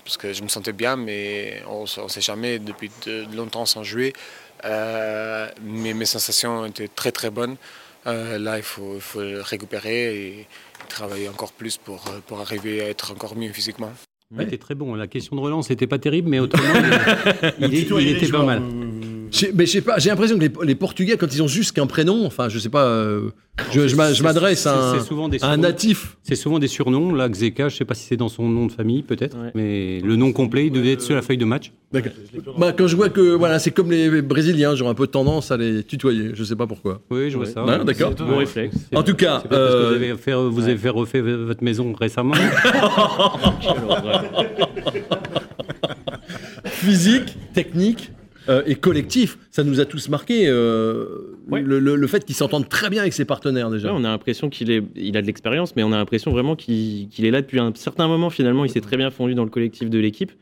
parce 0.05 0.16
que 0.16 0.33
je 0.33 0.42
me 0.42 0.48
sentais 0.48 0.72
bien, 0.72 0.96
mais 0.96 1.62
on 1.68 1.83
ne 1.83 2.09
sait 2.09 2.20
jamais 2.20 2.59
depuis 2.59 2.90
de, 3.07 3.24
de 3.24 3.37
longtemps 3.37 3.66
sans 3.66 3.83
jouer. 3.85 4.12
Euh, 4.64 5.48
mais 5.62 5.92
mes 5.92 6.07
sensations 6.07 6.64
étaient 6.64 6.88
très 6.88 7.12
très 7.12 7.31
bonnes. 7.31 7.57
Euh, 8.07 8.38
là, 8.38 8.57
il 8.57 8.62
faut, 8.62 8.94
il 8.94 9.00
faut 9.00 9.20
récupérer 9.42 10.16
et 10.27 10.46
travailler 10.88 11.29
encore 11.29 11.53
plus 11.53 11.77
pour, 11.77 12.05
euh, 12.09 12.20
pour 12.27 12.40
arriver 12.40 12.83
à 12.83 12.88
être 12.88 13.12
encore 13.12 13.37
mieux 13.37 13.53
physiquement. 13.53 13.92
Il 14.35 14.42
était 14.42 14.59
très 14.59 14.74
bon. 14.74 14.94
La 14.94 15.07
question 15.07 15.37
de 15.37 15.40
relance 15.42 15.68
n'était 15.70 15.87
pas 15.87 15.98
terrible, 15.98 16.29
mais 16.31 16.38
autrement, 16.40 16.74
il, 17.61 17.74
il- 17.74 18.09
était 18.16 18.29
pas 18.29 18.42
mal. 18.42 18.62
Euh, 19.35 19.38
J'ai- 19.38 19.53
Mais 19.53 19.66
je 19.66 19.73
sais 19.73 19.81
pas, 19.81 19.99
j'ai 19.99 20.11
l'impression 20.11 20.37
que 20.38 20.42
les, 20.44 20.51
les 20.64 20.75
Portugais, 20.75 21.16
quand 21.16 21.33
ils 21.35 21.42
ont 21.42 21.49
juste 21.49 21.73
qu'un 21.73 21.87
prénom, 21.87 22.25
enfin, 22.27 22.49
je 22.49 22.59
sais 22.59 22.68
pas, 22.68 22.85
euh, 22.85 23.31
je, 23.73 23.88
je 23.88 23.97
m'a- 23.97 24.12
je 24.12 24.23
m'adresse 24.23 24.66
à 24.66 24.92
un, 24.92 24.99
à 25.42 25.57
natif. 25.57 26.16
C'est 26.23 26.35
souvent 26.37 26.59
des 26.59 26.68
surnoms. 26.68 27.12
Là, 27.14 27.29
Xeka, 27.29 27.68
je 27.68 27.77
sais 27.77 27.85
pas 27.85 27.94
si 27.94 28.05
c'est 28.07 28.16
dans 28.16 28.29
son 28.29 28.49
nom 28.49 28.66
de 28.66 28.73
famille, 28.73 29.03
peut-être, 29.03 29.37
Ouais. 29.37 29.51
mais 29.55 30.01
le 30.01 30.16
nom 30.16 30.33
complet, 30.33 30.66
il 30.66 30.73
devait 30.73 30.92
être 30.92 31.03
sur 31.03 31.14
la 31.14 31.23
feuille 31.23 31.38
de 31.38 31.44
match. 31.44 31.73
D'accord. 31.92 32.12
Bah, 32.59 32.73
quand 32.77 32.87
je 32.88 32.97
vois 32.97 33.09
que 33.09 33.20
voilà, 33.35 33.59
c'est 33.59 33.70
comme 33.70 33.90
les 33.90 34.23
Brésiliens, 34.23 34.75
j'aurais 34.75 34.90
un 34.90 34.94
peu 34.94 35.07
tendance 35.07 35.51
à 35.51 35.57
les 35.57 35.83
tutoyer. 35.85 36.31
Je 36.35 36.42
sais 36.44 36.57
pas 36.57 36.66
pourquoi. 36.66 37.01
Oui, 37.11 37.31
je 37.31 37.37
vois 37.37 37.47
Ouais. 37.47 37.53
ça. 37.53 37.64
Ouais, 37.64 37.85
d'accord. 37.85 38.12
C'est- 38.16 38.25
Bon 38.25 38.37
réflexe. 38.37 38.77
En 38.94 39.03
tout 39.03 39.14
cas, 39.14 39.42
parce 39.49 39.49
que 39.49 39.55
euh, 39.55 39.88
vous 39.88 39.94
avez 39.94 40.14
fait, 40.16 40.35
vous 40.35 40.64
avez 40.64 40.77
fait 40.77 40.88
refaire 40.88 41.23
votre 41.25 41.62
maison 41.62 41.92
récemment. 41.92 42.35
physique, 46.66 47.37
technique 47.53 48.11
euh, 48.49 48.63
et 48.67 48.75
collectif, 48.75 49.39
ça 49.51 49.65
nous 49.65 49.81
a 49.81 49.85
tous 49.85 50.09
marqué. 50.09 50.47
euh, 50.49 51.07
Ouais. 51.49 51.61
le, 51.63 51.79
le- 51.79 51.97
le 51.97 52.07
fait 52.07 52.25
qu'ils 52.25 52.35
s'entendent 52.35 52.69
très 52.69 52.89
bien 52.91 53.03
avec 53.03 53.13
ses 53.13 53.25
partenaires 53.25 53.71
déjà. 53.71 53.89
Ouais, 53.93 53.95
on 53.99 54.05
a 54.05 54.09
l'impression 54.09 54.49
qu'il 54.49 54.71
est, 54.71 54.83
il 54.97 55.17
a 55.17 55.23
de 55.23 55.27
l'expérience, 55.27 55.77
mais 55.77 55.83
on 55.83 55.93
a 55.93 55.97
l'impression 55.97 56.31
vraiment 56.31 56.57
qu'il 56.57 57.09
qu'il 57.09 57.25
est 57.27 57.31
là 57.31 57.43
depuis 57.43 57.59
un 57.61 57.73
certain 57.75 58.09
moment. 58.09 58.31
Finalement, 58.31 58.65
il 58.65 58.71
s'est 58.71 58.81
très 58.81 58.97
bien 58.97 59.11
fondu 59.11 59.35
dans 59.35 59.45
le 59.45 59.51
collectif 59.51 59.91
de 59.91 59.99
l'équipe. 59.99 60.33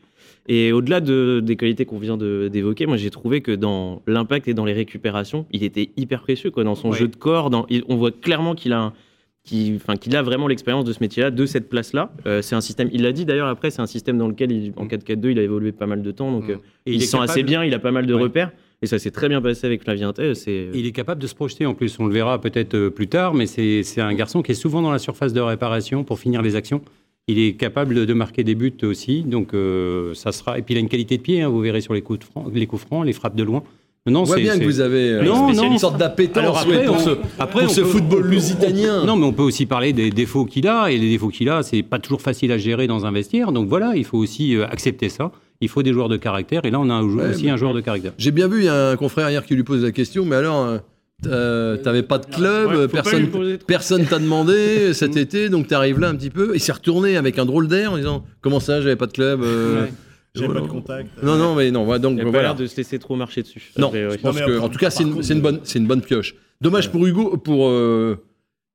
Et 0.49 0.71
au-delà 0.73 0.99
de- 0.99 1.41
des 1.43 1.55
qualités 1.55 1.85
qu'on 1.85 1.99
vient 1.99 2.17
de- 2.17 2.49
d'évoquer, 2.51 2.85
moi 2.85 2.97
j'ai 2.97 3.09
trouvé 3.09 3.39
que 3.41 3.51
dans 3.53 4.01
l'impact 4.07 4.47
et 4.49 4.53
dans 4.53 4.65
les 4.65 4.73
récupérations, 4.73 5.45
il 5.51 5.63
était 5.63 5.89
hyper 5.95 6.21
précieux 6.21 6.51
quoi, 6.51 6.63
dans 6.65 6.75
son 6.75 6.89
Ouais. 6.91 6.97
jeu 6.97 7.07
de 7.07 7.15
corps. 7.15 7.49
Dans, 7.49 7.65
il- 7.69 7.83
on 7.87 7.95
voit 7.95 8.11
clairement 8.11 8.53
qu'il 8.55 8.73
a, 8.73 8.79
un- 8.79 8.93
qu'il, 9.43 9.75
enfin, 9.75 9.97
qu'il 9.97 10.15
a 10.15 10.21
vraiment 10.21 10.47
l'expérience 10.47 10.85
de 10.85 10.93
ce 10.93 10.99
métier-là, 11.01 11.29
de 11.31 11.45
cette 11.45 11.69
place-là. 11.69 12.11
Euh, 12.25 12.41
c'est 12.41 12.55
un 12.55 12.61
système. 12.61 12.89
Il 12.93 13.01
l'a 13.03 13.11
dit 13.11 13.25
d'ailleurs 13.25 13.47
après, 13.47 13.71
c'est 13.71 13.81
un 13.81 13.85
système 13.87 14.17
dans 14.17 14.27
lequel 14.27 14.51
il- 14.51 14.73
en 14.77 14.87
4-4-2, 14.87 15.31
il 15.31 15.39
a 15.39 15.41
évolué 15.43 15.71
pas 15.71 15.85
mal 15.85 16.01
de 16.01 16.11
temps, 16.11 16.31
donc 16.31 16.47
Mm. 16.47 16.51
euh, 16.51 16.55
Et 16.85 16.93
il, 16.93 17.01
se 17.01 17.07
sent 17.11 17.17
assez 17.21 17.43
bien. 17.43 17.63
Il 17.63 17.73
a 17.73 17.79
pas 17.79 17.91
mal 17.91 18.05
de 18.05 18.13
Ouais. 18.13 18.21
repères. 18.21 18.51
Et 18.81 18.85
ça 18.85 18.99
s'est 18.99 19.11
très 19.11 19.29
bien 19.29 19.41
passé 19.41 19.65
avec 19.65 19.81
Flavien 19.83 20.11
C'est 20.33 20.69
Il 20.73 20.85
est 20.85 20.91
capable 20.91 21.21
de 21.21 21.27
se 21.27 21.35
projeter 21.35 21.65
en 21.65 21.73
plus, 21.73 21.97
on 21.99 22.05
le 22.05 22.13
verra 22.13 22.39
peut-être 22.41 22.73
euh, 22.73 22.89
plus 22.89 23.07
tard, 23.07 23.33
mais 23.33 23.45
c'est 23.45 23.81
c'est 23.83 24.01
un 24.01 24.13
garçon 24.13 24.41
qui 24.41 24.51
est 24.51 24.55
souvent 24.55 24.81
dans 24.81 24.91
la 24.91 24.99
surface 24.99 25.31
de 25.33 25.39
réparation 25.39 26.03
pour 26.03 26.19
finir 26.19 26.41
les 26.41 26.55
actions. 26.57 26.81
Il 27.29 27.39
est 27.39 27.53
capable 27.53 28.05
de 28.05 28.13
marquer 28.13 28.43
des 28.43 28.55
buts 28.55 28.73
aussi, 28.83 29.23
donc 29.23 29.53
euh, 29.53 30.13
ça 30.13 30.33
sera. 30.33 30.59
Et 30.59 30.61
puis 30.61 30.73
il 30.73 30.77
a 30.77 30.81
une 30.81 30.89
qualité 30.89 31.15
de 31.17 31.21
pied, 31.21 31.41
hein, 31.41 31.47
vous 31.47 31.61
verrez 31.61 31.79
sur 31.79 31.93
les 31.93 32.01
coups, 32.01 32.19
de 32.19 32.23
franc- 32.25 32.47
les 32.53 32.67
coups 32.67 32.81
francs, 32.81 33.05
les 33.05 33.13
frappes 33.13 33.35
de 33.37 33.43
loin. 33.43 33.63
Non, 34.05 34.21
on 34.21 34.23
voit 34.23 34.35
c'est- 34.35 34.41
bien 34.41 34.59
que 34.59 34.65
vous 34.65 34.81
avez 34.81 35.11
euh, 35.13 35.23
Non, 35.23 35.49
une 35.53 35.77
sorte 35.79 35.97
d'appétence 35.97 36.43
Alors 36.43 36.57
après, 36.57 36.79
ouais, 36.79 36.85
pour 36.85 36.97
on- 36.97 36.99
ce, 36.99 37.09
après, 37.39 37.61
pour 37.61 37.71
on 37.71 37.73
ce 37.73 37.79
peut- 37.81 37.87
football 37.87 38.27
lusitanien. 38.27 39.05
Non, 39.05 39.15
mais 39.15 39.25
on 39.25 39.31
peut 39.31 39.43
aussi 39.43 39.65
parler 39.65 39.93
des 39.93 40.09
défauts 40.09 40.43
qu'il 40.43 40.67
a, 40.67 40.91
et 40.91 40.97
les 40.97 41.09
défauts 41.09 41.29
qu'il 41.29 41.47
a, 41.47 41.63
c'est 41.63 41.83
pas 41.83 41.99
toujours 41.99 42.21
facile 42.21 42.51
à 42.51 42.57
gérer 42.57 42.85
dans 42.87 43.05
un 43.05 43.13
vestiaire. 43.13 43.53
Donc 43.53 43.69
voilà, 43.69 43.93
il 43.95 44.03
faut 44.03 44.17
aussi 44.17 44.57
euh, 44.57 44.65
accepter 44.67 45.07
ça. 45.07 45.31
Il 45.61 45.69
faut 45.69 45.83
des 45.83 45.93
joueurs 45.93 46.09
de 46.09 46.17
caractère, 46.17 46.65
et 46.65 46.71
là 46.71 46.81
on 46.81 46.89
a 46.89 47.01
Ouais, 47.01 47.29
aussi 47.29 47.49
un 47.49 47.55
joueur 47.55 47.73
de 47.73 47.79
caractère. 47.79 48.11
J'ai 48.17 48.31
bien 48.31 48.49
vu, 48.49 48.59
il 48.59 48.65
y 48.65 48.67
a 48.69 48.89
un 48.89 48.95
confrère 48.97 49.29
hier 49.29 49.45
qui 49.45 49.55
lui 49.55 49.63
pose 49.63 49.81
la 49.83 49.91
question, 49.93 50.25
mais 50.25 50.35
alors, 50.35 50.65
euh, 50.65 51.77
t'as- 51.77 51.81
t'avais 51.83 52.03
pas 52.03 52.17
de 52.17 52.25
club, 52.25 52.71
Ouais, 52.75 52.87
personne 52.89 53.29
personne 53.65 54.03
t'a 54.05 54.19
demandé 54.19 54.53
cet 54.93 55.15
été, 55.15 55.47
donc 55.47 55.67
t'arrives 55.67 56.01
là 56.01 56.09
un 56.09 56.15
petit 56.15 56.29
peu. 56.29 56.51
Il 56.55 56.59
s'est 56.59 56.73
retourné 56.73 57.15
avec 57.15 57.39
un 57.39 57.45
drôle 57.45 57.69
d'air 57.69 57.93
en 57.93 57.97
disant 57.97 58.25
Comment 58.41 58.59
ça, 58.59 58.81
j'avais 58.81 58.97
pas 58.97 59.07
de 59.07 59.13
club 59.13 59.41
euh, 59.43 59.83
Ouais. 59.83 59.93
J'ai 60.35 60.45
voilà. 60.45 60.61
pas 60.61 60.67
de 60.67 60.71
contact. 60.71 61.09
Non, 61.21 61.37
non, 61.37 61.53
mais 61.55 61.69
non, 61.69 61.83
voilà, 61.85 61.99
donc 61.99 62.13
il 62.15 62.21
a 62.21 62.23
pas 62.23 62.29
voilà. 62.31 62.47
l'air 62.49 62.55
de 62.55 62.65
se 62.65 62.75
laisser 62.75 62.97
trop 62.97 63.15
marcher 63.15 63.43
dessus. 63.43 63.71
Non, 63.77 63.87
Après, 63.87 64.07
ouais. 64.07 64.13
je 64.13 64.17
pense 64.17 64.39
Non, 64.39 64.45
que, 64.47 64.59
en 64.59 64.69
tout 64.69 64.79
cas, 64.79 64.89
c'est 64.89 65.03
une, 65.03 65.21
une 65.29 65.41
bonne, 65.41 65.59
c'est 65.63 65.77
une 65.77 65.85
bonne 65.87 66.01
pioche. 66.01 66.33
Dommage 66.59 66.91
pour 66.91 67.05
Hugo, 67.05 67.37
pour 67.37 67.67
euh, 67.69 68.17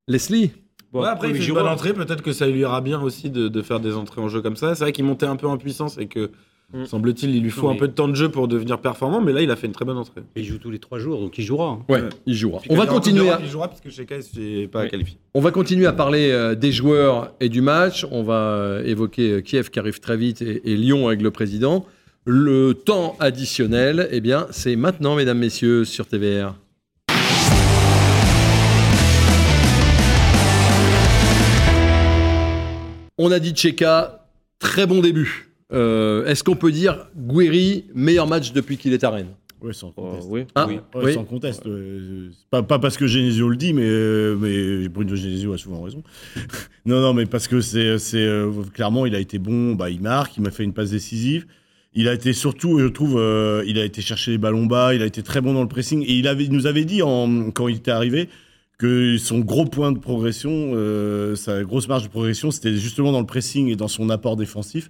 Leslie. 0.06 0.52
Bon, 0.92 1.02
Ouais, 1.02 1.08
après, 1.08 1.30
il 1.30 1.36
fait 1.36 1.46
une 1.48 1.54
bonne 1.54 1.66
entrée. 1.66 1.92
Peut-être 1.94 2.22
que 2.22 2.32
ça 2.32 2.46
lui 2.46 2.60
ira 2.60 2.80
bien 2.80 3.00
aussi 3.00 3.28
de, 3.30 3.48
de 3.48 3.62
faire 3.62 3.80
des 3.80 3.94
entrées 3.96 4.20
en 4.20 4.28
jeu 4.28 4.40
comme 4.40 4.54
ça. 4.56 4.74
C'est 4.76 4.84
vrai 4.84 4.92
qu'il 4.92 5.04
montait 5.04 5.26
un 5.26 5.36
peu 5.36 5.48
en 5.48 5.56
puissance 5.58 5.98
et 5.98 6.06
que 6.06 6.30
Mm. 6.74 6.84
Semble-t-il, 6.84 7.34
il 7.34 7.42
lui 7.42 7.48
faut 7.50 7.62
Non, 7.62 7.70
un 7.70 7.72
mais- 7.72 7.78
peu 7.78 7.88
de 7.88 7.92
temps 7.94 8.08
de 8.08 8.14
jeu 8.14 8.28
pour 8.28 8.46
devenir 8.46 8.78
performant, 8.78 9.22
mais 9.22 9.32
là, 9.32 9.40
il 9.40 9.50
a 9.50 9.56
fait 9.56 9.66
une 9.66 9.72
très 9.72 9.86
bonne 9.86 9.96
entrée. 9.96 10.20
Il 10.36 10.44
joue 10.44 10.58
tous 10.58 10.70
les 10.70 10.78
trois 10.78 10.98
jours, 10.98 11.18
donc 11.18 11.38
il 11.38 11.42
jouera. 11.44 11.68
hein. 11.70 11.84
Ouais, 11.88 12.02
il 12.26 12.34
jouera. 12.34 12.60
On 12.68 12.76
va 12.76 12.86
continuer 12.86 13.30
à, 13.30 13.40
Il 13.42 13.48
jouera 13.48 13.68
parce 13.68 13.80
que 13.80 13.88
Sheka 13.88 14.18
ne 14.18 14.20
s'est 14.20 14.68
pas 14.70 14.80
Ouais. 14.82 14.90
qualifié. 14.90 15.16
on 15.32 15.40
va 15.40 15.50
continuer 15.50 15.86
à 15.86 15.94
parler 15.94 16.30
euh, 16.30 16.54
des 16.54 16.70
joueurs 16.70 17.32
et 17.40 17.48
du 17.48 17.62
match. 17.62 18.04
On 18.10 18.22
va 18.22 18.34
euh, 18.34 18.84
évoquer 18.84 19.30
euh, 19.32 19.40
Kiev 19.40 19.70
qui 19.70 19.78
arrive 19.78 19.98
très 20.00 20.18
vite 20.18 20.42
et, 20.42 20.70
et 20.70 20.76
Lyon 20.76 21.08
avec 21.08 21.22
le 21.22 21.30
président. 21.30 21.86
Le 22.26 22.74
temps 22.74 23.16
additionnel, 23.18 24.06
eh 24.12 24.20
bien, 24.20 24.46
c'est 24.50 24.76
maintenant, 24.76 25.16
mesdames, 25.16 25.38
messieurs, 25.38 25.86
sur 25.86 26.06
TVR. 26.06 26.52
On 33.20 33.32
a 33.32 33.38
dit 33.40 33.50
Tcheka, 33.52 34.26
très 34.58 34.86
bon 34.86 35.00
début. 35.00 35.47
Euh, 35.72 36.24
Est-ce 36.26 36.42
qu'on 36.44 36.56
peut 36.56 36.72
dire 36.72 37.06
Guéry, 37.16 37.84
meilleur 37.94 38.26
match 38.26 38.52
depuis 38.52 38.76
qu'il 38.76 38.92
est 38.92 39.04
à 39.04 39.10
Rennes? 39.10 39.28
Ouais, 39.60 39.72
sans 39.72 39.90
conteste. 39.90 40.28
oui. 40.30 40.44
Ah, 40.54 40.66
Oui. 40.68 40.74
Ouais, 40.94 41.04
oui. 41.06 41.14
Sans 41.14 41.24
conteste. 41.24 41.66
euh, 41.66 42.30
Pas, 42.50 42.62
pas 42.62 42.78
parce 42.78 42.96
que 42.96 43.06
Genesio 43.08 43.48
le 43.48 43.56
dit, 43.56 43.72
mais, 43.72 43.82
euh, 43.84 44.36
mais 44.40 44.88
Bruno 44.88 45.16
Genesio 45.16 45.52
a 45.52 45.58
souvent 45.58 45.82
raison. 45.82 46.02
non, 46.86 47.00
non, 47.00 47.12
mais 47.12 47.26
parce 47.26 47.48
que 47.48 47.60
c'est, 47.60 47.98
c'est 47.98 48.18
euh, 48.24 48.50
clairement, 48.72 49.04
il 49.04 49.14
a 49.16 49.18
été 49.18 49.38
bon, 49.38 49.74
bah, 49.74 49.90
il 49.90 50.00
marque, 50.00 50.36
il 50.36 50.42
m'a 50.44 50.50
fait 50.52 50.62
une 50.64 50.72
passe 50.72 50.90
décisive. 50.90 51.46
Il 51.94 52.06
a 52.06 52.14
été 52.14 52.32
surtout, 52.32 52.78
je 52.78 52.86
trouve, 52.86 53.16
euh, 53.18 53.64
il 53.66 53.78
a 53.80 53.84
été 53.84 54.00
chercher 54.00 54.30
les 54.30 54.38
ballons 54.38 54.66
bas, 54.66 54.94
il 54.94 55.02
a 55.02 55.06
été 55.06 55.22
très 55.22 55.40
bon 55.40 55.54
dans 55.54 55.62
le 55.62 55.68
pressing. 55.68 56.02
Et 56.04 56.12
il, 56.14 56.28
avait, 56.28 56.44
il 56.44 56.52
nous 56.52 56.66
avait 56.66 56.84
dit, 56.84 57.02
en, 57.02 57.50
quand 57.50 57.66
il 57.66 57.76
était 57.78 57.90
arrivé, 57.90 58.28
que 58.78 59.16
son 59.18 59.40
gros 59.40 59.64
point 59.64 59.90
de 59.90 59.98
progression, 59.98 60.50
euh, 60.74 61.34
sa 61.34 61.64
grosse 61.64 61.88
marge 61.88 62.04
de 62.04 62.08
progression, 62.08 62.52
c'était 62.52 62.74
justement 62.76 63.10
dans 63.10 63.18
le 63.20 63.26
pressing 63.26 63.66
et 63.68 63.74
dans 63.74 63.88
son 63.88 64.08
apport 64.10 64.36
défensif. 64.36 64.88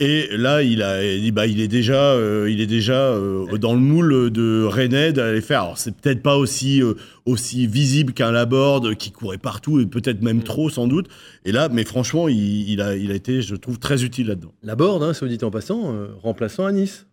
Et 0.00 0.28
là, 0.36 0.62
il 0.62 0.82
a 0.82 1.02
dit, 1.02 1.30
bah, 1.30 1.46
il 1.46 1.60
est 1.60 1.68
déjà, 1.68 2.12
euh, 2.14 2.50
il 2.50 2.60
est 2.60 2.66
déjà 2.66 3.12
euh, 3.12 3.58
dans 3.58 3.74
le 3.74 3.80
moule 3.80 4.30
de 4.30 4.64
Rennais 4.64 5.12
d'aller 5.12 5.40
faire. 5.40 5.62
Alors, 5.62 5.78
c'est 5.78 5.94
peut-être 5.94 6.22
pas 6.22 6.36
aussi, 6.36 6.82
euh, 6.82 6.94
aussi 7.26 7.66
visible 7.66 8.12
qu'un 8.12 8.32
Laborde 8.32 8.96
qui 8.96 9.12
courait 9.12 9.38
partout 9.38 9.80
et 9.80 9.86
peut-être 9.86 10.22
même 10.22 10.42
trop, 10.42 10.68
sans 10.70 10.88
doute. 10.88 11.08
Et 11.44 11.52
là, 11.52 11.68
mais 11.68 11.84
franchement, 11.84 12.28
il, 12.28 12.68
il 12.68 12.80
a, 12.80 12.96
il 12.96 13.12
a 13.12 13.14
été, 13.14 13.42
je 13.42 13.54
trouve, 13.54 13.78
très 13.78 14.04
utile 14.04 14.28
là-dedans. 14.28 14.52
La 14.62 14.74
Borde, 14.74 15.02
hein, 15.02 15.12
soit 15.12 15.28
dit 15.28 15.38
en 15.42 15.50
passant, 15.50 15.94
euh, 15.94 16.08
remplaçant 16.20 16.64
à 16.64 16.72
Nice. 16.72 17.06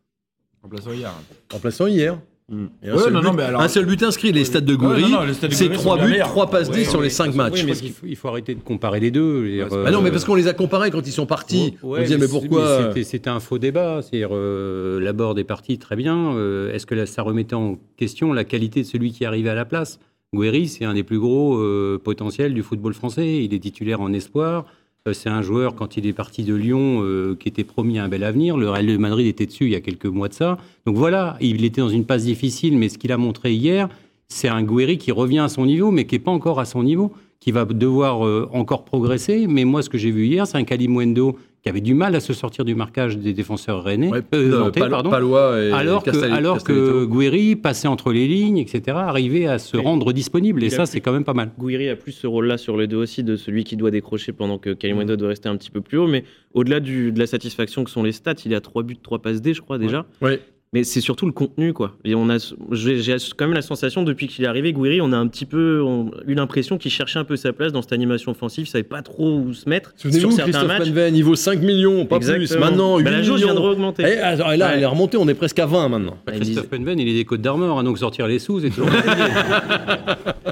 Remplaçant 0.63 0.93
hier. 0.93 1.13
Remplaçant 1.51 1.87
hier. 1.87 2.19
Un, 2.51 2.93
Ouais, 2.93 2.97
seul 2.99 3.13
non, 3.13 3.19
but, 3.21 3.25
non, 3.27 3.33
mais 3.33 3.43
alors- 3.43 3.61
un 3.61 3.67
seul 3.67 3.85
but 3.85 4.03
inscrit, 4.03 4.31
les 4.31 4.43
stades 4.45 4.65
de 4.65 4.75
Goury. 4.75 5.03
c'est 5.33 5.49
Goury 5.49 5.75
sont 5.77 5.81
3 5.81 5.97
bien 5.97 6.05
buts. 6.07 6.19
3 6.19 6.47
passes 6.49 6.69
D 6.69 6.79
Ouais, 6.79 6.83
sur 6.85 6.99
ouais, 6.99 7.05
les 7.05 7.09
5 7.09 7.33
matchs. 7.35 7.63
Mais 7.65 7.77
il 7.77 7.91
faut, 7.91 8.05
il 8.07 8.15
faut 8.15 8.27
arrêter 8.27 8.55
de 8.55 8.59
comparer 8.61 8.99
les 8.99 9.09
deux. 9.11 9.65
Ah 9.85 9.91
non, 9.91 10.01
mais 10.01 10.09
euh, 10.09 10.11
parce 10.11 10.25
qu'on 10.25 10.35
les 10.35 10.47
a 10.47 10.53
comparés 10.53 10.91
quand 10.91 11.05
ils 11.07 11.11
sont 11.11 11.25
partis. 11.25 11.75
On 11.83 11.97
disait, 11.99 12.17
mais 12.17 12.25
c'est- 12.27 12.31
pourquoi 12.31 12.91
c'était- 13.03 13.29
un 13.29 13.39
faux 13.39 13.57
débat. 13.57 14.01
C'est-à-dire, 14.01 14.29
euh, 14.33 14.99
Laborde 14.99 15.39
est 15.39 15.43
parti 15.43 15.77
très 15.77 15.95
bien. 15.95 16.33
euh, 16.35 16.73
Est-ce 16.73 16.85
que 16.85 16.95
là, 16.95 17.05
ça 17.05 17.21
remettait 17.21 17.55
en 17.55 17.77
question 17.97 18.33
la 18.33 18.43
qualité 18.43 18.81
de 18.81 18.87
celui 18.87 19.11
qui 19.11 19.23
arrivait 19.25 19.49
à 19.49 19.55
la 19.55 19.65
place? 19.65 19.99
Guéry, 20.33 20.67
c'est 20.67 20.85
un 20.85 20.93
des 20.93 21.03
plus 21.03 21.19
gros 21.19 21.57
potentiels 22.03 22.53
du 22.53 22.63
football 22.63 22.93
français. 22.93 23.43
Il 23.43 23.53
est 23.53 23.59
titulaire 23.59 24.01
en 24.01 24.11
espoir. 24.13 24.65
Euh, 25.07 25.13
c'est 25.13 25.29
un 25.29 25.41
joueur, 25.41 25.73
quand 25.73 25.97
il 25.97 26.05
est 26.05 26.13
parti 26.13 26.43
de 26.43 26.53
Lyon, 26.53 27.01
euh, 27.01 27.35
qui 27.35 27.47
était 27.47 27.63
promis 27.63 27.97
un 27.97 28.07
bel 28.07 28.23
avenir. 28.23 28.55
Le 28.55 28.69
Real 28.69 28.99
Madrid 28.99 29.25
était 29.25 29.47
dessus 29.47 29.65
il 29.65 29.71
y 29.71 29.75
a 29.75 29.81
quelques 29.81 30.05
mois 30.05 30.27
de 30.27 30.33
ça. 30.35 30.59
Donc 30.85 30.95
voilà, 30.95 31.37
il 31.41 31.65
était 31.65 31.81
dans 31.81 31.89
une 31.89 32.05
passe 32.05 32.25
difficile, 32.25 32.77
mais 32.77 32.87
ce 32.87 32.99
qu'il 32.99 33.11
a 33.11 33.17
montré 33.17 33.51
hier, 33.53 33.89
c'est 34.27 34.47
un 34.47 34.61
Guéry 34.61 34.99
qui 34.99 35.11
revient 35.11 35.39
à 35.39 35.49
son 35.49 35.65
niveau, 35.65 35.89
mais 35.89 36.05
qui 36.05 36.15
n'est 36.15 36.19
pas 36.19 36.29
encore 36.29 36.59
à 36.59 36.65
son 36.65 36.83
niveau, 36.83 37.11
qui 37.39 37.51
va 37.51 37.65
devoir 37.65 38.27
euh, 38.27 38.47
encore 38.53 38.85
progresser. 38.85 39.47
Mais 39.47 39.65
moi, 39.65 39.81
ce 39.81 39.89
que 39.89 39.97
j'ai 39.97 40.11
vu 40.11 40.27
hier, 40.27 40.45
c'est 40.45 40.57
un 40.57 40.63
Kalimwendo 40.63 41.35
qui 41.63 41.69
avait 41.69 41.81
du 41.81 41.93
mal 41.93 42.15
à 42.15 42.19
se 42.19 42.33
sortir 42.33 42.65
du 42.65 42.73
marquage 42.73 43.17
des 43.19 43.33
défenseurs 43.33 43.83
rennais, 43.83 44.09
Ouais, 44.09 44.21
euh, 44.33 44.49
nantais, 44.59 44.79
Pal- 44.79 44.89
pardon. 44.89 45.09
Palois 45.11 45.61
et 45.61 45.71
alors 45.71 46.03
que, 46.03 46.09
Castel- 46.09 46.33
alors 46.33 46.63
que. 46.63 47.05
Guéry 47.05 47.55
passait 47.55 47.87
entre 47.87 48.11
les 48.11 48.27
lignes, 48.27 48.57
etc., 48.57 48.81
arrivait 48.97 49.45
à 49.45 49.59
se 49.59 49.77
rendre 49.77 50.11
disponible. 50.11 50.63
Et 50.63 50.69
ça, 50.71 50.85
c'est 50.87 51.01
quand 51.01 51.11
même 51.11 51.23
pas 51.23 51.33
mal. 51.35 51.51
Gouiri 51.59 51.87
a 51.89 51.95
plus 51.95 52.13
ce 52.13 52.25
rôle-là 52.25 52.57
sur 52.57 52.77
les 52.77 52.87
deux 52.87 52.97
aussi 52.97 53.23
de 53.23 53.35
celui 53.35 53.63
qui 53.63 53.75
doit 53.75 53.91
décrocher 53.91 54.33
pendant 54.33 54.57
que 54.57 54.71
Kalimundo 54.73 55.15
doit 55.15 55.29
rester 55.29 55.49
un 55.49 55.55
petit 55.57 55.69
peu 55.69 55.81
plus 55.81 55.97
haut. 55.99 56.07
Mais 56.07 56.23
au-delà 56.53 56.79
de 56.79 57.13
la 57.15 57.27
satisfaction 57.27 57.83
que 57.83 57.91
sont 57.91 58.01
les 58.03 58.11
stats, 58.11 58.33
il 58.45 58.55
a 58.55 58.61
3 58.61 58.81
buts, 58.83 58.97
3 59.01 59.19
passes 59.19 59.41
D, 59.41 59.53
je 59.53 59.61
crois 59.61 59.77
déjà. 59.77 60.05
Ouais. 60.21 60.39
Mais 60.73 60.85
c'est 60.85 61.01
surtout 61.01 61.25
le 61.25 61.33
contenu, 61.33 61.73
quoi. 61.73 61.97
Et 62.05 62.15
on 62.15 62.29
a, 62.29 62.37
j'ai 62.71 63.01
j'ai 63.01 63.17
quand 63.35 63.43
même 63.45 63.53
la 63.53 63.61
sensation 63.61 64.03
depuis 64.03 64.27
qu'il 64.29 64.45
est 64.45 64.47
arrivé, 64.47 64.71
Gouiri, 64.71 65.01
on 65.01 65.11
a 65.11 65.17
un 65.17 65.27
petit 65.27 65.45
peu 65.45 65.81
on- 65.83 66.11
eu 66.25 66.33
l'impression 66.33 66.77
qu'il 66.77 66.91
cherchait 66.91 67.19
un 67.19 67.25
peu 67.25 67.35
sa 67.35 67.51
place 67.51 67.73
dans 67.73 67.81
cette 67.81 67.91
animation 67.91 68.31
offensive, 68.31 68.65
il 68.65 68.69
savait 68.69 68.83
pas 68.85 69.01
trop 69.01 69.35
où 69.39 69.53
se 69.53 69.67
mettre 69.67 69.91
Souvenez-vous, 69.97 70.29
Christophe 70.37 70.67
matchs. 70.67 70.87
Penven, 70.87 71.13
niveau 71.13 71.35
5 71.35 71.59
millions, 71.59 72.05
pas 72.05 72.19
plus. 72.19 72.29
Exactement. 72.31 72.65
Maintenant, 72.69 72.97
8 72.99 73.03
Bah, 73.03 73.11
la 73.11 73.21
jauge 73.21 73.41
millions. 73.41 73.47
viendra 73.53 73.69
augmenter. 73.71 74.03
Et, 74.03 74.17
alors, 74.19 74.53
et 74.53 74.57
là, 74.57 74.67
Ouais. 74.67 74.73
elle 74.77 74.83
est 74.83 74.85
remontée, 74.85 75.17
on 75.17 75.27
est 75.27 75.33
presque 75.33 75.59
à 75.59 75.65
20 75.65 75.89
maintenant. 75.89 76.17
Bah, 76.25 76.31
Christophe 76.39 76.69
Penven, 76.69 76.97
il 76.97 77.07
est 77.09 77.15
des 77.15 77.25
Côtes 77.25 77.41
d'Armor, 77.41 77.77
hein, 77.77 77.83
donc 77.83 77.97
sortir 77.97 78.27
les 78.27 78.39
sous, 78.39 78.61
c'est 78.61 78.69
toujours 78.69 78.87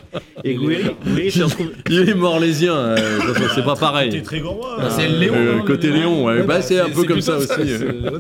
Et 0.50 0.56
Gouiri, 0.56 0.84
Gouiri. 1.06 1.32
Il 1.90 2.10
est 2.10 2.14
morlésien, 2.14 2.74
euh, 2.76 2.98
c'est 3.56 3.64
pas 3.64 3.76
pareil. 3.76 4.10
T'es 4.10 4.22
très 4.22 4.40
grand. 4.40 4.60
Ah, 4.80 4.90
c'est 4.90 5.08
le 5.08 5.18
Léon, 5.20 5.34
Euh, 5.36 5.56
le 5.58 5.64
côté 5.64 5.90
Léon, 5.92 6.26
ouais. 6.26 6.44
Bah, 6.44 6.62
c'est 6.62 6.80
un 6.80 6.90
peu 6.90 7.04
comme 7.04 7.22
ça 7.22 7.38
aussi, 7.38 7.50
euh. 7.60 8.20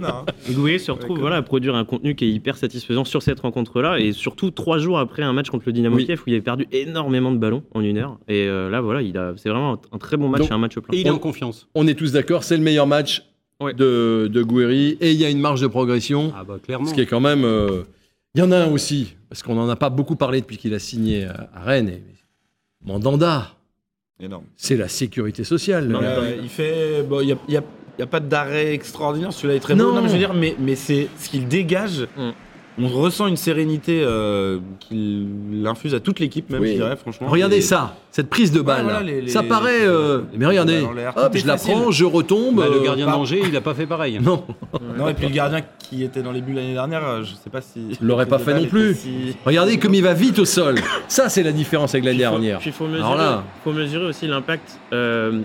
Et 0.49 0.53
Gouiri 0.53 0.79
se 0.79 0.91
retrouve 0.91 1.19
voilà, 1.19 1.37
à 1.37 1.41
produire 1.41 1.75
un 1.75 1.85
contenu 1.85 2.15
qui 2.15 2.25
est 2.25 2.29
hyper 2.29 2.57
satisfaisant 2.57 3.03
sur 3.05 3.21
cette 3.23 3.39
rencontre-là, 3.39 3.99
et 3.99 4.11
surtout 4.11 4.51
trois 4.51 4.77
jours 4.77 4.99
après 4.99 5.23
un 5.23 5.33
match 5.33 5.49
contre 5.49 5.63
le 5.67 5.73
Dynamo 5.73 5.95
Oui. 5.95 6.05
Kiev 6.05 6.19
où 6.19 6.23
il 6.29 6.33
avait 6.33 6.41
perdu 6.41 6.67
énormément 6.71 7.31
de 7.31 7.37
ballons 7.37 7.63
en 7.73 7.81
une 7.81 7.97
heure. 7.97 8.17
Et 8.27 8.47
euh, 8.47 8.69
là, 8.69 8.81
voilà, 8.81 9.01
il 9.01 9.17
a, 9.17 9.33
c'est 9.37 9.49
vraiment 9.49 9.81
un, 9.91 9.97
très 9.97 10.17
bon 10.17 10.29
match, 10.29 10.41
Donc- 10.41 10.51
et 10.51 10.53
un 10.53 10.57
match 10.59 10.75
plein. 10.79 10.97
Et 10.97 11.01
il 11.01 11.07
est 11.07 11.11
en 11.11 11.17
confiance. 11.19 11.67
On 11.75 11.87
est 11.87 11.95
tous 11.95 12.11
d'accord, 12.11 12.43
c'est 12.43 12.57
le 12.57 12.63
meilleur 12.63 12.87
match 12.87 13.23
Ouais. 13.61 13.73
de, 13.73 14.29
de 14.31 14.41
Guéry 14.41 14.97
et 15.01 15.11
il 15.11 15.17
y 15.19 15.25
a 15.25 15.29
une 15.29 15.41
marge 15.41 15.59
de 15.59 15.67
progression, 15.67 16.31
Ah 16.33 16.45
bah 16.47 16.59
clairement. 16.63 16.85
ce 16.85 16.93
qui 16.93 17.01
est 17.01 17.05
quand 17.05 17.19
même. 17.19 17.43
euh, 17.43 17.81
Il 18.33 18.39
y 18.39 18.41
en 18.41 18.53
a 18.53 18.57
un 18.57 18.67
aussi, 18.71 19.15
parce 19.27 19.43
qu'on 19.43 19.55
n'en 19.55 19.67
a 19.67 19.75
pas 19.75 19.89
beaucoup 19.89 20.15
parlé 20.15 20.39
depuis 20.39 20.55
qu'il 20.55 20.73
a 20.73 20.79
signé 20.79 21.25
à, 21.25 21.49
à 21.53 21.63
Rennes. 21.65 21.89
Et, 21.89 22.01
Mandanda, 22.85 23.47
Énorme. 24.19 24.45
c'est 24.55 24.75
la 24.77 24.87
sécurité 24.87 25.43
sociale. 25.43 25.87
Non, 25.87 25.99
euh, 26.01 26.37
il 26.41 26.49
fait. 26.49 27.03
Bon, 27.03 27.19
il 27.21 27.27
n'y 27.27 27.31
a, 27.33 27.37
y 27.47 27.57
a- 27.57 27.63
il 27.97 28.01
y 28.01 28.03
a 28.03 28.07
pas 28.07 28.19
d'arrêt 28.21 28.73
extraordinaire. 28.73 29.33
Celui-là 29.33 29.55
est 29.55 29.59
très 29.59 29.75
Non. 29.75 29.89
bon. 29.89 29.95
Non, 29.95 30.01
mais 30.01 30.07
je 30.07 30.13
veux 30.13 30.19
dire, 30.19 30.33
mais, 30.33 30.55
mais 30.59 30.75
c'est 30.75 31.09
ce 31.17 31.29
qu'il 31.29 31.47
dégage. 31.47 32.07
Mm. 32.15 32.29
On 32.81 32.87
ressent 32.87 33.27
une 33.27 33.35
sérénité 33.37 34.01
euh, 34.03 34.59
qu'il 34.79 35.63
infuse 35.65 35.93
à 35.93 35.99
toute 35.99 36.19
l'équipe, 36.19 36.49
même, 36.49 36.61
Oui. 36.61 36.69
je 36.69 36.73
dirais, 36.75 36.95
franchement. 36.95 37.27
Regardez 37.27 37.61
ça, 37.61 37.95
cette 38.11 38.29
prise 38.29 38.51
de 38.51 38.61
balle. 38.61 38.83
voilà, 38.83 38.99
là. 38.99 39.05
les- 39.05 39.21
les- 39.21 39.29
ça 39.29 39.43
paraît. 39.43 39.81
euh, 39.85 40.21
mais 40.37 40.45
regardez, 40.45 40.81
hop, 41.15 41.35
je 41.35 41.45
la 41.45 41.57
prends, 41.57 41.91
je 41.91 42.05
retombe. 42.05 42.55
Bah, 42.57 42.65
le 42.71 42.79
gardien 42.83 43.05
pas- 43.05 43.11
d'Angers, 43.11 43.41
il 43.43 43.51
n'a 43.51 43.61
pas 43.61 43.73
fait 43.73 43.85
pareil. 43.85 44.19
Non, 44.23 44.43
Non, 44.97 45.09
et 45.09 45.13
puis 45.13 45.27
le 45.27 45.33
gardien 45.33 45.61
qui 45.77 46.03
était 46.03 46.21
dans 46.21 46.31
les 46.31 46.41
buts 46.41 46.53
l'année 46.53 46.73
dernière, 46.73 47.05
euh, 47.05 47.23
je 47.23 47.33
sais 47.33 47.49
pas 47.51 47.61
si. 47.61 47.97
l'aurait 48.01 48.25
pas 48.27 48.39
fait 48.39 48.53
non 48.59 48.65
plus. 48.67 48.95
si- 48.95 49.35
regardez 49.45 49.77
comme 49.77 49.93
il 49.93 50.03
va 50.03 50.13
vite 50.13 50.39
au 50.39 50.45
sol. 50.45 50.75
Ça, 51.07 51.27
c'est 51.29 51.43
la 51.43 51.51
différence 51.51 51.93
avec 51.93 52.05
l'année 52.05 52.17
dernière. 52.19 52.59
Il 52.65 52.71
faut 52.71 52.85
Alors 52.85 53.11
mesurer, 53.11 53.17
là- 53.17 53.43
faut 53.63 53.73
mesurer 53.73 54.05
aussi 54.05 54.27
l'impact. 54.27 54.79
euh, 54.93 55.41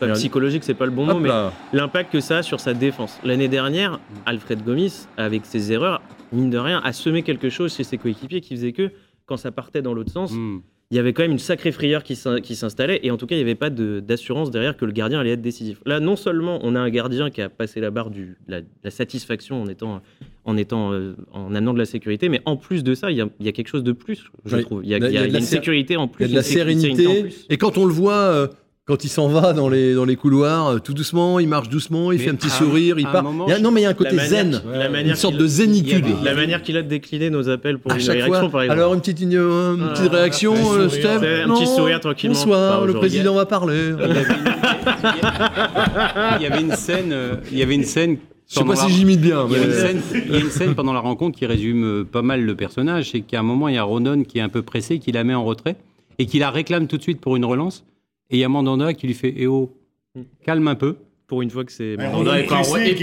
pas 0.00 0.08
psychologique, 0.10 0.62
c'est 0.64 0.74
pas 0.74 0.84
le 0.84 0.90
bon 0.92 1.04
mot, 1.06 1.18
mais 1.18 1.30
l'impact 1.72 2.12
que 2.12 2.20
ça 2.20 2.38
a 2.38 2.42
sur 2.42 2.60
sa 2.60 2.74
défense. 2.74 3.18
L'année 3.24 3.48
dernière, 3.48 3.98
Alfred 4.26 4.64
Gomis, 4.64 5.06
avec 5.16 5.42
ses 5.46 5.72
erreurs, 5.72 6.00
mine 6.34 6.50
de 6.50 6.58
rien, 6.58 6.80
a 6.84 6.92
semé 6.92 7.22
quelque 7.22 7.48
chose 7.48 7.74
chez 7.74 7.84
ses 7.84 7.98
coéquipiers 7.98 8.40
qui 8.40 8.54
faisait 8.56 8.72
que, 8.72 8.90
quand 9.26 9.36
ça 9.36 9.50
partait 9.50 9.82
dans 9.82 9.94
l'autre 9.94 10.12
sens, 10.12 10.32
Hmm. 10.32 10.58
il 10.90 10.96
y 10.96 11.00
avait 11.00 11.12
quand 11.14 11.22
même 11.22 11.32
une 11.32 11.38
sacrée 11.38 11.72
frayeur 11.72 12.02
qui 12.04 12.14
s'in- 12.14 12.40
qui 12.40 12.54
s'installait 12.54 13.00
et 13.02 13.10
en 13.10 13.16
tout 13.16 13.26
cas 13.26 13.34
il 13.34 13.38
n'y 13.38 13.42
avait 13.44 13.54
pas 13.54 13.70
de- 13.70 14.00
d'assurance 14.00 14.50
derrière 14.50 14.76
que 14.76 14.84
le 14.84 14.92
gardien 14.92 15.18
allait 15.18 15.30
être 15.32 15.40
décisif. 15.42 15.80
Là 15.86 15.98
non 15.98 16.14
seulement 16.14 16.60
on 16.62 16.74
a 16.74 16.80
un 16.80 16.90
gardien 16.90 17.30
qui 17.30 17.40
a 17.40 17.48
passé 17.48 17.80
la 17.80 17.90
barre 17.90 18.10
de 18.10 18.26
la, 18.48 18.60
satisfaction 18.90 19.62
en 19.62 19.66
étant, 19.66 20.02
en, 20.44 20.56
étant 20.58 20.92
euh, 20.92 21.14
en 21.32 21.54
amenant 21.54 21.72
de 21.72 21.78
la 21.78 21.86
sécurité, 21.86 22.28
mais 22.28 22.42
en 22.44 22.56
plus 22.56 22.84
de 22.84 22.94
ça 22.94 23.10
il 23.10 23.16
y 23.16 23.22
a, 23.22 23.28
il 23.40 23.46
y 23.46 23.48
a 23.48 23.52
quelque 23.52 23.68
chose 23.68 23.82
de 23.82 23.92
plus 23.92 24.24
je 24.44 24.56
Oui. 24.56 24.62
trouve. 24.62 24.84
Il 24.84 24.90
y 24.90 24.94
a, 24.94 24.98
Il 24.98 25.02
y 25.04 25.06
a- 25.06 25.08
il 25.08 25.14
y 25.14 25.16
a- 25.18 25.20
il 25.20 25.22
y 25.22 25.22
a 25.22 25.22
de 25.22 25.28
il 25.28 25.28
y 25.28 25.30
a 25.30 25.32
la 25.32 25.38
une 25.38 25.44
sé- 25.44 25.56
sécurité 25.56 25.96
en 25.96 26.04
Il 26.04 26.10
plus. 26.10 26.22
y 26.22 26.26
a 26.26 26.28
de 26.28 26.34
la 26.34 26.40
une 26.40 26.44
sécurité 26.44 27.06
en 27.06 27.10
sérénité. 27.10 27.22
plus. 27.22 27.46
Et 27.48 27.56
quand 27.56 27.78
on 27.78 27.86
le 27.86 27.92
voit, 27.94 28.12
euh, 28.14 28.46
quand 28.86 29.02
il 29.02 29.08
s'en 29.08 29.28
va 29.28 29.54
dans 29.54 29.70
les, 29.70 29.94
dans 29.94 30.04
les 30.04 30.14
couloirs, 30.16 30.66
euh, 30.68 30.78
tout 30.78 30.92
doucement, 30.92 31.38
il 31.40 31.48
marche 31.48 31.70
doucement, 31.70 32.12
il 32.12 32.18
Mais 32.18 32.24
fait 32.24 32.30
un 32.30 32.34
petit 32.34 32.48
à- 32.48 32.50
sourire, 32.50 32.98
il 32.98 33.06
à 33.06 33.10
part. 33.12 33.22
moment, 33.24 33.46
Il 33.46 33.50
y 33.50 33.54
a- 33.54 33.58
non, 33.58 33.70
mais 33.70 33.80
il 33.80 33.84
y 33.84 33.86
a 33.86 33.90
un 33.90 33.94
côté 33.94 34.10
La 34.14 34.22
manière- 34.24 34.28
zen. 34.44 34.62
la 34.74 34.88
manière 34.90 35.10
Une 35.12 35.16
sorte 35.16 35.36
de 35.38 35.46
zénitude. 35.46 36.04
La 36.22 36.34
manière 36.34 36.62
qu'il 36.62 36.76
a 36.76 36.82
de 36.82 36.88
décliner 36.88 37.30
nos 37.30 37.48
appels 37.48 37.78
pour 37.78 37.92
À 37.92 37.94
une 37.94 38.00
chaque 38.02 38.16
réaction 38.16 38.40
fois. 38.40 38.50
par 38.50 38.62
exemple. 38.64 38.80
Alors 38.80 38.92
une 38.92 39.00
petite, 39.00 39.20
une, 39.22 39.32
une 39.32 39.88
petite 39.94 40.10
Ah, 40.12 40.16
réaction, 40.16 40.52
un 40.52 40.86
petit 40.86 40.96
euh. 40.96 41.16
Steph 41.18 41.26
un 41.44 41.46
Non. 41.46 41.54
petit 41.54 41.66
sourire 41.66 41.98
tranquillement. 42.00 42.34
Bonsoir, 42.36 42.84
le 42.84 42.92
président 42.92 43.34
va 43.34 43.46
parler. 43.46 43.92
Il 46.38 46.42
y 46.42 46.46
avait 46.46 46.60
une 46.60 46.72
scène, 46.76 47.12
euh, 47.12 47.36
il 47.50 47.58
y 47.58 47.62
avait 47.62 47.74
une 47.74 47.84
scène. 47.84 48.18
Je 48.48 48.56
sais 48.58 48.64
pas 48.64 48.76
si 48.76 48.90
j'imite 48.90 49.20
bien. 49.22 49.46
Il 49.48 49.52
y, 49.54 49.56
a 49.56 49.60
mais- 49.60 49.64
une 49.66 49.72
scène, 49.72 50.02
il 50.26 50.32
y 50.32 50.36
a 50.36 50.40
une 50.40 50.50
scène 50.50 50.74
pendant 50.74 50.92
la 50.92 51.00
rencontre 51.00 51.38
qui 51.38 51.46
résume 51.46 51.84
euh, 51.84 52.04
pas 52.04 52.20
mal 52.22 52.42
le 52.42 52.54
personnage, 52.54 53.10
c'est 53.12 53.20
qu'à 53.22 53.40
un 53.40 53.42
moment, 53.42 53.68
il 53.68 53.76
y 53.76 53.78
a 53.78 53.82
Ronon 53.82 54.24
qui 54.24 54.38
est 54.38 54.42
un 54.42 54.50
peu 54.50 54.60
pressé, 54.62 54.98
qui 54.98 55.10
la 55.12 55.24
met 55.24 55.32
en 55.34 55.44
retrait, 55.44 55.76
et 56.18 56.26
qui 56.26 56.38
la 56.38 56.50
réclame 56.50 56.86
tout 56.86 56.98
de 56.98 57.02
suite 57.02 57.20
pour 57.22 57.36
une 57.36 57.44
relance, 57.46 57.84
et 58.30 58.36
il 58.36 58.38
y 58.40 58.44
a 58.44 58.48
Mandanda 58.48 58.94
qui 58.94 59.06
lui 59.06 59.14
fait 59.14 59.34
«Eh 59.36 59.46
oh, 59.46 59.76
calme 60.44 60.68
un 60.68 60.74
peu. 60.74 60.96
Pour 61.26 61.40
une 61.40 61.48
fois 61.48 61.64
que 61.64 61.72
c'est. 61.72 61.96
Rodon 62.10 62.34
et 62.34 62.40
est 62.40 62.44
pas- 62.44 62.56
pressé, 62.56 62.94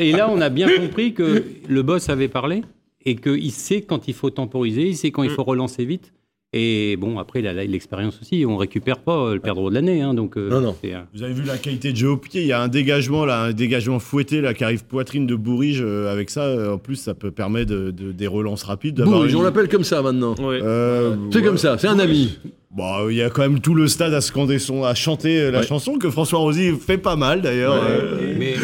et 0.00 0.12
là, 0.12 0.30
on 0.30 0.40
a 0.40 0.48
bien 0.48 0.68
compris 0.76 1.12
que 1.12 1.44
le 1.68 1.82
boss 1.82 2.08
avait 2.08 2.28
parlé, 2.28 2.62
et 3.04 3.16
qu'il 3.16 3.50
sait 3.50 3.82
quand 3.82 4.06
il 4.06 4.14
faut 4.14 4.30
temporiser, 4.30 4.82
il 4.86 4.96
sait 4.96 5.10
quand 5.10 5.24
il 5.24 5.30
faut 5.30 5.42
relancer 5.42 5.84
vite. 5.84 6.12
Et 6.54 6.96
bon, 6.96 7.18
après, 7.18 7.40
il 7.40 7.46
a 7.46 7.52
l'expérience 7.52 8.18
aussi. 8.22 8.46
On 8.48 8.56
récupère 8.56 9.00
pas 9.00 9.34
le 9.34 9.38
perdreau 9.40 9.68
de 9.68 9.74
l'année. 9.74 10.00
hein, 10.00 10.14
donc, 10.14 10.38
euh, 10.38 10.48
Non, 10.48 10.62
non. 10.62 10.74
euh, 10.82 11.00
Vous 11.14 11.22
avez 11.22 11.34
vu 11.34 11.42
la 11.42 11.58
qualité 11.58 11.92
de 11.92 11.96
jeu 11.98 12.08
au 12.08 12.16
pied, 12.16 12.40
il 12.40 12.46
y 12.46 12.52
a 12.52 12.62
un 12.62 12.68
dégagement 12.68 13.26
là, 13.26 13.42
un 13.42 13.52
dégagement 13.52 13.98
fouetté 13.98 14.40
là 14.40 14.54
qui 14.54 14.64
arrive 14.64 14.86
poitrine 14.86 15.26
de 15.26 15.34
Bourige 15.34 15.82
euh, 15.84 16.10
avec 16.10 16.30
ça. 16.30 16.44
euh, 16.44 16.72
en 16.74 16.78
plus, 16.78 16.96
ça 16.96 17.12
peut 17.12 17.30
permettre 17.30 17.70
de, 17.70 17.90
de- 17.90 18.12
des 18.12 18.26
relances 18.26 18.62
rapides. 18.62 18.98
une- 18.98 19.36
on 19.36 19.42
l'appelle 19.42 19.68
comme 19.68 19.84
ça 19.84 20.00
maintenant. 20.00 20.34
Ouais. 20.38 20.60
Euh, 20.62 21.16
C'est 21.30 21.40
ouais. 21.40 21.44
comme 21.44 21.58
ça, 21.58 21.76
c'est 21.76 21.88
un 21.88 21.98
ami. 21.98 22.38
Bon, 22.70 23.10
il 23.10 23.16
y 23.16 23.22
a 23.22 23.28
quand 23.28 23.42
même 23.42 23.60
tout 23.60 23.74
le 23.74 23.86
stade 23.86 24.14
à 24.14 24.22
scander 24.22 24.58
son, 24.58 24.84
à 24.84 24.94
chanter 24.94 25.40
euh, 25.42 25.50
la 25.50 25.58
Ouais. 25.60 25.66
chanson 25.66 25.98
que 25.98 26.08
François 26.08 26.38
Rosy 26.38 26.72
fait 26.80 26.96
pas 26.98 27.16
mal 27.16 27.42
d'ailleurs. 27.42 27.74
euh, 27.86 28.34
mais, 28.38 28.54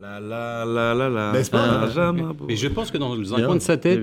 La 0.00 0.20
la 0.20 0.64
la 0.64 0.94
la 0.94 1.08
la. 1.08 1.32
Pas? 1.50 2.32
Mais 2.46 2.54
je 2.54 2.68
pense 2.68 2.92
que 2.92 2.98
dans 2.98 3.12
un 3.14 3.36
Bien. 3.36 3.46
coin 3.46 3.56
de 3.56 3.60
sa 3.60 3.76
tête, 3.76 4.00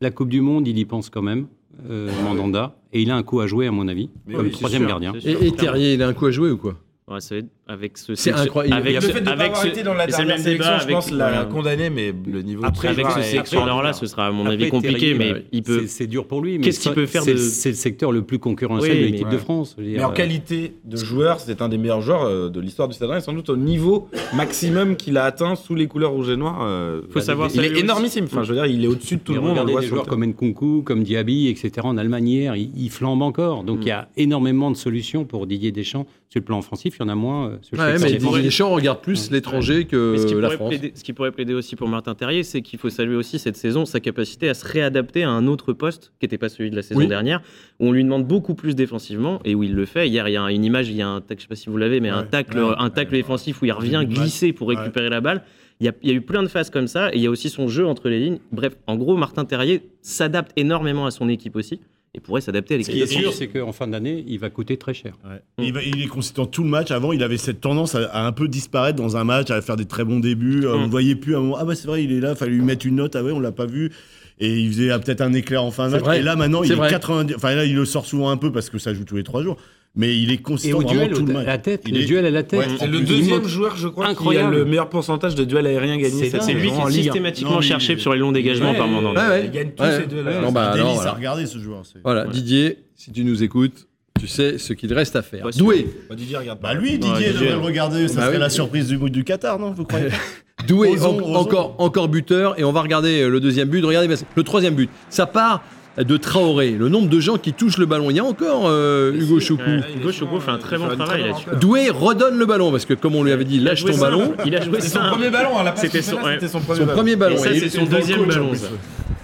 la 0.00 0.10
Coupe 0.10 0.30
du 0.30 0.40
Monde, 0.40 0.66
il 0.66 0.78
y 0.78 0.84
pense 0.86 1.10
quand 1.10 1.22
même, 1.22 1.46
euh, 1.88 2.10
Mandanda. 2.22 2.76
Et 2.92 3.02
il 3.02 3.10
a 3.10 3.16
un 3.16 3.22
coup 3.22 3.40
à 3.40 3.46
jouer, 3.46 3.66
à 3.66 3.70
mon 3.70 3.88
avis, 3.88 4.10
Mais 4.26 4.34
comme 4.34 4.46
oui, 4.46 4.52
troisième 4.52 4.82
sûr, 4.82 4.88
gardien. 4.88 5.12
Et, 5.24 5.48
et. 5.48 5.52
Terrier, 5.52 5.94
il 5.94 6.02
a 6.02 6.08
un 6.08 6.14
coup 6.14 6.26
à 6.26 6.30
jouer 6.30 6.50
ou 6.50 6.56
quoi? 6.56 6.76
Ouais, 7.08 7.20
ça 7.20 7.34
va 7.34 7.40
être 7.40 7.48
avec 7.66 7.96
ce 7.96 8.14
C'est 8.14 8.30
incroyable. 8.32 8.76
Avec 8.76 8.94
le 8.96 9.00
fait 9.00 9.20
de 9.20 9.24
pas 9.24 9.30
avec 9.32 9.46
avoir 9.46 9.62
ce- 9.62 9.68
été 9.68 9.82
dans 9.82 9.94
la 9.94 10.04
et 10.04 10.08
dernière 10.08 10.26
même 10.36 10.38
sélection, 10.38 10.64
débat 10.66 10.78
je 10.78 10.82
avec- 10.84 10.94
pense, 10.96 11.10
l'a 11.10 11.28
voilà. 11.30 11.44
condamné, 11.46 11.88
mais 11.88 12.12
le 12.30 12.42
niveau 12.42 12.60
de 12.62 12.66
Après, 12.66 12.88
avec 12.88 13.06
ce 13.10 13.18
est- 13.20 13.22
sélectionneur-là, 13.22 13.94
ce 13.94 14.04
sera 14.06 14.26
à 14.26 14.30
mon 14.30 14.44
avis 14.46 14.68
compliqué, 14.68 15.14
mais 15.14 15.46
il 15.50 15.62
peut. 15.62 15.80
C'est- 15.82 15.86
C'est 15.86 16.06
dur 16.06 16.26
pour 16.26 16.42
lui. 16.42 16.58
mais 16.58 16.64
Qu'est-ce 16.64 16.80
qu'il 16.80 16.92
peut 16.92 17.06
faire 17.06 17.22
c'est- 17.22 17.32
de- 17.32 17.38
C'est 17.38 17.70
le 17.70 17.74
secteur 17.74 18.12
le 18.12 18.20
plus 18.22 18.38
concurrentiel 18.38 18.92
Oui, 18.92 18.98
de 19.00 19.04
l'équipe 19.06 19.28
de. 19.30 19.38
France. 19.38 19.76
Mais 19.78 20.04
en 20.04 20.10
qualité 20.12 20.74
de 20.84 20.96
joueur, 20.98 21.40
c'est 21.40 21.62
un 21.62 21.68
des 21.70 21.78
meilleurs 21.78 22.02
joueurs 22.02 22.24
euh, 22.24 22.50
de 22.50 22.60
l'histoire 22.60 22.86
du 22.88 22.94
Stade 22.94 23.08
Rennais, 23.08 23.20
sans 23.22 23.32
doute 23.32 23.48
au 23.48 23.56
niveau 23.56 24.08
maximum 24.34 24.96
qu'il 24.96 25.16
a 25.16 25.24
atteint 25.24 25.54
sous 25.54 25.74
les 25.74 25.86
couleurs 25.86 26.10
rouge 26.12 26.28
et 26.28 26.36
noir. 26.36 26.60
euh, 26.62 27.00
Faut 27.10 27.20
savoir 27.20 27.48
il 27.54 27.64
est 27.64 27.78
énormissime. 27.78 28.24
Enfin, 28.26 28.42
je 28.42 28.50
veux 28.50 28.56
dire, 28.56 28.66
il 28.66 28.84
est 28.84 28.88
au-dessus 28.88 29.16
de 29.16 29.20
tout 29.20 29.32
Et 29.32 29.36
le 29.36 29.40
monde. 29.40 29.50
on 29.50 29.54
le 29.54 29.60
regardez 29.60 29.72
voit 29.72 29.80
des 29.80 29.86
joueurs 29.86 30.06
comme 30.06 30.24
Nkunku, 30.24 30.82
comme 30.84 31.02
Diaby, 31.02 31.48
etc. 31.48 31.70
en 31.84 31.96
Allemagne 31.96 32.28
hier, 32.28 32.56
ils 32.56 32.90
flambent 32.90 33.22
encore. 33.22 33.64
Donc 33.64 33.78
Mm. 33.78 33.82
il 33.82 33.88
y 33.88 33.92
a 33.92 34.08
énormément 34.18 34.70
de 34.70 34.76
solutions 34.76 35.24
pour 35.24 35.46
Didier 35.46 35.72
Deschamps. 35.72 36.06
Sur 36.30 36.40
le 36.40 36.44
plan 36.44 36.58
offensif, 36.58 36.96
il 36.98 37.02
y 37.02 37.06
en 37.06 37.08
a 37.08 37.14
moins. 37.14 37.52
Euh, 37.54 37.76
Ouais, 37.76 37.92
mais 37.92 37.98
défensif. 38.12 38.18
Didier 38.28 38.42
Deschamps 38.42 38.70
regarde 38.70 39.00
plus 39.00 39.30
l'étranger 39.30 39.84
que 39.86 40.16
ce 40.18 40.26
qui, 40.26 40.34
la 40.34 40.40
pourrait 40.40 40.56
France. 40.56 40.68
plaider, 40.70 40.92
ce 40.94 41.04
qui 41.04 41.12
pourrait 41.12 41.32
plaider 41.32 41.54
aussi 41.54 41.76
pour 41.76 41.88
Martin 41.88 42.14
Terrier, 42.14 42.42
c'est 42.42 42.62
qu'il 42.62 42.78
faut 42.78 42.90
saluer 42.90 43.16
aussi 43.16 43.38
cette 43.38 43.56
saison 43.56 43.84
sa 43.84 44.00
capacité 44.00 44.48
à 44.48 44.54
se 44.54 44.66
réadapter 44.66 45.22
à 45.22 45.30
un 45.30 45.46
autre 45.46 45.72
poste 45.72 46.12
qui 46.20 46.24
n'était 46.26 46.38
pas 46.38 46.48
celui 46.48 46.70
de 46.70 46.76
la 46.76 46.82
saison 46.82 47.00
Oui. 47.00 47.06
dernière, 47.06 47.40
où 47.80 47.88
on 47.88 47.92
lui 47.92 48.04
demande 48.04 48.26
beaucoup 48.26 48.54
plus 48.54 48.74
défensivement 48.74 49.40
et 49.44 49.54
où 49.54 49.62
il 49.62 49.74
le 49.74 49.86
fait. 49.86 50.08
Hier, 50.08 50.28
il 50.28 50.32
y 50.32 50.36
a 50.36 50.50
une 50.50 50.64
image, 50.64 50.88
il 50.88 50.96
y 50.96 51.02
a 51.02 51.08
un 51.08 51.20
tacle, 51.20 51.40
je 51.40 51.44
sais 51.44 51.48
pas 51.48 51.56
si 51.56 51.68
vous 51.70 51.76
l'avez, 51.76 52.00
mais 52.00 52.08
un 52.10 52.24
tacle, 52.24 52.58
Ouais. 52.58 52.74
un 52.78 52.90
tacle 52.90 53.12
défensif 53.12 53.62
où 53.62 53.64
il 53.64 53.72
revient 53.72 54.04
glisser 54.08 54.52
pour 54.52 54.68
récupérer 54.68 55.08
la 55.08 55.20
balle. 55.20 55.42
Il 55.80 55.86
y, 55.86 55.88
a, 55.88 55.92
il 56.04 56.08
y 56.08 56.12
a 56.12 56.14
eu 56.14 56.20
plein 56.20 56.44
de 56.44 56.48
phases 56.48 56.70
comme 56.70 56.86
ça 56.86 57.10
et 57.12 57.16
il 57.16 57.22
y 57.22 57.26
a 57.26 57.30
aussi 57.30 57.48
son 57.50 57.66
jeu 57.66 57.84
entre 57.84 58.08
les 58.08 58.20
lignes. 58.20 58.38
Bref, 58.52 58.74
en 58.86 58.94
gros, 58.96 59.16
Martin 59.16 59.44
Terrier 59.44 59.82
s'adapte 60.02 60.52
énormément 60.56 61.04
à 61.04 61.10
son 61.10 61.28
équipe 61.28 61.56
aussi 61.56 61.80
et 62.14 62.20
pourrait 62.20 62.40
s'adapter 62.40 62.74
à 62.74 62.76
Ce 62.76 62.88
l'équipe 62.90 62.94
qui 62.94 63.00
est 63.02 63.20
sûr, 63.20 63.32
c'est 63.32 63.48
qu'en 63.48 63.72
fin 63.72 63.88
d'année, 63.88 64.24
il 64.28 64.38
va 64.38 64.48
coûter 64.50 64.76
très 64.76 64.94
cher. 64.94 65.14
Ouais. 65.24 65.40
Il, 65.58 65.72
va- 65.72 65.82
il 65.82 66.00
est 66.02 66.06
consistant 66.06 66.46
tout 66.46 66.62
le 66.62 66.68
match. 66.68 66.90
Avant, 66.92 67.12
il 67.12 67.22
avait 67.22 67.36
cette 67.38 67.60
tendance 67.60 67.94
à, 67.96 68.04
à 68.12 68.24
un 68.24 68.32
peu 68.32 68.46
disparaître 68.48 68.96
dans 68.96 69.16
un 69.16 69.24
match, 69.24 69.50
à 69.50 69.60
faire 69.62 69.76
des 69.76 69.84
très 69.86 70.04
bons 70.04 70.20
débuts. 70.20 70.64
Euh, 70.64 70.74
On 70.74 70.78
Mm. 70.78 70.84
ne 70.84 70.90
voyait 70.90 71.14
plus 71.16 71.34
à 71.34 71.38
un 71.38 71.40
moment. 71.40 71.56
Ah 71.58 71.64
bah 71.64 71.74
c'est 71.74 71.88
vrai, 71.88 72.04
il 72.04 72.12
est 72.12 72.20
là, 72.20 72.34
fallait 72.34 72.52
lui 72.52 72.62
mettre 72.62 72.86
une 72.86 72.96
note. 72.96 73.16
Ah 73.16 73.22
ouais, 73.24 73.32
on 73.32 73.40
l'a 73.40 73.52
pas 73.52 73.66
vu. 73.66 73.90
Et 74.38 74.58
il 74.58 74.68
faisait 74.72 74.90
ah, 74.90 74.98
peut-être 74.98 75.20
un 75.20 75.32
éclair 75.32 75.62
en 75.64 75.70
fin 75.70 75.86
de 75.88 75.92
match. 75.92 76.02
vrai. 76.02 76.20
Et 76.20 76.22
là 76.22 76.36
maintenant, 76.36 76.62
il 76.62 76.70
est 76.72 76.76
vrai. 76.76 76.88
90. 76.90 77.34
Enfin 77.36 77.54
là, 77.54 77.64
il 77.64 77.74
le 77.74 77.84
sort 77.84 78.06
souvent 78.06 78.30
un 78.30 78.36
peu 78.36 78.50
parce 78.52 78.70
que 78.70 78.78
ça 78.78 78.92
joue 78.94 79.04
tous 79.04 79.16
les 79.16 79.22
trois 79.24 79.42
jours. 79.42 79.56
Mais 79.96 80.18
il 80.18 80.32
est 80.32 80.40
Et 80.64 80.72
au 80.72 80.80
vraiment 80.80 80.92
duel, 80.92 81.12
tout 81.12 81.24
le 81.24 81.32
match. 81.34 81.42
à 81.44 81.50
la 81.50 81.58
tête, 81.58 81.82
Il 81.86 81.94
le 81.94 82.00
est- 82.00 82.04
duel 82.04 82.26
à 82.26 82.30
la 82.30 82.42
tête. 82.42 82.58
Ouais, 82.80 82.86
le 82.88 83.00
deuxième 83.00 83.42
il- 83.44 83.48
joueur, 83.48 83.76
je 83.76 83.86
crois, 83.86 84.08
Incroyable. 84.08 84.50
qui 84.50 84.56
a 84.56 84.58
le 84.58 84.64
meilleur 84.64 84.88
pourcentage 84.88 85.36
de 85.36 85.44
duels 85.44 85.66
aériens 85.68 85.96
gagnés 85.96 86.30
C'est- 86.30 86.52
lui 86.52 86.70
qui 86.72 86.76
est 86.80 86.90
systématiquement 86.90 87.52
Non, 87.54 87.60
cherché 87.60 87.96
sur 87.98 88.12
les 88.12 88.18
longs 88.18 88.32
dégagements 88.32 88.72
Ouais, 88.72 88.76
par. 88.76 88.88
Ouais, 88.88 89.14
ouais. 89.14 89.44
Il 89.44 89.50
gagne 89.52 89.70
tous 89.70 89.84
Ouais. 89.84 90.00
ses 90.00 90.06
duels. 90.06 90.40
Non, 90.42 90.50
bah, 90.50 90.70
alors, 90.72 90.86
délice 90.86 90.96
voilà. 90.96 91.10
à 91.10 91.14
regarder 91.14 91.46
ce 91.46 91.58
joueur. 91.58 91.82
c'est- 91.84 92.00
Voilà, 92.02 92.24
Ouais. 92.26 92.32
Didier, 92.32 92.78
si 92.96 93.12
tu 93.12 93.24
nous 93.24 93.44
écoutes, 93.44 93.86
tu 94.18 94.26
sais 94.26 94.58
ce 94.58 94.72
qu'il 94.72 94.92
reste 94.92 95.14
à 95.14 95.22
faire. 95.22 95.46
Sûr. 95.52 95.64
Doué, 95.64 95.86
Bah, 96.08 96.16
Didier, 96.16 96.38
regarde. 96.38 96.58
Bah 96.60 96.74
lui, 96.74 96.98
Didier, 96.98 97.28
devrait 97.32 97.50
le 97.50 97.58
regarder. 97.58 98.08
Ça 98.08 98.16
Bah 98.20 98.26
serait 98.26 98.38
la 98.38 98.50
surprise 98.50 98.88
du, 98.88 98.98
du 99.10 99.22
Qatar, 99.22 99.60
non 99.60 99.70
Vous 99.70 99.84
croyez 99.84 100.08
Doué, 100.66 100.98
encore, 101.00 101.76
encore 101.78 102.08
buteur, 102.08 102.58
et 102.58 102.64
on 102.64 102.72
va 102.72 102.80
regarder 102.82 103.28
le 103.28 103.38
deuxième 103.38 103.68
but. 103.68 103.84
Regardez 103.84 104.12
le 104.34 104.42
troisième 104.42 104.74
but. 104.74 104.90
Ça 105.08 105.26
part 105.26 105.62
de 105.96 106.16
Traoré. 106.16 106.70
Le 106.72 106.88
nombre 106.88 107.08
de 107.08 107.20
gens 107.20 107.36
qui 107.38 107.52
touchent 107.52 107.78
le 107.78 107.86
ballon. 107.86 108.10
Il 108.10 108.16
y 108.16 108.20
a 108.20 108.24
encore 108.24 108.62
euh, 108.66 109.12
Hugo 109.14 109.38
Choukou. 109.40 109.62
Ouais. 109.62 109.80
Hugo 109.96 110.10
Choukou 110.12 110.40
fait 110.40 110.50
un 110.50 110.58
très 110.58 110.76
bon 110.78 110.88
travail 110.88 111.22
là-dessus. 111.28 111.46
Doué 111.60 111.90
redonne 111.90 112.36
le 112.36 112.46
ballon 112.46 112.70
parce 112.72 112.84
que 112.84 112.94
comme 112.94 113.14
on 113.14 113.22
lui 113.22 113.30
avait 113.32 113.44
dit, 113.44 113.60
lâche 113.60 113.84
ton 113.84 113.96
ballon. 113.98 114.34
Il 114.44 114.56
a 114.56 114.60
joué 114.60 114.80
C'est 114.80 114.88
son 114.88 115.00
premier 115.10 115.30
ballon, 115.30 115.56
à 115.56 115.62
la 115.62 115.72
passe 115.72 115.82
C'était 115.82 116.02
son- 116.02 116.16
premier 116.16 116.38
Son 116.48 116.58
ballon. 116.60 116.86
premier 116.92 117.16
ballon. 117.16 117.36
Et 117.36 117.38
ça, 117.38 117.50
c'est 117.54 117.68
son 117.68 117.84
deuxième 117.84 118.24
ballon. 118.24 118.54
ça. 118.54 118.66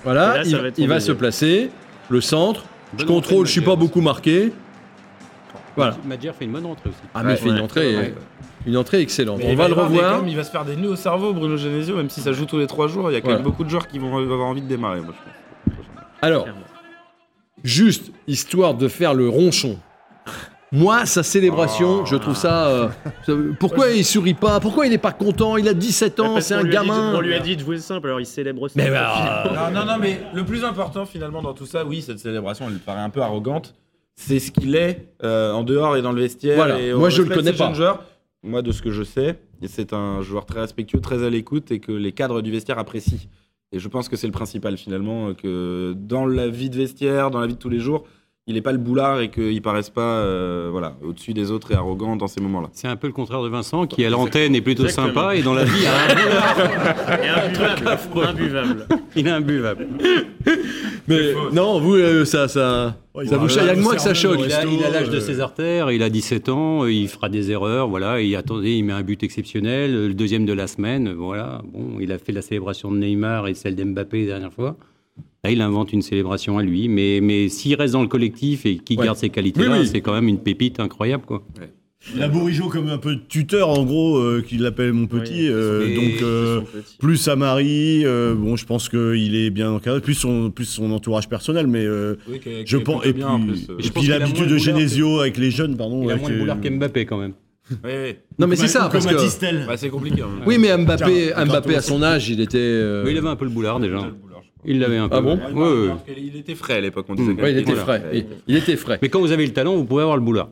Voilà, 0.05 0.35
Et 0.35 0.39
là, 0.39 0.45
ça 0.45 0.67
il, 0.79 0.89
va 0.89 1.01
se 1.01 1.13
placer. 1.13 1.71
Le 2.09 2.21
centre. 2.21 2.65
Je 2.99 3.05
contrôle, 3.05 3.47
je 3.47 3.53
suis 3.53 3.61
pas 3.61 3.77
beaucoup 3.77 4.01
marqué. 4.01 4.53
Voilà. 5.77 5.97
Madjer 6.05 6.33
fait 6.39 6.45
une 6.45 6.53
bonne 6.53 6.67
entrée 6.67 6.89
aussi. 6.91 6.99
Ah 7.15 7.23
mais 7.23 7.33
il 7.35 7.37
fait 7.37 7.49
une 7.49 7.61
entrée, 7.61 7.97
Ouais. 7.97 8.15
une 8.67 8.77
entrée 8.77 9.01
excellente. 9.01 9.39
Mais 9.39 9.53
on 9.53 9.55
va 9.55 9.69
le 9.69 9.75
revoir. 9.75 10.19
même, 10.21 10.29
il 10.29 10.37
va 10.37 10.43
se 10.45 10.51
faire 10.51 10.65
des 10.65 10.75
nœuds 10.77 10.91
au 10.91 10.97
cerveau, 10.97 11.33
Bruno 11.33 11.57
Genesio, 11.57 11.97
même 11.97 12.11
si 12.11 12.21
ça 12.21 12.33
joue 12.33 12.45
tous 12.47 12.59
les 12.59 12.67
trois 12.67 12.89
jours. 12.89 13.11
Il 13.11 13.15
y 13.15 13.17
a 13.17 13.21
quand 13.21 13.27
Voilà. 13.27 13.39
même 13.39 13.45
beaucoup 13.45 13.63
de 13.65 13.71
joueurs 13.71 13.87
qui 13.87 13.99
vont 13.99 14.17
avoir 14.19 14.49
envie 14.49 14.61
de 14.63 14.67
démarrer, 14.67 15.01
moi, 15.01 15.15
je 15.17 15.23
pense. 15.25 15.40
Alors, 16.23 16.45
Clairement. 16.45 16.61
juste 17.65 18.13
histoire 18.27 18.75
de 18.75 18.89
faire 18.89 19.15
le 19.15 19.29
ronchon. 19.29 19.79
Moi, 20.73 21.05
sa 21.05 21.25
célébration, 21.25 22.05
je 22.07 22.15
trouve 22.15 22.37
ça. 22.37 22.69
euh, 22.69 23.53
pourquoi 23.59 23.91
il 23.91 24.05
sourit 24.05 24.35
pas? 24.35 24.61
Pourquoi 24.61 24.87
il 24.87 24.91
n'est 24.91 24.99
pas 24.99 25.11
content? 25.13 25.57
Il 25.57 25.67
a 25.67 25.75
17 25.75 26.21
ans, 26.21 26.41
c'est 26.41 26.55
un 26.55 26.63
dit 26.63 26.71
gamin. 26.71 27.15
On 27.17 27.21
lui 27.21 27.35
a 27.35 27.41
dit 27.41 27.57
de 27.57 27.61
jouer 27.61 27.79
simple, 27.79 28.07
alors 28.07 28.21
il 28.21 28.27
célèbre 28.27 28.69
ça. 28.69 28.75
Mais 28.77 28.89
bah, 28.89 29.51
Non, 29.53 29.81
non, 29.81 29.85
non, 29.85 29.99
mais 29.99 30.21
le 30.33 30.45
plus 30.45 30.63
important 30.65 31.07
finalement 31.07 31.43
dans 31.43 31.55
tout 31.55 31.67
ça, 31.67 31.85
oui, 31.85 32.03
cette 32.03 32.21
célébration, 32.21 32.67
elle 32.69 32.79
paraît 32.79 33.01
un 33.01 33.11
peu 33.11 33.21
arrogante. 33.21 33.75
C'est 34.15 34.39
ce 34.39 34.53
qu'il 34.53 34.77
est 34.77 35.09
euh, 35.25 35.53
en 35.53 35.65
dehors 35.65 35.97
et 35.97 36.03
dans 36.03 36.13
le 36.13 36.21
vestiaire. 36.21 36.57
Voilà. 36.57 36.79
et 36.79 36.93
au 36.93 36.99
Moi, 37.01 37.09
je 37.11 37.23
le 37.23 37.35
connais 37.35 37.53
pas. 37.53 37.73
joueurs. 37.73 38.05
Moi, 38.45 38.63
de 38.63 38.71
ce 38.71 38.81
que 38.81 38.91
je 38.91 39.03
sais, 39.03 39.41
c'est 39.67 39.93
un 39.93 40.23
joueur 40.23 40.47
très 40.47 40.61
respectueux, 40.61 41.01
très 41.01 41.25
à 41.25 41.31
l'écoute 41.31 41.73
et 41.73 41.81
que 41.81 41.91
les 41.93 42.13
cadres 42.13 42.43
du 42.43 42.51
vestiaire 42.53 42.79
apprécient. 42.79 43.19
Et 43.73 43.79
je 43.79 43.89
pense 43.89 44.09
que 44.09 44.17
c'est 44.17 44.27
le 44.27 44.33
principal 44.33 44.77
finalement, 44.77 45.33
que 45.35 45.95
dans 45.97 46.27
la 46.27 46.49
vie 46.49 46.71
de 46.71 46.77
vestiaire, 46.77 47.31
dans 47.31 47.41
la 47.41 47.47
vie 47.47 47.55
de 47.55 47.59
tous 47.59 47.69
les 47.69 47.79
jours, 47.79 48.05
il 48.47 48.55
n'est 48.55 48.63
pas 48.63 48.73
le 48.73 48.79
boulard 48.79 49.21
et 49.21 49.31
qu'il 49.31 49.63
paraisse 49.63 49.91
pas 49.91 50.01
euh, 50.01 50.69
voilà, 50.73 50.97
au-dessus 51.05 51.35
des 51.35 51.53
autres 51.53 51.71
et 51.71 51.75
arrogant 51.77 52.17
dans 52.17 52.27
ces 52.27 52.41
moments-là. 52.41 52.69
C'est 52.73 52.89
un 52.89 52.97
peu 52.97 53.07
le 53.07 53.13
contraire 53.13 53.43
de 53.43 53.49
Vincent, 53.49 53.87
qui 53.87 54.05
à 54.05 54.11
l'antenne 54.11 54.57
est 54.57 54.61
plutôt 54.61 54.85
Exactement. 54.85 55.15
sympa 55.15 55.37
et 55.37 55.43
dans 55.43 55.55
la 55.55 55.65
vie, 55.65 55.85
Et 55.85 57.29
imbuvable. 57.29 58.27
imbuvable. 58.29 58.87
il 59.15 59.27
est 59.29 59.31
imbuvable. 59.31 59.87
mais 61.11 61.35
non, 61.53 61.79
vous, 61.81 61.95
euh, 61.97 62.25
ça, 62.25 62.49
ça, 62.49 62.97
Ouais, 63.15 63.27
ça 63.27 63.35
il 63.37 63.39
vous. 63.41 63.49
Il 63.49 63.55
y 63.57 63.69
a 63.69 63.75
que 63.75 63.81
moi 63.81 63.95
que 63.97 64.01
ça 64.01 64.15
choque. 64.15 64.39
Il 64.45 64.53
a, 64.53 64.65
il 64.65 64.83
a 64.85 64.91
l'âge 64.91 65.11
de 65.11 65.17
euh, 65.17 65.21
ses 65.21 65.41
artères, 65.41 65.91
il 65.91 66.03
a 66.03 66.09
17 66.11 66.49
ans, 66.49 66.87
il 66.87 67.09
fera 67.09 67.29
des 67.29 67.51
erreurs, 67.51 67.89
voilà. 67.89 68.21
Et 68.21 68.35
attendez, 68.37 68.73
il 68.77 68.85
met 68.85 68.93
un 68.93 69.03
but 69.03 69.23
exceptionnel, 69.23 69.93
le 70.09 70.15
deuxième 70.15 70.47
de 70.47 70.53
la 70.53 70.67
semaine, 70.67 71.13
voilà. 71.13 71.63
Bon, 71.73 71.99
il 72.01 72.11
a 72.13 72.19
fait 72.19 72.33
la 72.33 72.43
célébration 72.43 72.91
de 72.93 72.99
Neymar 72.99 73.49
et 73.49 73.55
celle 73.55 73.77
d'Mbappé 73.77 74.21
la 74.23 74.27
dernière 74.35 74.53
fois. 74.53 74.77
Là, 75.43 75.51
il 75.51 75.61
invente 75.63 75.93
une 75.93 76.03
célébration 76.03 76.59
à 76.59 76.63
lui, 76.63 76.89
mais, 76.89 77.21
mais 77.23 77.49
s'il 77.49 77.75
reste 77.75 77.95
dans 77.95 78.03
le 78.03 78.09
collectif 78.09 78.67
et 78.67 78.77
qu'il 78.77 78.99
Ouais. 78.99 79.07
garde 79.07 79.17
ses 79.19 79.31
qualités-là, 79.31 79.73
Oui, 79.73 79.79
oui. 79.81 79.87
c'est 79.91 80.03
quand 80.03 80.13
même 80.13 80.29
une 80.29 80.39
pépite 80.39 80.81
incroyable, 80.81 81.25
quoi. 81.27 81.43
A 82.21 82.29
Bourigeau 82.29 82.69
comme 82.69 82.89
un 82.89 82.99
peu 82.99 83.17
tuteur, 83.29 83.69
en 83.69 83.85
gros, 83.85 84.17
euh, 84.19 84.43
qu'il 84.47 84.63
l'appelle 84.63 84.93
mon 84.93 85.07
petit. 85.07 85.33
Oui. 85.35 85.49
euh, 85.49 85.87
Et- 85.87 85.95
donc, 85.95 86.23
euh, 86.23 86.61
petit. 86.61 86.97
plus 86.99 87.17
sa 87.17 87.37
Marie, 87.37 88.03
euh, 88.05 88.35
bon, 88.35 88.57
je 88.57 88.65
pense 88.67 88.89
qu'il 88.89 89.35
est 89.37 89.51
bien 89.51 89.71
encadré, 89.71 90.01
plus 90.01 90.15
son, 90.15 90.51
plus 90.51 90.65
son 90.65 90.91
entourage 90.93 91.29
personnel, 91.29 91.67
mais 91.67 91.85
euh, 91.85 92.17
je 92.65 92.77
pense. 92.79 93.05
Et 93.05 93.13
puis, 93.13 93.21
bien 93.21 93.29
en 93.29 93.41
plus. 93.41 93.65
et 93.69 93.73
euh. 93.73 93.77
je 93.79 93.91
puis 93.91 94.07
l'habitude 94.07 94.49
de 94.49 94.57
Genesio 94.59 95.21
avec 95.21 95.37
les 95.37 95.51
jeunes, 95.51 95.77
pardon. 95.77 96.03
Il 96.05 96.11
a 96.11 96.17
moins 96.17 96.31
de 96.31 96.39
boulard 96.39 96.61
qu'Mbappé, 96.61 97.05
quand 97.07 97.19
même. 97.19 97.35
Oui, 97.71 97.77
oui. 98.05 98.15
Non, 98.39 98.47
mais 98.49 98.57
c'est 98.57 98.67
ça, 98.67 98.89
parce 98.91 99.07
que. 99.07 99.67
Bah, 99.67 99.77
c'est 99.77 99.91
compliqué. 99.91 100.23
hein. 100.23 100.43
Oui, 100.47 100.57
mais 100.59 100.77
Mbappé, 100.77 101.33
Tiens, 101.35 101.45
Mbappé 101.45 101.77
à 101.77 101.83
son 101.83 102.03
âge, 102.03 102.29
il 102.29 102.41
était. 102.41 102.59
euh, 102.59 103.05
il 103.09 103.17
avait 103.17 103.29
un 103.29 103.37
peu 103.37 103.45
le 103.45 103.51
boulard 103.51 103.79
déjà. 103.79 103.99
Il 104.67 104.79
l'avait 104.81 104.99
un 104.99 105.09
peu. 105.09 105.17
Ah 105.17 105.21
bon 105.23 105.37
Ouais, 105.37 105.53
Ouais, 105.55 105.81
ouais. 105.83 105.89
parce 105.89 106.03
qu'il- 106.05 106.27
Il 106.27 106.37
était 106.37 106.55
frais 106.55 106.75
à 106.75 106.81
l'époque, 106.83 107.07
on 107.09 107.15
disait. 107.15 107.33
Mm. 107.33 107.37
quand 107.37 107.43
ouais, 107.45 107.51
il 107.53 107.55
même. 107.55 107.63
était 107.63 107.75
frais. 107.77 108.03
Il, 108.13 108.27
il 108.47 108.57
était 108.57 108.77
frais. 108.77 108.99
Mais 109.01 109.09
quand 109.09 109.21
vous 109.21 109.33
avez 109.33 109.47
le 109.47 109.53
talent, 109.55 109.75
vous 109.77 109.85
pouvez 109.87 110.03
avoir 110.03 110.19
le 110.19 110.23
boulard. 110.23 110.51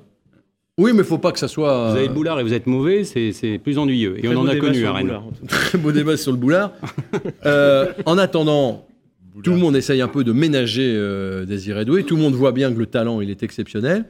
Oui, 0.79 0.93
mais 0.95 1.03
faut 1.03 1.19
pas 1.19 1.33
que 1.33 1.38
ça 1.38 1.49
soit. 1.49 1.91
Vous 1.91 1.97
avez 1.97 2.09
le 2.09 2.14
boulard 2.14 2.38
et 2.38 2.45
vous 2.45 2.55
êtes 2.55 2.67
mauvais, 2.67 3.05
c'est 3.05 3.33
c'est 3.33 3.59
plus 3.59 3.79
ennuyeux. 3.79 4.17
Et 4.19 4.23
Très 4.23 4.35
on 4.35 4.41
en 4.41 4.47
a 4.47 4.57
connu 4.57 4.87
à 4.87 4.93
Rennes. 4.93 5.12
Très 5.49 5.77
beau 5.77 5.93
débat 5.93 6.17
sur 6.17 6.33
le 6.33 6.38
boulard. 6.38 6.73
Euh, 7.47 7.93
en 8.07 8.19
attendant, 8.19 8.87
tout 9.43 9.51
le 9.51 9.59
monde 9.59 9.77
essaye 9.77 10.01
un 10.01 10.09
peu 10.09 10.25
de 10.25 10.33
ménager 10.33 10.93
euh, 10.95 11.45
Désiré 11.45 11.85
Doué. 11.85 12.05
Tout 12.05 12.17
le 12.17 12.23
monde 12.23 12.35
voit 12.35 12.53
bien 12.53 12.73
que 12.73 12.79
le 12.79 12.87
talent, 12.87 13.21
il 13.21 13.31
est 13.31 13.43
exceptionnel. 13.43 14.05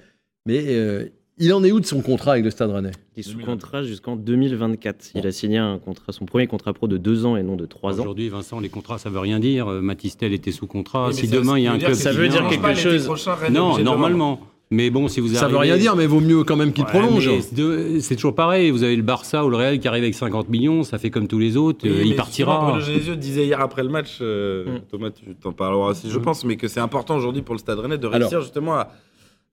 Mais 0.47 0.65
euh, 0.69 1.07
il 1.39 1.53
en 1.53 1.63
est 1.63 1.73
où 1.73 1.81
de 1.81 1.87
son 1.87 2.03
contrat 2.03 2.33
avec 2.33 2.45
le 2.45 2.51
Stade 2.51 2.71
Rennais? 2.71 2.91
Il 3.17 3.21
est 3.21 3.23
sous 3.23 3.39
contrat 3.39 3.83
jusqu'en 3.83 4.17
2024. 4.17 5.13
Il 5.15 5.27
a 5.27 5.33
signé 5.33 5.59
un 5.59 5.79
contrat, 5.79 6.13
son 6.13 6.25
premier 6.27 6.47
contrat 6.47 6.73
pro 6.73 6.89
de 6.89 6.97
deux 6.97 7.27
ans 7.27 7.37
et 7.37 7.43
non 7.43 7.57
de 7.57 7.67
trois 7.67 7.99
ans. 7.99 8.03
Aujourd'hui, 8.03 8.29
Vincent, 8.29 8.61
les 8.61 8.69
contrats, 8.69 8.99
ça 8.99 9.09
veut 9.11 9.21
rien 9.21 9.39
dire. 9.39 9.69
Euh, 9.69 9.81
Matistel 9.81 10.33
était 10.33 10.53
sous 10.53 10.67
contrat. 10.67 11.09
Oui, 11.09 11.15
si 11.15 11.29
demain 11.29 11.59
il 11.59 11.65
y 11.65 11.67
a 11.67 11.73
un 11.73 11.79
club 11.79 11.95
ça 11.95 12.13
veut 12.13 12.29
dire 12.29 12.47
quelque 12.49 12.75
chose. 12.75 13.09
Non, 13.51 13.79
normalement. 13.79 14.41
Mais 14.71 14.91
bon, 14.91 15.09
si 15.09 15.21
vous 15.21 15.29
Ça 15.35 15.49
veut 15.49 15.57
rien 15.57 15.79
dire, 15.79 15.97
mais 15.97 16.07
vaut 16.07 16.21
mieux 16.21 16.45
quand 16.45 16.57
même 16.57 16.73
qu'il 16.75 16.85
Ouais, 16.85 16.91
prolonge. 16.91 17.31
c'est 18.01 18.15
toujours 18.17 18.35
pareil. 18.35 18.71
Vous 18.71 18.83
avez 18.83 18.97
le 18.97 19.03
Barça 19.03 19.45
ou 19.45 19.49
le 19.51 19.57
Real 19.57 19.79
qui 19.79 19.89
arrive 19.89 20.03
avec 20.03 20.15
50 20.15 20.51
millions, 20.51 20.83
ça 20.85 20.99
fait 20.99 21.09
comme 21.11 21.27
tous 21.27 21.39
les 21.39 21.57
autres. 21.57 21.81
Oui, 21.85 21.91
euh, 21.91 22.03
il 22.05 22.15
partira. 22.17 22.71
Bruno 22.73 22.81
Genesio 22.85 23.15
disait 23.15 23.47
hier 23.47 23.61
après 23.61 23.83
le 23.83 23.89
match, 23.89 24.19
euh, 24.21 24.65
Mm. 24.67 24.81
Thomas, 24.91 25.11
tu 25.11 25.35
t'en 25.43 25.53
parleras 25.53 25.91
aussi, 25.93 26.11
je 26.11 26.19
Mm. 26.19 26.23
pense, 26.23 26.45
mais 26.45 26.57
que 26.57 26.69
c'est 26.69 26.81
important 26.81 27.17
aujourd'hui 27.17 27.41
pour 27.43 27.55
le 27.55 27.59
Stade 27.61 27.79
Rennais 27.79 27.97
de 27.97 28.07
Alors. 28.09 28.19
réussir 28.21 28.43
justement 28.43 28.75
à, 28.75 28.89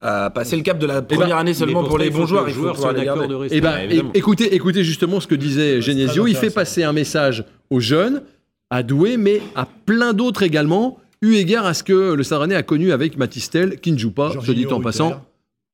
à 0.01 0.29
passer 0.31 0.57
le 0.57 0.63
cap 0.63 0.77
de 0.77 0.85
la 0.85 0.99
ben, 0.99 1.17
première 1.17 1.37
année 1.37 1.53
seulement 1.53 1.83
pour 1.85 1.97
les 1.97 2.09
bons 2.09 2.25
joueurs. 2.25 2.43
le 2.43 2.49
Il 2.49 2.53
faut 2.53 2.61
joueur 2.61 2.73
pouvoir 2.75 2.91
soit 2.91 2.99
les 2.99 3.05
d'accord 3.05 3.27
de 3.27 3.35
rester. 3.35 3.57
Eh 3.57 3.61
ben, 3.61 3.87
Ouais, 3.87 4.03
écoutez, 4.15 4.53
écoutez 4.53 4.83
justement 4.83 5.21
ce 5.21 5.27
que 5.27 5.35
disait 5.35 5.81
Genesio. 5.81 6.27
Il 6.27 6.35
fait 6.35 6.49
passer 6.49 6.83
un 6.83 6.91
message 6.93 7.45
aux 7.69 7.79
jeunes, 7.79 8.21
à 8.69 8.83
Doué, 8.83 9.15
mais 9.15 9.41
à 9.55 9.65
plein 9.85 10.11
d'autres 10.11 10.43
également, 10.43 10.97
eu 11.21 11.35
égard 11.35 11.65
à 11.65 11.73
ce 11.73 11.83
que 11.83 12.13
le 12.13 12.23
Stade 12.23 12.39
Rennais 12.39 12.55
a 12.55 12.63
connu 12.63 12.91
avec 12.91 13.17
Matistel, 13.17 13.79
qui 13.79 13.91
ne 13.91 13.97
joue 13.97 14.11
pas, 14.11 14.29
je 14.29 14.33
Jorginho, 14.33 14.67
dit 14.67 14.73
en 14.73 14.81
passant, 14.81 15.25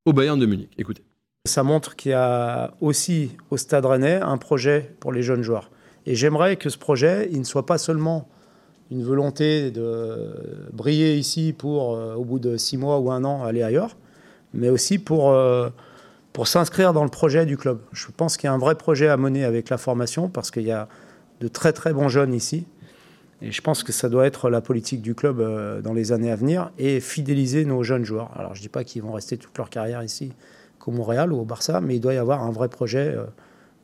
au 0.06 0.14
Bayern 0.14 0.40
de 0.40 0.46
Munich. 0.46 0.70
Écoutez. 0.78 1.04
Ça 1.48 1.64
montre 1.64 1.96
qu'il 1.96 2.12
y 2.12 2.14
a 2.14 2.74
aussi 2.82 3.32
au 3.50 3.58
Stade 3.58 3.86
Rennais 3.86 4.20
un 4.22 4.38
projet 4.38 4.96
pour 5.00 5.12
les 5.12 5.24
jeunes 5.24 5.42
joueurs. 5.42 5.72
Et 6.06 6.16
j'aimerais 6.16 6.56
que 6.56 6.70
ce 6.70 6.78
projet, 6.78 7.30
il 7.32 7.40
ne 7.40 7.44
soit 7.44 7.66
pas 7.66 7.78
seulement 7.78 8.30
une 8.92 9.04
volonté 9.04 9.72
de 9.72 10.70
briller 10.74 11.16
ici 11.16 11.54
pour, 11.58 11.96
euh, 11.96 12.16
au 12.16 12.26
bout 12.26 12.40
de 12.40 12.58
six 12.58 12.78
mois 12.78 13.00
ou 13.00 13.12
un 13.12 13.24
an, 13.24 13.44
aller 13.44 13.64
ailleurs, 13.64 13.96
mais 14.54 14.70
aussi 14.70 15.00
pour, 15.00 15.32
euh, 15.32 15.70
pour 16.34 16.48
s'inscrire 16.48 16.94
dans 16.94 17.04
le 17.04 17.10
projet 17.10 17.46
du 17.46 17.58
club. 17.58 17.80
Je 17.94 18.08
pense 18.16 18.38
qu'il 18.38 18.48
y 18.48 18.50
a 18.50 18.54
un 18.54 18.58
vrai 18.58 18.76
projet 18.76 19.08
à 19.08 19.18
mener 19.18 19.46
avec 19.46 19.70
la 19.70 19.78
formation 19.78 20.28
parce 20.30 20.52
qu'il 20.52 20.64
y 20.64 20.72
a 20.72 20.88
de 21.40 21.48
très 21.48 21.74
très 21.74 21.94
bons 21.94 22.10
jeunes 22.10 22.34
ici. 22.34 22.66
Et 23.42 23.52
je 23.52 23.62
pense 23.62 23.84
que 23.84 23.92
ça 23.92 24.08
doit 24.08 24.26
être 24.26 24.50
la 24.50 24.62
politique 24.62 25.02
du 25.02 25.16
club 25.16 25.40
euh, 25.40 25.82
dans 25.82 25.94
les 25.94 26.12
années 26.12 26.32
à 26.32 26.36
venir 26.36 26.72
et 26.78 27.00
fidéliser 27.00 27.66
nos 27.66 27.84
jeunes 27.84 28.06
joueurs. 28.06 28.32
Alors 28.38 28.54
je 28.54 28.60
ne 28.60 28.64
dis 28.64 28.70
pas 28.70 28.84
qu'ils 28.84 29.02
vont 29.02 29.14
rester 29.14 29.38
toute 29.38 29.58
leur 29.58 29.70
carrière 29.70 30.04
ici 30.04 30.32
comme 30.80 31.00
au 31.00 31.04
Real 31.04 31.32
ou 31.32 31.40
au 31.40 31.46
Barça, 31.46 31.80
mais 31.80 31.96
il 31.96 32.00
doit 32.00 32.14
y 32.14 32.18
avoir 32.18 32.44
un 32.44 32.52
vrai 32.52 32.68
projet 32.68 33.14
euh, 33.16 33.26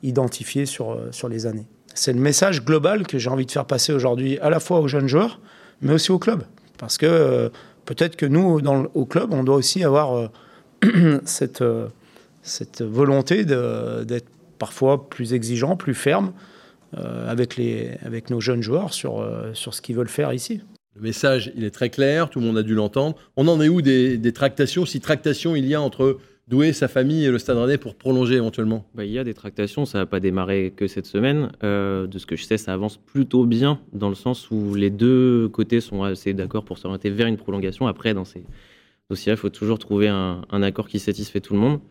identifié 0.04 0.66
sur, 0.66 0.92
euh, 0.92 1.12
sur 1.12 1.30
les 1.30 1.46
années. 1.46 1.68
C'est 1.94 2.14
le 2.14 2.20
message 2.20 2.64
global 2.64 3.06
que 3.06 3.18
j'ai 3.18 3.30
envie 3.30 3.46
de 3.46 3.52
faire 3.52 3.66
passer 3.66 3.94
aujourd'hui 3.94 4.38
à 4.40 4.50
la 4.50 4.60
fois 4.60 4.80
aux 4.80 4.88
jeunes 4.88 5.08
joueurs, 5.08 5.40
mais 5.82 5.94
aussi 5.94 6.12
au 6.12 6.20
club. 6.20 6.44
Parce 6.78 6.98
que 6.98 7.52
peut-être 7.86 8.16
que 8.16 8.28
nous, 8.28 8.60
au 8.94 9.06
club, 9.06 9.34
on 9.34 9.44
doit 9.44 9.56
aussi 9.56 9.84
avoir 9.84 10.30
cette, 11.26 11.64
cette 12.44 12.84
volonté 12.84 13.46
d'être 13.46 14.28
parfois 14.60 15.10
plus 15.10 15.34
exigeant, 15.34 15.76
plus 15.76 15.96
ferme 15.96 16.34
avec, 16.94 17.58
les, 17.58 17.92
avec 18.04 18.30
nos 18.30 18.40
jeunes 18.40 18.62
joueurs 18.62 18.94
sur, 18.94 19.20
euh, 19.20 19.54
sur 19.54 19.74
ce 19.74 19.82
qu'ils 19.82 19.96
veulent 19.96 20.08
faire 20.08 20.34
ici. 20.34 20.62
Le 20.96 21.02
message, 21.02 21.52
il 21.56 21.64
est 21.64 21.72
très 21.72 21.90
clair, 21.90 22.30
tout 22.30 22.40
le 22.40 22.46
monde 22.46 22.58
a 22.58 22.64
dû 22.64 22.74
l'entendre. 22.74 23.16
On 23.36 23.48
en 23.48 23.62
est 23.62 23.70
où 23.70 23.82
des, 23.82 24.18
des 24.18 24.34
tractations 24.34 24.86
Si 24.86 25.00
tractations 25.00 25.56
il 25.56 25.66
y 25.66 25.76
a 25.76 25.82
entre 25.82 26.18
Doué, 26.48 26.72
sa 26.72 26.88
famille 26.88 27.26
et 27.26 27.30
le 27.30 27.40
Stade 27.40 27.58
Rennais 27.58 27.78
pour 27.78 27.96
prolonger 27.96 28.36
éventuellement? 28.36 28.86
Bah, 28.96 29.04
il 29.04 29.12
y 29.12 29.20
a 29.20 29.26
des 29.26 29.34
tractations, 29.34 29.86
ça 29.86 29.98
n'a 29.98 30.06
pas 30.06 30.22
démarré 30.22 30.72
que 30.74 30.88
cette 30.88 31.06
semaine. 31.06 31.52
Euh, 31.64 32.08
de 32.08 32.18
ce 32.18 32.26
que 32.26 32.38
je 32.38 32.46
sais, 32.46 32.58
ça 32.58 32.74
avance 32.74 32.96
plutôt 32.96 33.46
bien, 33.46 33.82
dans 33.92 34.08
le 34.08 34.16
sens 34.16 34.50
où 34.50 34.74
les 34.74 34.90
deux 34.90 35.50
côtés 35.50 35.82
sont 35.82 36.04
assez 36.04 36.34
d'accord 36.34 36.64
pour 36.64 36.78
s'orienter 36.78 37.10
vers 37.10 37.28
une 37.28 37.36
prolongation. 37.36 37.86
Après, 37.86 38.14
dans 38.14 38.24
ces 38.24 38.46
dossiers, 39.10 39.34
il 39.34 39.38
faut 39.38 39.50
toujours 39.50 39.78
trouver 39.78 40.08
un, 40.08 40.42
un 40.50 40.64
accord 40.64 40.88
qui 40.88 41.00
satisfait 41.00 41.42
tout 41.42 41.54
le 41.54 41.60
monde. 41.60 41.82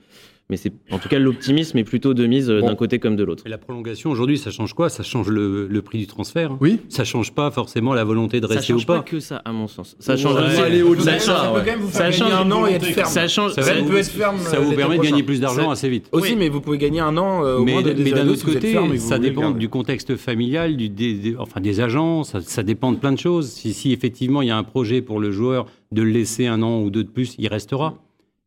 Mais 0.48 0.56
c'est 0.56 0.72
en 0.92 0.98
tout 0.98 1.08
cas 1.08 1.18
l'optimisme 1.18 1.76
est 1.78 1.82
plutôt 1.84 2.14
de 2.14 2.24
mise 2.24 2.48
euh, 2.50 2.60
Bon. 2.60 2.68
d'un 2.68 2.74
côté 2.76 3.00
comme 3.00 3.16
de 3.16 3.24
l'autre. 3.24 3.42
Et 3.46 3.48
la 3.48 3.58
prolongation, 3.58 4.10
aujourd'hui, 4.10 4.38
ça 4.38 4.52
change 4.52 4.74
quoi? 4.74 4.88
Ça 4.88 5.02
change 5.02 5.28
le, 5.28 5.66
le 5.66 5.82
prix 5.82 5.98
du 5.98 6.06
transfert. 6.06 6.52
hein? 6.52 6.58
Oui 6.60 6.78
Ça 6.88 7.02
change 7.04 7.32
pas 7.34 7.50
forcément 7.50 7.94
la 7.94 8.04
volonté 8.04 8.40
de 8.40 8.46
Ça 8.46 8.54
rester 8.54 8.72
ou 8.72 8.76
change 8.76 8.86
pas 8.86 8.98
pas? 8.98 9.02
que 9.02 9.18
ça, 9.18 9.42
à 9.44 9.50
mon 9.50 9.66
sens. 9.66 9.96
Ça 9.98 10.12
Ouais, 10.12 10.18
change 10.18 10.36
aller 10.36 10.82
au-delà 10.82 11.14
de 11.14 11.18
ça 11.18 11.18
ça, 11.18 11.34
change- 11.44 11.54
ouais. 11.56 11.60
quand 11.64 11.70
même 11.72 11.80
vous 11.80 11.90
Ça 11.90 11.98
faire 11.98 12.10
gagner 12.10 12.18
change 12.18 12.32
un 12.46 12.50
an 12.52 12.66
et 12.68 12.72
être 12.74 12.84
ferme. 12.84 13.08
Ça 13.10 13.26
change. 13.28 13.52
Ça 13.54 13.62
ça- 13.62 13.74
peut 13.74 13.96
être 13.96 14.08
ferme. 14.08 14.38
Ça 14.38 14.56
euh, 14.56 14.60
vous 14.60 14.64
l'été 14.70 14.76
permet 14.76 14.98
de 14.98 15.02
gagner 15.02 15.22
plus 15.24 15.40
d'argent 15.40 15.66
Ça- 15.66 15.72
assez 15.72 15.88
vite. 15.88 16.08
Aussi, 16.12 16.30
Oui. 16.32 16.36
mais 16.38 16.48
vous 16.48 16.60
pouvez 16.60 16.78
gagner 16.78 17.00
un 17.00 17.16
an 17.16 17.44
euh, 17.44 17.56
au 17.58 17.64
mais 17.64 17.72
moins 17.72 17.82
de 17.82 17.92
mais 17.94 18.12
d'un 18.12 18.28
autre 18.28 18.44
côté, 18.44 18.70
ferme 18.72 18.96
ça 18.98 19.18
dépend 19.18 19.50
du 19.50 19.68
contexte 19.68 20.14
familial, 20.16 20.76
du, 20.76 20.88
des, 20.88 21.14
des- 21.14 21.36
enfin 21.36 21.60
des 21.60 21.80
agents, 21.80 22.22
ça, 22.22 22.40
ça 22.40 22.62
dépend 22.62 22.92
de 22.92 22.98
plein 22.98 23.12
de 23.12 23.18
choses. 23.18 23.48
Si, 23.50 23.72
si 23.74 23.92
effectivement 23.92 24.42
il 24.42 24.48
y 24.48 24.50
a 24.52 24.56
un 24.56 24.62
projet 24.64 25.02
pour 25.02 25.18
le 25.18 25.32
joueur 25.32 25.66
de 25.90 26.02
le 26.02 26.10
laisser 26.10 26.46
un 26.46 26.62
an 26.62 26.80
ou 26.82 26.90
deux 26.90 27.02
de 27.02 27.08
plus, 27.08 27.34
il 27.38 27.48
restera. 27.48 27.94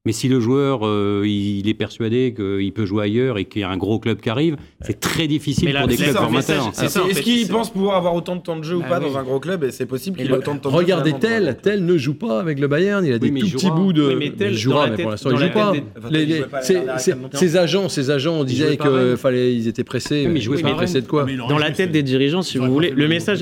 Mais 0.06 0.14
si 0.14 0.30
le 0.30 0.40
joueur 0.40 0.88
euh, 0.88 1.24
il, 1.26 1.60
il 1.60 1.68
est 1.68 1.74
persuadé 1.74 2.34
qu'il 2.34 2.72
peut 2.72 2.86
jouer 2.86 3.04
ailleurs 3.04 3.38
et 3.38 3.44
qu'il 3.44 3.62
y 3.62 3.64
a 3.66 3.70
un 3.70 3.76
gros 3.76 4.00
club 4.00 4.22
qui 4.22 4.30
arrive, 4.30 4.56
c'est 4.80 4.98
très 5.02 5.28
difficile 5.28 5.74
là, 5.74 5.82
pour 5.82 5.90
des 5.90 5.98
clubs 5.98 6.14
ça, 6.14 6.22
formateurs. 6.22 6.68
Est-ce 6.70 7.22
c'est- 7.46 7.52
pense 7.52 7.70
pouvoir 7.70 7.98
avoir 7.98 8.16
autant 8.16 8.38
de 8.38 8.42
temps 8.42 8.56
de 8.58 8.64
jeu 8.64 8.78
ou 8.78 8.82
Ah 8.86 8.88
pas 8.90 9.00
oui. 9.00 9.12
dans 9.12 9.18
un 9.18 9.24
gros 9.24 9.42
club 9.42 9.66
Et 9.66 9.72
c'est 9.72 9.86
possible 9.86 10.16
qu'il 10.18 10.28
ait 10.28 10.32
autant 10.34 10.56
de 10.56 10.62
temps 10.62 10.70
de 10.70 10.74
jeu. 10.74 10.80
Regardez 10.80 11.14
tel, 11.20 11.58
tel 11.62 11.86
ne 11.86 11.98
joue 11.98 12.14
pas 12.14 12.40
avec 12.40 12.60
le 12.62 12.70
Bayern, 12.70 13.04
il 13.06 13.12
a 13.12 13.20
des 13.20 13.26
Oui, 13.28 13.34
mais 13.34 13.40
tout 13.42 13.48
il 13.48 13.54
petits 13.56 13.72
bouts 13.72 13.92
de. 13.92 14.08
Oui, 14.08 14.16
mais 14.18 14.30
tel, 14.32 14.54
il 14.54 14.58
jouera, 14.58 14.88
mais 14.90 15.02
pour 15.02 15.12
l'instant 15.12 15.32
il 15.32 15.38
joue 15.38 15.50
pas. 15.54 15.74
des- 15.74 16.40
pas 16.44 16.62
ces 17.34 17.58
agents, 17.58 17.90
ces 17.90 18.10
agents 18.10 18.46
disaient 18.46 18.68
jouait 18.68 18.78
pas 18.78 18.86
à 18.86 18.88
que 18.88 18.94
Rennes. 19.10 19.18
fallait, 19.18 19.54
ils 19.54 19.68
étaient 19.68 19.84
pressés. 19.84 20.28
Mais 20.30 20.40
il 20.40 20.42
jouait 20.42 20.58
ils 20.60 20.62
pas 20.62 20.70
étaient 20.70 20.76
à 20.76 20.78
pressés 20.78 21.02
de 21.02 21.08
quoi? 21.08 21.26
Dans 21.50 21.58
la 21.58 21.72
tête 21.72 21.92
des 21.92 22.04
dirigeants, 22.04 22.42
si 22.42 22.58
vous 22.58 22.72
voulez, 22.72 22.92
pas 22.92 22.96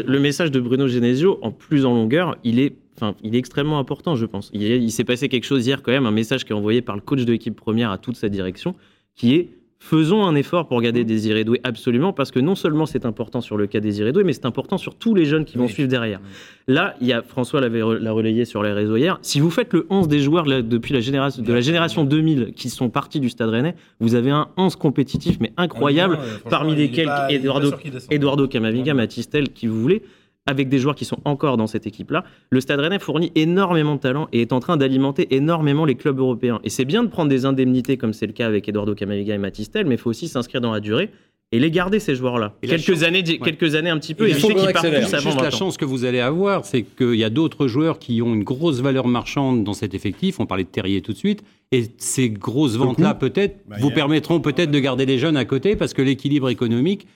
le 0.07 0.19
message 0.19 0.51
de 0.51 0.59
Bruno 0.59 0.87
Genesio, 0.87 1.37
en 1.43 1.51
plus 1.51 1.85
en 1.85 1.93
longueur, 1.93 2.35
il 2.43 2.59
est, 2.59 2.73
enfin, 2.97 3.15
il 3.23 3.35
est 3.35 3.39
extrêmement 3.39 3.79
important, 3.79 4.15
je 4.15 4.25
pense. 4.25 4.49
Il, 4.53 4.63
est- 4.63 4.79
il 4.81 4.91
s'est 4.91 5.03
passé 5.03 5.29
quelque 5.29 5.45
chose 5.45 5.65
hier 5.65 5.81
quand 5.81 5.91
même, 5.91 6.05
un 6.05 6.11
message 6.11 6.43
qui 6.45 6.51
est 6.51 6.55
envoyé 6.55 6.81
par 6.81 6.95
le 6.95 7.01
coach 7.01 7.23
de 7.25 7.31
l'équipe 7.31 7.55
première 7.55 7.91
à 7.91 7.97
toute 7.97 8.15
sa 8.15 8.29
direction, 8.29 8.75
qui 9.15 9.35
est 9.35 9.49
faisons 9.79 10.25
un 10.25 10.33
effort 10.33 10.67
pour 10.67 10.81
garder 10.81 11.03
Désiré 11.03 11.43
Doué 11.43 11.61
absolument, 11.63 12.11
parce 12.11 12.31
que 12.31 12.39
non 12.39 12.55
seulement 12.55 12.87
c'est 12.87 13.05
important 13.05 13.41
sur 13.41 13.57
le 13.57 13.67
cas 13.67 13.79
Désiré 13.79 14.11
Doué, 14.11 14.23
mais 14.23 14.33
c'est 14.33 14.47
important 14.47 14.79
sur 14.79 14.95
tous 14.95 15.13
les 15.13 15.25
jeunes 15.25 15.45
qui 15.45 15.59
vont 15.59 15.65
Oui. 15.67 15.71
suivre 15.71 15.87
derrière. 15.87 16.19
Là, 16.67 16.95
il 16.99 17.05
y 17.05 17.13
a 17.13 17.21
François 17.21 17.61
l'avait 17.61 17.81
l'a 17.99 18.11
relayé 18.11 18.43
sur 18.45 18.63
les 18.63 18.71
réseaux 18.71 18.95
hier. 18.97 19.19
Si 19.21 19.39
vous 19.39 19.51
faites 19.51 19.71
le 19.73 19.85
11 19.91 20.07
des 20.07 20.19
joueurs 20.19 20.45
là, 20.47 20.63
depuis 20.63 20.95
la 20.95 20.99
génération 20.99 21.43
de 21.43 21.53
la 21.53 21.61
génération 21.61 22.05
2000 22.05 22.53
qui 22.55 22.69
sont 22.71 22.89
partis 22.89 23.19
du 23.19 23.29
Stade 23.29 23.49
Rennais, 23.49 23.75
vous 23.99 24.15
avez 24.15 24.31
un 24.31 24.47
11 24.57 24.75
compétitif 24.77 25.37
mais 25.39 25.53
incroyable 25.57 26.17
parmi 26.49 26.75
lesquels 26.75 27.11
Eduardo, 27.29 27.69
Eduardo 28.09 28.47
Camavinga, 28.47 28.95
Matistel, 28.95 29.49
qui 29.49 29.67
vous 29.67 29.79
voulez, 29.79 30.01
avec 30.47 30.69
des 30.69 30.79
joueurs 30.79 30.95
qui 30.95 31.05
sont 31.05 31.19
encore 31.25 31.57
dans 31.57 31.67
cette 31.67 31.85
équipe-là. 31.85 32.23
Le 32.49 32.59
Stade 32.61 32.79
Rennais 32.79 32.99
fournit 32.99 33.31
énormément 33.35 33.95
de 33.95 33.99
talent 33.99 34.27
et 34.33 34.41
est 34.41 34.53
en 34.53 34.59
train 34.59 34.77
d'alimenter 34.77 35.35
énormément 35.35 35.85
les 35.85 35.95
clubs 35.95 36.17
européens. 36.17 36.59
Et 36.63 36.69
c'est 36.69 36.85
bien 36.85 37.03
de 37.03 37.09
prendre 37.09 37.29
des 37.29 37.45
indemnités 37.45 37.97
comme 37.97 38.13
c'est 38.13 38.27
le 38.27 38.33
cas 38.33 38.47
avec 38.47 38.67
Eduardo 38.67 38.95
Camavinga 38.95 39.35
et 39.35 39.37
Matistel, 39.37 39.85
mais 39.85 39.95
il 39.95 39.97
faut 39.99 40.09
aussi 40.09 40.27
s'inscrire 40.27 40.61
dans 40.61 40.71
la 40.71 40.79
durée 40.79 41.09
et 41.53 41.59
les 41.59 41.71
garder 41.71 41.99
ces 41.99 42.13
joueurs-là. 42.15 42.53
Quelques 42.61 42.81
chance- 42.81 43.03
années, 43.03 43.23
Ouais. 43.25 43.37
quelques 43.39 43.75
années 43.75 43.89
un 43.89 43.97
petit 43.99 44.13
peu, 44.13 44.27
et 44.27 44.31
éviter 44.31 44.47
qu'ils 44.47 44.55
partent 44.63 44.75
accélère. 44.77 45.07
tous 45.07 45.13
avant 45.13 45.21
Juste 45.23 45.35
la 45.37 45.41
20 45.43 45.47
ans. 45.47 45.57
chance 45.57 45.77
que 45.77 45.85
vous 45.85 46.03
allez 46.03 46.19
avoir, 46.19 46.65
c'est 46.65 46.81
qu'il 46.83 47.15
y 47.15 47.23
a 47.23 47.29
d'autres 47.29 47.67
joueurs 47.67 47.99
qui 47.99 48.21
ont 48.21 48.33
une 48.33 48.43
grosse 48.43 48.81
valeur 48.81 49.07
marchande 49.07 49.63
dans 49.63 49.71
cet 49.73 49.93
effectif. 49.93 50.39
On 50.41 50.45
parlait 50.45 50.65
de 50.65 50.69
Terrier 50.69 51.01
tout 51.01 51.13
de 51.13 51.17
suite. 51.17 51.43
Et 51.71 51.85
ces 51.97 52.29
grosses 52.29 52.75
ventes-là, 52.75 53.13
peut-être, 53.13 53.57
Bah, 53.67 53.77
vous 53.79 53.89
a- 53.89 53.93
permettront 53.93 54.39
peut-être 54.41 54.71
de 54.71 54.79
garder 54.79 55.05
les 55.05 55.19
jeunes 55.19 55.37
à 55.37 55.45
côté 55.45 55.75
parce 55.77 55.93
que 55.93 56.01
l'équilibre 56.01 56.49
économique, 56.49 57.07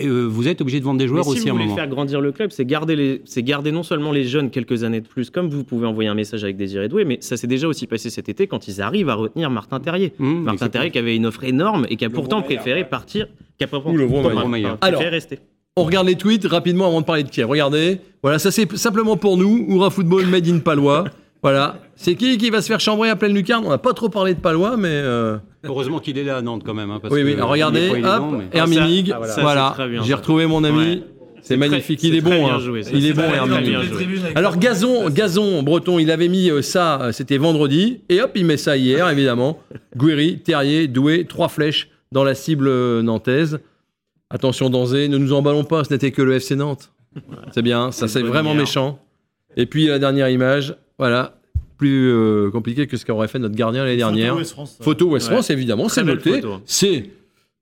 euh, 0.00 0.28
vous 0.30 0.48
êtes 0.48 0.60
obligé 0.60 0.80
de 0.80 0.84
vendre 0.84 0.98
des 0.98 1.08
joueurs 1.08 1.24
Mais 1.26 1.32
si 1.32 1.38
aussi 1.38 1.40
à 1.40 1.42
vous 1.44 1.48
un 1.48 1.52
voulez 1.52 1.64
moment. 1.64 1.76
faire 1.76 1.88
grandir 1.88 2.20
le 2.20 2.30
club, 2.32 2.50
c'est 2.50 2.66
garder, 2.66 2.94
les, 2.94 3.22
c'est 3.24 3.42
garder 3.42 3.72
non 3.72 3.82
seulement 3.82 4.12
les 4.12 4.24
jeunes 4.24 4.50
quelques 4.50 4.84
années 4.84 5.00
de 5.00 5.06
plus, 5.08 5.30
comme 5.30 5.48
vous 5.48 5.64
pouvez 5.64 5.86
envoyer 5.86 6.10
un 6.10 6.14
message 6.14 6.44
avec 6.44 6.56
Désiré 6.56 6.88
Doué, 6.88 7.04
mais 7.06 7.16
ça 7.20 7.36
s'est 7.38 7.46
déjà 7.46 7.66
aussi 7.68 7.86
passé 7.86 8.10
cet 8.10 8.28
été 8.28 8.46
quand 8.46 8.68
ils 8.68 8.82
arrivent 8.82 9.08
à 9.08 9.14
retenir 9.14 9.50
Martin 9.50 9.80
Terrier. 9.80 10.12
Mmh, 10.18 10.42
Martin. 10.42 10.68
Terrier 10.68 10.90
qui 10.90 10.98
avait 10.98 11.16
une 11.16 11.24
offre 11.26 11.44
énorme 11.44 11.86
et 11.88 11.96
qui 11.96 12.04
a 12.04 12.10
pourtant 12.10 12.42
préféré 12.42 12.84
partir, 12.84 13.28
qui 13.58 13.64
a 13.64 13.68
Ou 13.86 13.96
le 13.96 14.06
préféré 14.06 14.66
Alors, 14.82 15.00
rester. 15.00 15.38
On 15.76 15.84
regarde 15.84 16.06
les 16.06 16.16
tweets 16.16 16.44
rapidement 16.44 16.88
avant 16.88 17.00
de 17.00 17.06
parler 17.06 17.22
de 17.22 17.30
Kiev. 17.30 17.48
Regardez. 17.48 17.98
Voilà, 18.22 18.38
ça 18.38 18.50
c'est 18.50 18.70
simplement 18.76 19.16
pour 19.16 19.38
nous. 19.38 19.64
Oura 19.70 19.88
Football 19.88 20.26
Made 20.26 20.46
in 20.48 20.58
Palois. 20.58 21.04
Voilà. 21.42 21.80
C'est 21.96 22.14
qui 22.14 22.36
qui 22.36 22.50
va 22.50 22.60
se 22.60 22.66
faire 22.66 22.78
chambrer 22.78 23.08
à 23.08 23.16
pleine 23.16 23.32
lucarne? 23.32 23.64
On 23.64 23.70
n'a 23.70 23.78
pas 23.78 23.94
trop 23.94 24.10
parlé 24.10 24.34
de 24.34 24.40
Palois, 24.40 24.76
mais. 24.76 24.88
euh, 24.90 25.38
Heureusement 25.64 25.98
qu'il 26.00 26.18
est 26.18 26.24
là 26.24 26.38
à 26.38 26.42
Nantes 26.42 26.62
quand 26.64 26.74
même. 26.74 26.90
hein, 26.90 26.98
parce 27.00 27.14
Oui, 27.14 27.22
oui. 27.22 27.32
que 27.32 27.36
Alors 27.38 27.50
regardez. 27.50 27.88
Hop, 27.88 28.22
mais- 28.32 28.58
Herminig. 28.58 29.12
Ah, 29.16 29.24
ça, 29.26 29.34
ça, 29.34 29.40
voilà. 29.42 29.76
J'ai 30.04 30.14
retrouvé 30.14 30.46
mon 30.46 30.64
ami. 30.64 30.78
Ouais. 30.78 31.02
C'est 31.44 31.56
magnifique. 31.56 31.98
très- 31.98 32.08
il 32.08 32.14
est 32.16 32.20
bon. 32.20 32.46
hein. 32.48 32.60
joué. 32.60 32.82
Il 32.92 33.04
est 33.06 33.12
bon, 33.12 33.22
Herminig. 33.22 33.76
Alors 34.36 34.56
Gazon, 34.58 35.10
Gazon, 35.10 35.62
Breton, 35.64 35.98
il 35.98 36.10
avait 36.10 36.28
mis 36.28 36.50
euh, 36.50 36.62
ça, 36.62 37.00
euh, 37.02 37.12
c'était 37.12 37.36
vendredi, 37.36 38.00
et 38.08 38.20
hop, 38.22 38.30
il 38.36 38.46
met 38.46 38.56
ça 38.56 38.76
hier, 38.76 39.08
évidemment. 39.10 39.58
Guéry, 39.96 40.38
Terrier, 40.38 40.86
Doué, 40.86 41.24
trois 41.28 41.48
flèches 41.48 41.88
dans 42.12 42.22
la 42.22 42.34
cible 42.36 42.68
euh, 42.68 43.02
nantaise. 43.02 43.58
Attention, 44.30 44.70
Danzé, 44.70 45.08
ne 45.08 45.18
nous 45.18 45.32
emballons 45.32 45.64
pas, 45.64 45.82
ce 45.84 45.92
n'était 45.92 46.12
que 46.12 46.22
le 46.22 46.34
FC 46.34 46.54
Nantes. 46.56 46.90
C'est 47.52 47.62
bien, 47.62 47.90
ça 47.92 48.06
c'est 48.08 48.22
vraiment 48.22 48.54
méchant. 48.54 48.98
Et 49.56 49.66
puis 49.66 49.86
la 49.88 49.98
dernière 49.98 50.28
image, 50.30 50.76
voilà, 50.98 51.34
plus 51.82 52.08
euh, 52.10 52.50
compliqué 52.50 52.86
que 52.86 52.96
ce 52.96 53.04
qu'aurait 53.04 53.28
fait 53.28 53.38
notre 53.38 53.54
gardien 53.56 53.84
l'année 53.84 53.96
dernière. 53.96 54.28
Photo 54.34 54.38
West 54.40 54.52
France, 54.52 54.74
ça. 54.78 54.84
Photo 54.84 55.08
West 55.10 55.28
Ouais. 55.28 55.34
France, 55.34 55.50
évidemment, 55.50 55.88
c'est 55.88 56.04
noté. 56.04 56.40
C'est 56.64 57.10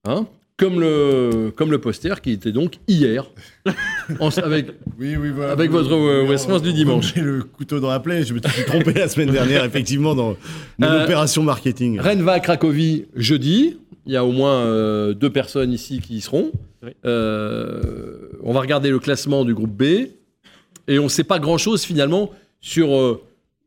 hein, 0.04 0.26
comme, 0.56 0.78
le, 0.80 1.50
comme 1.56 1.70
le 1.70 1.78
poster 1.78 2.20
qui 2.20 2.32
était 2.32 2.52
donc 2.52 2.74
hier, 2.86 3.30
en- 4.20 4.28
avec 4.38 4.66
Oui, 4.98 5.16
oui, 5.16 5.30
voilà. 5.34 5.52
Avec 5.52 5.70
votre, 5.70 5.92
euh, 5.94 6.26
West 6.28 6.44
France 6.48 6.60
du 6.62 6.72
dimanche. 6.74 7.14
J'ai 7.14 7.22
le 7.22 7.42
couteau 7.42 7.80
dans 7.80 7.88
la 7.90 8.00
plaie. 8.00 8.24
Je 8.24 8.34
me 8.34 8.40
suis 8.40 8.64
trompé 8.66 8.92
la 8.92 9.08
semaine 9.08 9.30
dernière, 9.30 9.64
effectivement, 9.64 10.14
dans 10.14 10.36
mon 10.78 10.86
Euh, 10.86 11.04
opération 11.04 11.42
marketing. 11.42 11.98
Rennes 11.98 12.22
va 12.22 12.32
à 12.32 12.40
Cracovie 12.40 13.06
jeudi. 13.16 13.78
Il 14.06 14.12
y 14.12 14.16
a 14.16 14.24
au 14.24 14.32
moins 14.32 14.56
euh, 14.64 15.14
deux 15.14 15.30
personnes 15.30 15.72
ici 15.72 16.00
qui 16.00 16.16
y 16.16 16.20
seront. 16.20 16.52
Oui. 16.82 16.90
Euh, 17.06 18.28
on 18.42 18.52
va 18.52 18.60
regarder 18.60 18.90
le 18.90 18.98
classement 18.98 19.44
du 19.44 19.54
groupe 19.54 19.70
B. 19.76 19.82
Et 20.88 20.98
on 20.98 21.04
ne 21.04 21.08
sait 21.08 21.24
pas 21.24 21.38
grand-chose 21.38 21.84
finalement 21.84 22.30
sur 22.60 22.94
euh, 22.94 23.22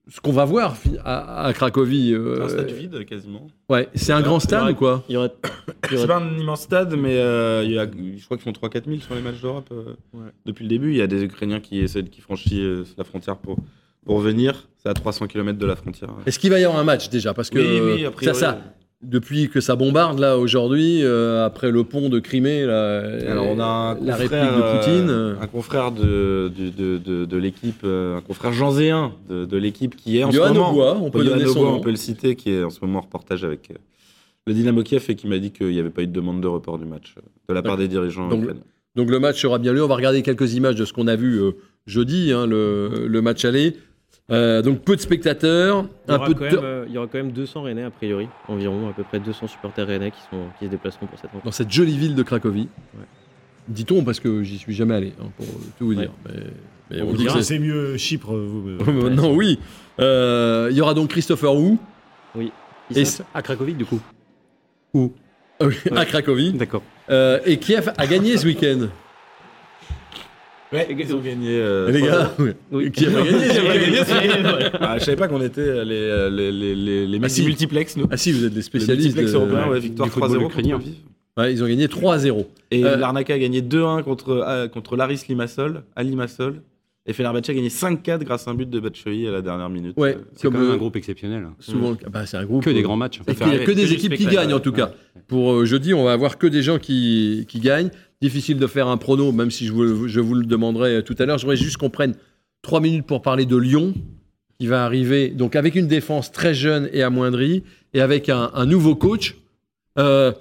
ce 0.10 0.20
qu'on 0.20 0.32
va 0.34 0.43
voir 0.45 0.76
à, 1.06 1.45
à 1.45 1.54
Cracovie. 1.54 2.14
euh, 2.14 2.43
Un 2.43 2.49
stade 2.49 2.72
vide 2.72 3.06
quasiment. 3.06 3.47
ouais, 3.70 3.88
c'est 3.95 4.12
un 4.14 4.22
grand 4.22 4.39
stade 4.39 4.72
ou 4.72 4.76
quoi 4.76 5.04
Il 5.10 5.14
y 5.14 5.18
aura, 5.18 5.28
il 5.91 5.95
y 5.95 5.97
C'est 5.97 6.04
aura- 6.06 6.20
pas 6.20 6.26
un 6.26 6.38
immense 6.38 6.62
stade, 6.62 6.95
mais 6.97 7.18
euh, 7.18 7.64
il 7.64 7.72
y 7.72 7.80
a, 7.80 7.86
je 7.86 8.24
crois 8.26 8.38
qu'ils 8.38 8.43
font 8.43 8.51
3-4 8.68 8.86
000 8.86 8.99
sur 8.99 9.16
les 9.16 9.22
matchs 9.22 9.41
d'Europe 9.41 9.70
euh, 9.72 9.95
Ouais. 10.14 10.30
depuis 10.45 10.64
le 10.64 10.70
début. 10.70 10.91
Il 10.91 10.97
y 10.97 11.01
a 11.01 11.08
des 11.08 11.24
Ukrainiens 11.24 11.60
qui 11.62 11.80
essaient, 11.80 12.04
qui 12.04 12.22
franchissent 12.22 12.54
euh, 12.60 12.86
la 12.97 13.04
frontière 13.06 13.38
pour, 13.38 13.58
pour 14.06 14.20
venir. 14.20 14.68
C'est 14.78 14.89
à 14.89 14.93
300 14.93 15.28
km 15.28 15.58
de 15.58 15.66
la 15.66 15.78
frontière. 15.78 16.10
Est-ce 16.26 16.38
qu'il 16.38 16.49
va 16.49 16.60
y 16.60 16.66
avoir 16.66 16.80
un 16.80 16.84
match 16.84 17.10
déjà? 17.10 17.34
Parce 17.34 17.49
que 17.49 17.60
Oui, 17.60 17.80
oui, 17.95 18.01
a 18.06 18.10
ça, 18.10 18.12
priori. 18.12 18.38
ça, 18.38 18.62
depuis 19.04 19.49
que 19.49 19.60
ça 19.62 19.76
bombarde 19.76 20.20
là 20.20 20.38
aujourd'hui, 20.38 21.04
euh, 21.04 21.45
après 21.45 21.72
le 21.72 21.84
pont 21.84 22.10
de 22.10 22.20
Crimée, 22.20 22.66
là, 22.66 22.99
Alors 23.30 23.47
on 23.49 23.60
a 23.60 23.64
un 23.64 23.97
la 24.06 24.16
réplique 24.16 24.39
de 24.39 24.78
Poutine. 24.78 25.10
euh, 25.10 25.36
un 25.41 25.47
confrère 25.47 25.91
de, 25.91 26.49
de, 26.58 26.70
de, 26.70 26.97
de- 26.97 27.26
de 27.26 27.38
l'équipe, 27.38 27.82
euh, 27.84 28.18
un 28.18 28.22
confrère 28.22 28.54
janséen 28.54 29.14
de, 29.30 29.58
l'équipe 29.58 29.95
qui 29.95 30.18
est 30.18 30.24
en 30.24 30.32
ce 30.32 30.38
moment. 30.38 30.72
Aubois, 30.72 30.97
on 31.01 31.10
peut 31.12 31.24
Johan 31.24 31.32
donner 31.38 31.45
son 31.45 31.60
Aubois, 31.60 31.72
nom. 31.72 31.78
on 31.78 31.82
peut 31.82 31.89
le 31.91 31.95
citer, 31.97 32.36
qui 32.36 32.51
est 32.51 32.64
en 32.64 32.70
ce 32.70 32.80
moment 32.82 32.99
en 32.99 33.01
reportage 33.04 33.43
avec 33.43 33.70
le 34.47 34.54
Dynamo 34.54 34.84
Kiev 34.84 35.06
et 35.10 35.16
qui 35.16 35.28
m'a 35.28 35.38
dit 35.39 35.51
qu'il 35.51 35.68
n'y 35.70 35.80
avait 35.80 35.89
pas 35.89 36.01
eu 36.04 36.08
de 36.08 36.12
demande 36.14 36.41
de 36.41 36.47
report 36.47 36.78
du 36.80 36.86
match 36.86 37.16
de 37.49 37.54
la 37.54 37.62
part 37.62 37.78
des 37.78 37.88
dirigeants 37.88 38.28
Donc. 38.30 38.45
Donc 38.95 39.10
le 39.10 39.20
match 39.20 39.41
sera 39.41 39.58
bien 39.58 39.74
lieu. 39.74 39.84
On 39.84 39.88
va 39.88 39.95
regarder 39.95 40.22
quelques 40.22 40.54
images 40.54 40.76
de 40.76 40.86
ce 40.86 40.93
qu'on 40.93 41.08
a 41.08 41.16
vu 41.16 41.41
euh, 41.41 41.51
jeudi, 41.88 42.32
hein, 42.32 42.45
le, 42.45 43.08
le 43.08 43.22
match 43.24 43.43
aller. 43.43 43.76
Euh, 44.32 44.62
donc 44.62 44.80
peu 44.82 44.96
de 44.96 45.02
spectateurs, 45.02 45.86
il 46.08 46.12
y 46.12 46.14
un 46.14 46.18
aura 46.18 46.28
peu 46.28 46.34
quand 46.34 46.46
de 46.50 46.56
même, 46.56 46.60
euh, 46.64 46.86
il 46.88 46.94
y 46.94 46.98
aura 46.98 47.08
quand 47.08 47.18
même 47.18 47.32
200 47.34 47.64
Rennais 47.64 47.84
a 47.84 47.90
priori, 47.92 48.30
environ 48.48 48.90
à 48.90 48.94
peu 48.94 49.04
près 49.04 49.20
200 49.20 49.48
supporters 49.48 49.86
Rennais 49.86 50.12
qui, 50.12 50.20
sont, 50.32 50.46
qui 50.58 50.66
se 50.66 50.70
déplaceront 50.72 51.08
pour 51.08 51.18
cette 51.20 51.28
rencontre. 51.32 51.46
dans 51.46 51.52
cette 51.52 51.70
jolie 51.72 51.98
ville 51.98 52.16
de 52.16 52.24
Cracovie. 52.24 52.70
Ouais. 52.98 53.06
Dit-on 53.68 54.04
parce 54.06 54.20
que 54.22 54.42
j'y 54.44 54.58
suis 54.58 54.74
jamais 54.74 54.96
allé, 54.96 55.14
hein, 55.22 55.26
pour 55.38 55.46
tout 55.78 55.86
vous 55.88 55.96
dire. 55.96 56.12
Mais, 56.26 56.34
mais 56.92 57.02
on 57.02 57.08
vous 57.08 57.18
dit 57.18 57.26
que 57.26 57.32
c'est- 57.32 57.44
C'est 57.44 57.60
mieux 57.60 57.98
Chypre, 57.98 58.34
vous. 58.34 58.70
euh, 58.70 58.78
Maintenant, 59.10 59.34
oui. 59.34 59.60
Euh, 60.00 60.70
Il 60.72 60.78
y 60.78 60.82
aura 60.82 60.94
donc 60.94 61.10
Christopher 61.10 61.54
Wu 61.56 61.78
Et 62.96 63.04
sont- 63.06 63.24
À 63.34 63.42
Cracovie, 63.42 63.74
du 63.74 63.86
coup. 63.86 64.00
Où? 64.94 65.12
À 65.96 66.06
Cracovie. 66.06 66.54
D'accord. 66.54 66.84
Euh, 67.10 67.40
et 67.46 67.58
Kiev 67.58 67.92
a 67.98 68.08
gagné 68.08 68.38
ce 68.38 68.46
week-end. 68.46 68.88
Ouais, 70.74 70.88
ils 71.00 71.16
ont 71.16 71.20
gagné. 71.20 71.50
euh, 71.52 71.92
les 71.92 72.02
gars, 72.02 72.34
Oui. 72.72 72.92
Kiev 72.92 73.16
a 73.16 73.22
gagné. 73.24 73.48
ce 73.48 74.12
week-end. 74.14 74.70
Ah, 74.82 74.98
je 74.98 75.04
savais 75.06 75.18
pas 75.18 75.28
qu'on 75.28 75.42
était 75.42 75.86
les, 75.86 75.96
euh, 75.96 76.30
les, 76.30 76.52
les, 76.52 76.76
les, 76.76 77.08
les 77.08 77.20
Ah, 77.24 77.30
si. 77.30 77.44
multiplex, 77.44 77.96
nous. 77.96 78.08
Ah 78.10 78.18
si, 78.18 78.32
vous 78.32 78.44
êtes 78.46 78.50
des 78.52 78.58
Les 78.58 78.62
spécialistes. 78.64 79.16
multiplex 79.16 79.32
de- 79.32 79.38
européens, 79.38 79.68
ouais, 79.70 79.80
victoire 79.80 80.10
football 80.10 80.30
3-0 80.32 80.34
contre 80.44 80.50
ukrainien. 80.60 80.80
Ouais, 81.38 81.54
ils 81.54 81.64
ont 81.64 81.68
gagné 81.68 81.88
3-0. 81.88 82.46
Et 82.72 82.84
Euh, 82.86 82.96
Larnaca 82.98 83.34
a 83.34 83.40
gagné 83.40 83.62
2-1 83.62 84.04
contre, 84.04 84.30
euh, 84.32 84.68
contre 84.68 84.96
Laris 84.96 85.22
Limassol, 85.30 85.84
à 85.96 86.04
Limassol. 86.04 86.62
Et 87.06 87.12
Fenerbahçe 87.12 87.50
a 87.50 87.54
gagné 87.54 87.68
5-4 87.70 88.24
grâce 88.24 88.48
à 88.48 88.52
un 88.52 88.54
but 88.54 88.70
de 88.70 88.80
Batshuayi 88.80 89.28
à 89.28 89.32
la 89.32 89.42
dernière 89.42 89.70
minute. 89.70 89.94
Ouais, 89.98 90.16
Euh, 90.16 90.20
C'est 90.36 90.48
quand 90.48 90.54
même 90.58 90.70
euh, 90.70 90.74
un 90.74 90.78
groupe 90.78 90.96
exceptionnel. 90.96 91.48
souvent. 91.60 91.98
ah 92.06 92.10
bah, 92.10 92.26
c'est 92.26 92.38
un 92.38 92.46
groupe. 92.46 92.64
Que 92.64 92.70
des 92.70 92.80
euh, 92.80 92.84
grands 92.84 92.96
matchs. 92.96 93.20
Puis, 93.26 93.36
il 93.42 93.48
n'y 93.48 93.56
a 93.56 93.60
que 93.66 93.72
des 93.72 93.92
équipes 93.92 94.14
qui 94.14 94.26
gagnent 94.26 94.54
en 94.54 94.60
tout 94.62 94.70
ouais. 94.72 94.78
cas. 94.78 94.94
Pour 95.28 95.52
euh, 95.54 95.66
jeudi, 95.66 95.94
on 95.94 96.06
va 96.06 96.14
avoir 96.14 96.38
que 96.38 96.48
des 96.48 96.62
gens 96.62 96.80
qui, 96.80 97.46
qui 97.50 97.60
gagnent. 97.60 97.90
Difficile 98.24 98.58
de 98.58 98.68
faire 98.68 98.88
un 98.88 98.96
prono, 98.96 99.34
même 99.34 99.52
si 99.52 99.66
je 99.66 99.74
vous, 99.74 100.08
je 100.08 100.22
le 100.22 100.46
demanderai 100.46 100.96
euh, 100.96 101.02
tout 101.02 101.14
à 101.20 101.26
l'heure. 101.26 101.38
J'aimerais 101.40 101.58
juste 101.58 101.76
qu'on 101.76 101.90
prenne 101.90 102.16
trois 102.62 102.80
minutes 102.80 103.06
pour 103.06 103.22
parler 103.22 103.46
de 103.46 103.58
Lyon, 103.58 103.94
qui 104.58 104.66
va 104.66 104.86
arriver 104.86 105.28
donc 105.28 105.58
avec 105.58 105.76
une 105.76 105.88
défense 105.88 106.32
très 106.32 106.54
jeune 106.54 106.90
et 106.94 107.04
amoindrie, 107.04 107.64
et 107.94 108.00
avec 108.00 108.30
un 108.30 108.66
nouveau 108.66 108.96
coach. 108.96 109.36
Euh, 110.00 110.32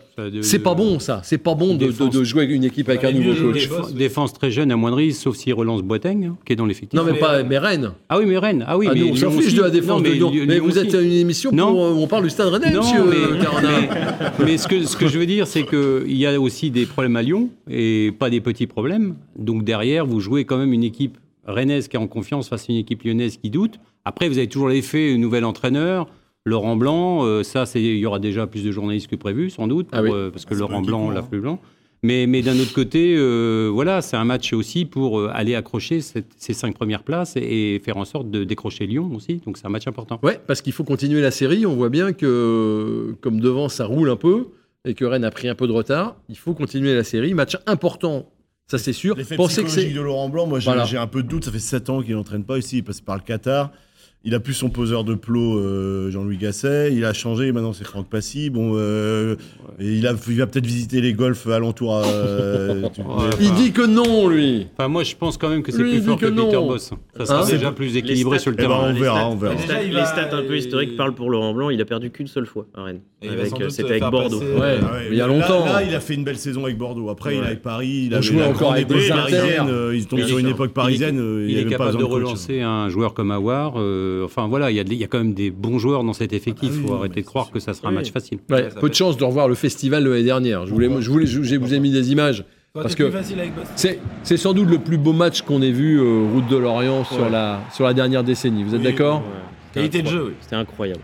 c'est 0.41 0.61
pas 0.61 0.73
bon 0.75 0.99
ça, 0.99 1.21
c'est 1.25 1.37
pas 1.37 1.55
bon 1.55 1.75
de, 1.75 1.89
de- 1.89 2.09
de 2.09 2.25
jouer 2.25 2.45
avec 2.45 2.57
une 2.57 2.65
équipe 2.65 2.89
avec 2.89 3.05
un 3.05 3.13
nouveau 3.13 3.35
coach. 3.53 3.69
Défense, 3.93 4.33
très 4.33 4.51
jeune, 4.51 4.73
amoindrie, 4.73 5.13
sauf 5.13 5.37
s'il 5.37 5.53
relance 5.53 5.83
Boateng, 5.83 6.25
hein, 6.25 6.37
qui 6.47 6.55
est 6.55 6.57
dans 6.57 6.65
l'effectif. 6.65 6.99
Non 6.99 7.05
mais 7.05 7.19
pas, 7.19 7.43
mais 7.43 7.59
Rennes. 7.59 7.93
Ah 8.09 8.19
oui, 8.19 8.25
mais 8.27 8.39
Rennes. 8.39 8.65
Ah 8.67 8.79
oui, 8.79 8.87
Ah, 8.91 8.95
mais 8.95 9.03
on 9.11 9.15
s'en 9.15 9.31
fiche 9.31 9.53
de 9.53 9.61
la 9.61 9.69
défense 9.69 10.01
Non, 10.03 10.31
de 10.31 10.45
mais 10.47 10.59
vous 10.59 10.79
êtes 10.79 10.95
une 10.95 11.13
émission 11.13 11.51
Non. 11.53 11.71
pour, 11.73 11.85
euh, 11.85 11.93
on 11.93 12.07
parle 12.07 12.25
du 12.25 12.31
Stade 12.31 12.49
Rennais, 12.49 12.71
Non, 12.71 12.81
monsieur 12.81 13.05
mais, 13.05 13.17
euh, 13.17 14.31
mais- 14.47 14.57
ce, 14.57 14.67
que, 14.69 14.85
ce 14.85 14.97
que 14.97 15.07
je 15.07 15.19
veux 15.19 15.27
dire, 15.27 15.47
c'est 15.47 15.65
qu'il 15.67 16.17
y 16.17 16.25
a 16.25 16.41
aussi 16.41 16.71
des 16.71 16.87
problèmes 16.87 17.17
à 17.17 17.23
Lyon, 17.23 17.51
et 17.71 18.11
pas 18.19 18.31
des 18.31 18.41
petits 18.41 18.67
problèmes. 18.67 19.17
Donc 19.39 19.65
derrière, 19.65 20.07
vous 20.07 20.21
jouez 20.21 20.47
quand 20.47 20.57
même 20.57 20.73
une 20.73 20.85
équipe 20.85 21.19
rennaise 21.47 21.89
qui 21.89 21.97
est 21.97 22.01
en 22.01 22.07
confiance 22.07 22.49
face 22.49 22.63
à 22.71 22.73
une 22.73 22.79
équipe 22.79 23.03
lyonnaise 23.03 23.37
qui 23.37 23.51
doute. 23.51 23.75
Après, 24.07 24.31
vous 24.31 24.39
avez 24.39 24.47
toujours 24.49 24.69
l'effet 24.71 25.15
nouvel 25.19 25.45
entraîneur. 25.45 26.07
Laurent 26.45 26.77
Blanc, 26.77 27.25
euh, 27.25 27.43
ça, 27.43 27.67
c'est- 27.67 27.83
il 27.83 27.99
y 27.99 28.07
aura 28.07 28.19
déjà 28.19 28.47
plus 28.47 28.65
de 28.65 28.71
journalistes 28.73 29.07
que 29.09 29.17
prévu, 29.17 29.49
sans 29.51 29.69
doute, 29.69 29.89
Ah 29.93 30.03
oui. 30.03 30.11
euh, 30.13 30.31
parce 30.31 30.45
que 30.45 30.55
Laurent 30.55 30.83
Blanc, 30.83 31.11
l'a 31.11 31.23
plus 31.23 31.41
blanc. 31.41 31.61
Mais, 32.05 32.27
mais 32.27 32.43
d'un 32.43 32.59
autre 32.59 32.73
côté, 32.75 33.15
euh, 33.17 33.71
voilà, 33.73 34.03
c'est 34.03 34.17
un 34.17 34.25
match 34.25 34.53
aussi 34.53 34.85
pour 34.85 35.21
euh, 35.21 35.31
aller 35.33 35.55
accrocher 35.55 36.01
cette- 36.01 36.33
ces 36.37 36.53
cinq 36.53 36.75
premières 36.75 37.05
places 37.05 37.37
et, 37.37 37.75
et 37.77 37.79
faire 37.79 37.97
en 37.97 38.05
sorte 38.05 38.29
de 38.29 38.43
décrocher 38.43 38.89
Lyon 38.89 39.09
aussi. 39.15 39.41
Donc 39.47 39.57
c'est 39.57 39.67
un 39.67 39.71
match 39.71 39.87
important. 39.87 40.19
Ouais, 40.25 40.41
parce 40.49 40.63
qu'il 40.63 40.73
faut 40.73 40.83
continuer 40.83 41.21
la 41.21 41.31
série. 41.31 41.65
On 41.65 41.77
voit 41.77 41.91
bien 41.91 42.13
que, 42.13 43.15
comme 43.21 43.41
devant, 43.41 43.69
ça 43.69 43.87
roule 43.87 44.11
un 44.11 44.17
peu 44.17 44.49
et 44.85 44.95
que 44.95 45.05
Rennes 45.05 45.23
a 45.25 45.31
pris 45.31 45.49
un 45.49 45.55
peu 45.55 45.69
de 45.69 45.73
retard. 45.73 46.17
Il 46.29 46.37
faut 46.37 46.55
continuer 46.55 46.93
la 46.93 47.05
série. 47.05 47.35
Match 47.35 47.57
important, 47.67 48.29
ça 48.67 48.79
c'est 48.79 48.93
sûr. 48.93 49.15
L'effet 49.15 49.37
Pensez 49.37 49.63
que 49.63 49.71
c'est. 49.71 49.85
de 49.91 50.01
Laurent 50.01 50.29
Blanc, 50.29 50.49
moi 50.49 50.59
j'ai 50.59 50.65
Voilà. 50.65 50.85
j'ai 50.87 50.97
un 50.99 51.07
peu 51.07 51.23
de 51.23 51.29
doute, 51.29 51.45
ça 51.45 51.53
fait 51.53 51.61
7 51.61 51.89
ans 51.89 52.03
qu'il 52.03 52.17
n'entraîne 52.17 52.43
pas 52.43 52.59
ici, 52.59 52.79
il 52.79 52.83
passe 52.83 53.01
par 53.01 53.15
le 53.15 53.23
Qatar. 53.23 53.71
Il 54.25 54.37
a 54.37 54.41
plus 54.41 54.55
son 54.55 54.71
poseur 54.71 55.03
de 55.03 55.15
plot, 55.17 55.59
euh, 55.59 56.09
Jean-Louis 56.13 56.37
Gasset. 56.37 56.93
Il 56.95 57.05
a 57.05 57.13
changé, 57.13 57.51
maintenant 57.51 57.73
c'est 57.73 57.83
Franck 57.85 58.09
Passy. 58.09 58.51
Bon, 58.51 58.75
euh, 58.77 59.35
et 59.81 59.87
il, 59.97 60.07
a, 60.07 60.15
il 60.29 60.39
va 60.39 60.47
peut-être 60.47 60.65
visiter 60.65 61.01
les 61.01 61.13
golfs 61.13 61.49
alentours. 61.49 62.01
euh, 62.07 62.83
tu- 62.95 63.01
Ouais. 63.01 63.31
Il 63.41 63.53
dit 63.55 63.73
que 63.73 63.83
non, 63.85 64.29
lui. 64.29 64.69
Enfin, 64.79 64.87
moi, 64.87 65.03
je 65.03 65.17
pense 65.17 65.37
quand 65.39 65.49
même 65.49 65.65
que 65.65 65.73
c'est 65.73 65.79
plus 65.83 66.01
fort 66.03 66.17
que 66.19 66.27
que, 66.27 66.31
Peter. 66.31 66.57
Boss. 66.57 66.91
Ça 67.17 67.27
sera 67.27 67.43
Hein 67.43 67.47
déjà 67.51 67.73
plus 67.73 67.97
équilibré 67.97 68.39
stats- 68.39 68.43
sur 68.43 68.51
le 68.53 68.57
Eh 68.61 68.63
ben, 68.63 68.69
terrain. 68.69 68.91
on 68.91 68.93
Les 68.93 69.01
verra, 69.01 69.19
stats- 69.23 69.27
on 69.29 69.35
verra. 69.37 69.55
les 69.55 69.61
stats- 69.61 70.29
les 70.31 70.35
un 70.37 70.43
peu 70.47 70.57
historiques 70.57 70.97
parlent 70.97 71.15
pour 71.15 71.29
Laurent 71.29 71.53
Blanc. 71.53 71.71
Il 71.71 71.81
a 71.81 71.85
perdu 71.85 72.11
qu'une 72.11 72.29
seule 72.29 72.47
fois 72.47 72.67
à 72.77 72.85
Rennes. 72.85 73.01
Euh, 73.25 73.45
C'était 73.71 73.91
avec 73.91 74.03
Bordeaux. 74.05 74.39
passer- 74.41 74.53
Ouais. 74.53 74.79
Ah 74.83 74.93
ouais, 74.95 75.07
il 75.11 75.17
y 75.17 75.21
a 75.21 75.27
longtemps. 75.27 75.65
Là, 75.65 75.83
il 75.83 75.95
a 75.95 76.01
fait 76.01 76.15
une 76.15 76.25
belle 76.25 76.39
saison 76.39 76.65
avec 76.65 76.77
Bordeaux. 76.79 77.09
Après, 77.09 77.35
il 77.35 77.39
est 77.39 77.41
Ouais. 77.41 77.47
avec 77.47 77.63
Paris. 77.63 78.05
Il 78.07 78.15
On 78.15 78.19
a 78.19 78.21
jouait 78.21 78.43
encore 78.45 78.73
avec 78.73 78.87
des 78.87 78.95
parisienne. 79.09 79.19
Inters. 79.43 79.67
euh, 79.69 79.97
Ils 79.97 80.07
tombent 80.07 80.23
sur 80.23 80.39
une 80.39 80.49
époque 80.49 80.73
parisienne. 80.73 81.17
Il 81.49 81.57
est 81.57 81.61
avait 81.63 81.65
pas 81.65 81.71
capable 81.87 81.99
de 81.99 82.05
relancer 82.05 82.61
un 82.61 82.89
joueur 82.89 83.15
comme 83.15 83.31
Awar. 83.33 83.75
Euh, 84.21 84.25
enfin 84.25 84.47
voilà, 84.49 84.71
il 84.71 84.77
y, 84.77 84.81
a 84.81 84.85
des- 84.85 84.95
il 84.95 85.01
y 85.01 85.05
a 85.05 85.07
quand 85.07 85.19
même 85.19 85.35
des 85.35 85.51
bons 85.51 85.79
joueurs 85.79 86.05
dans 86.05 86.13
cet 86.13 86.33
effectif. 86.33 86.69
Ah 86.73 86.75
Il 86.77 86.83
oui, 86.83 86.87
faut 86.89 86.95
arrêter 86.95 87.21
de 87.23 87.27
croire 87.27 87.51
que 87.51 87.59
ça 87.61 87.75
sera 87.75 87.89
un 87.89 87.93
match 87.93 88.13
facile. 88.13 88.39
Ouais, 88.51 88.69
peu 88.81 88.89
de 88.89 88.95
chance 88.95 89.17
de 89.17 89.25
revoir 89.25 89.49
le 89.49 89.55
festival 89.55 90.05
de 90.05 90.11
l'année 90.11 90.23
dernière. 90.25 90.67
Je, 90.67 90.73
voulais, 90.73 90.89
je, 91.01 91.11
voulais, 91.11 91.27
je, 91.27 91.43
je 91.43 91.57
vous 91.57 91.75
ai 91.75 91.81
mis 91.81 91.91
des 91.91 92.13
images. 92.13 92.45
Parce 92.75 92.95
que 92.95 93.13
c'est, 93.77 93.99
c'est 94.23 94.37
sans 94.39 94.55
doute 94.55 94.69
le 94.71 94.79
plus 94.79 94.97
beau 94.97 95.13
match 95.13 95.43
qu'on 95.43 95.61
ait 95.61 95.71
vu 95.71 96.01
euh, 96.01 96.27
route 96.33 96.49
de 96.49 96.57
l'Orient 96.57 97.05
sur, 97.05 97.21
Ouais. 97.25 97.31
la, 97.31 97.61
sur 97.73 97.85
la 97.85 97.93
dernière 97.93 98.25
décennie. 98.25 98.65
Vous 98.65 98.75
êtes 98.75 98.81
Oui, 98.81 98.87
d'accord? 98.87 99.19
Ouais. 99.19 99.25
Qualité 99.75 100.01
de 100.03 100.09
jeu, 100.09 100.25
oui. 100.29 100.33
C'était 100.41 100.57
incroyable. 100.57 101.01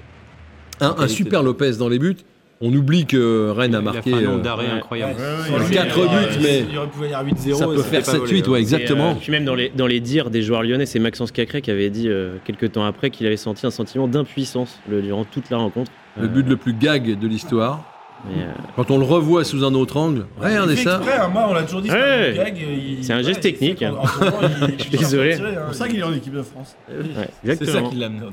un, 0.80 0.94
un 0.98 1.08
super 1.08 1.42
Lopez 1.42 1.72
dans 1.78 1.88
les 1.90 1.98
buts. 1.98 2.16
On 2.60 2.72
oublie 2.74 3.06
que 3.06 3.50
Rennes 3.50 3.74
a 3.76 3.78
Il 3.78 3.84
marqué. 3.84 4.10
fait 4.10 4.16
un 4.16 4.20
nombre 4.22 4.38
euh, 4.38 4.42
d'arrêts 4.42 4.66
ouais. 4.66 4.72
incroyable. 4.72 5.14
Ouais, 5.20 5.58
ouais, 5.60 5.70
Quatre 5.70 5.96
il 5.98 6.02
y 6.04 6.08
a- 6.08 6.18
buts, 6.28 6.38
mais 6.42 6.64
Il 6.72 6.78
aurait 6.78 6.88
pu 6.88 6.98
venir 6.98 7.22
8-0. 7.24 7.54
ça 7.56 7.64
et 7.64 7.68
peut 7.68 7.82
faire 7.82 8.02
pas 8.02 8.12
7-8, 8.12 8.18
volé, 8.18 8.42
ouais, 8.48 8.56
hein. 8.58 8.60
exactement. 8.60 9.10
Et, 9.10 9.12
euh, 9.12 9.18
puis 9.20 9.30
même 9.32 9.44
dans 9.44 9.54
les, 9.54 9.68
dans 9.68 9.86
les 9.86 10.00
dires 10.00 10.30
des 10.30 10.42
joueurs 10.42 10.64
lyonnais, 10.64 10.86
c'est 10.86 10.98
Maxence 10.98 11.30
Cacré 11.30 11.62
qui 11.62 11.70
avait 11.70 11.88
dit 11.90 12.08
euh, 12.08 12.36
quelques 12.44 12.72
temps 12.72 12.84
après 12.84 13.10
qu'il 13.10 13.26
avait 13.28 13.36
senti 13.36 13.64
un 13.64 13.70
sentiment 13.70 14.08
d'impuissance 14.08 14.80
le- 14.88 15.02
durant 15.02 15.24
toute 15.24 15.50
la 15.50 15.58
rencontre. 15.58 15.92
le 16.20 16.26
but 16.26 16.48
le 16.48 16.56
plus 16.56 16.72
gag 16.74 17.16
de 17.16 17.28
l'histoire. 17.28 17.84
Euh, 18.28 18.50
Quand 18.74 18.90
on 18.90 18.98
le 18.98 19.04
revoit 19.04 19.44
sous 19.44 19.64
un 19.64 19.72
autre 19.74 19.96
angle, 19.96 20.26
regardez 20.40 20.72
Il 20.72 20.78
fait 20.78 20.82
ça. 20.90 20.96
exprès, 20.96 21.16
hein, 21.20 21.28
moi 21.28 21.46
on 21.48 21.54
l'a 21.54 21.62
toujours 21.62 21.80
dit. 21.82 21.88
Ouais. 21.92 22.32
c'est 22.34 22.40
un 22.40 22.44
gag, 22.44 22.58
il- 22.58 23.04
C'est 23.04 23.12
un 23.12 23.22
geste 23.22 23.36
ouais, 23.44 23.52
technique, 23.52 23.80
hein. 23.84 23.92
moment, 23.92 24.32
il- 24.66 24.74
Je 24.78 24.82
suis 24.82 24.90
désolé. 24.98 25.34
hein. 25.34 25.38
C'est 25.54 25.64
pour 25.66 25.74
ça 25.74 25.88
qu'il 25.88 26.00
est 26.00 26.02
en 26.02 26.12
équipe 26.12 26.34
de 26.34 26.42
France. 26.42 26.76
ouais, 26.90 27.28
C'est 27.56 27.66
ça 27.66 27.82
qui 27.82 27.94
l'amène. 27.94 28.24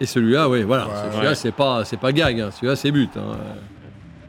Et 0.00 0.06
celui-là, 0.06 0.48
oui, 0.48 0.62
voilà. 0.62 0.86
Ouais, 0.86 0.92
celui-là, 1.12 1.28
ouais. 1.30 1.34
c'est 1.34 1.52
pas, 1.52 1.84
c'est 1.84 1.98
pas 2.00 2.12
gag. 2.12 2.40
hein. 2.40 2.50
Celui-là, 2.50 2.76
c'est 2.76 2.90
but. 2.90 3.10
hein. 3.16 3.36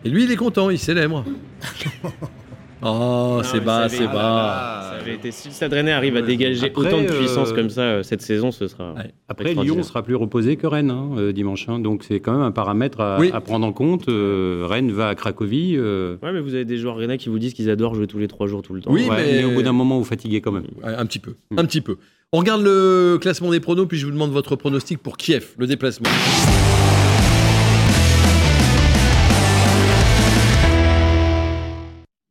Et 0.03 0.09
lui, 0.09 0.23
il 0.25 0.31
est 0.31 0.35
content, 0.35 0.69
il 0.69 0.77
célèbre. 0.77 1.25
oh, 2.83 3.41
c'est 3.43 3.59
bas, 3.63 3.89
c'est 3.89 4.05
bas. 4.05 4.81
Ça 4.91 4.97
avait 5.01 5.15
été- 5.15 5.31
si 5.31 5.47
le 5.47 5.53
Stade 5.53 5.73
arrive 5.73 6.15
à 6.17 6.21
dégager 6.21 6.67
Après, 6.67 6.87
autant 6.87 7.01
de 7.01 7.07
euh, 7.07 7.17
puissance 7.19 7.51
comme 7.53 7.69
ça 7.69 7.81
euh, 7.81 8.03
cette 8.03 8.21
saison, 8.21 8.51
ce 8.51 8.67
sera. 8.67 8.93
Ouais. 8.93 9.11
Après. 9.27 9.53
Lyon 9.55 9.81
sera 9.83 10.03
plus 10.03 10.15
reposé 10.15 10.55
que 10.57 10.67
Rennes 10.67 10.91
hein, 10.91 11.09
euh, 11.17 11.31
dimanche. 11.33 11.67
hein. 11.69 11.79
donc 11.79 12.03
c'est 12.03 12.19
quand 12.19 12.33
même 12.33 12.41
un 12.41 12.51
paramètre 12.51 12.99
à, 13.01 13.17
Oui. 13.19 13.31
à 13.33 13.41
prendre 13.41 13.65
en 13.65 13.73
compte. 13.73 14.07
Euh, 14.09 14.65
Rennes 14.69 14.91
va 14.91 15.09
à 15.09 15.15
Cracovie. 15.15 15.75
euh, 15.77 16.17
Ouais, 16.21 16.31
mais 16.31 16.39
vous 16.41 16.53
avez 16.53 16.65
des 16.65 16.77
joueurs 16.77 16.97
Rennais 16.97 17.17
qui 17.17 17.29
vous 17.29 17.39
disent 17.39 17.53
qu'ils 17.53 17.69
adorent 17.69 17.95
jouer 17.95 18.07
tous 18.07 18.19
les 18.19 18.27
trois 18.27 18.47
jours 18.47 18.61
tout 18.61 18.73
le 18.73 18.81
temps. 18.81 18.91
Oui, 18.91 19.07
ouais, 19.09 19.15
mais- 19.15 19.33
mais... 19.39 19.43
au 19.45 19.51
bout 19.51 19.63
d'un 19.63 19.73
moment, 19.73 19.97
vous 19.97 20.03
fatiguez 20.05 20.41
quand 20.41 20.51
même. 20.51 20.65
Ouais, 20.83 20.93
un 20.95 21.05
petit 21.05 21.19
peu. 21.19 21.35
Mm. 21.51 21.59
Un 21.59 21.65
petit 21.65 21.81
peu. 21.81 21.97
On 22.31 22.39
regarde 22.39 22.61
le 22.63 23.17
classement 23.21 23.51
des 23.51 23.59
pronos, 23.59 23.85
puis 23.87 23.97
je 23.97 24.05
vous 24.05 24.11
demande 24.11 24.31
votre 24.31 24.55
pronostic 24.55 24.99
pour 25.01 25.17
Kiev, 25.17 25.53
le 25.57 25.67
déplacement. 25.67 26.09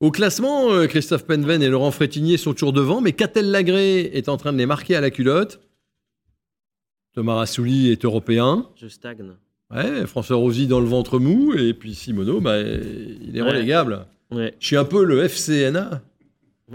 Au 0.01 0.11
classement, 0.11 0.71
euh, 0.73 0.87
Christophe 0.87 1.25
Penven 1.25 1.63
et 1.63 1.69
Laurent 1.69 1.91
Frétinier 1.91 2.37
sont 2.37 2.53
toujours 2.53 2.73
devant, 2.75 3.01
mais 3.01 3.13
Catel 3.13 3.51
Lagré 3.51 4.01
est 4.13 4.29
en 4.29 4.37
train 4.37 4.53
de 4.53 4.59
les 4.59 4.67
marquer 4.67 4.97
à 4.97 5.01
la 5.01 5.11
culotte. 5.11 5.61
Thomas 7.15 7.35
Rassouli 7.37 7.91
est 7.91 8.05
européen. 8.05 8.67
Je 8.77 8.89
stagne. 8.89 9.25
Ouais, 9.75 10.07
François 10.07 10.37
Rosy 10.37 10.67
dans 10.67 10.81
le 10.81 10.87
ventre 10.87 11.19
mou, 11.19 11.55
et 11.55 11.73
puis 11.73 11.95
Simoneau, 11.95 12.41
bah, 12.41 12.61
il 12.61 13.31
est 13.35 13.41
Ouais. 13.41 13.49
relégable. 13.51 14.05
Ouais. 14.31 14.55
Je 14.59 14.67
suis 14.67 14.77
un 14.77 14.85
peu 14.85 15.05
le 15.05 15.27
FCNA. 15.27 16.03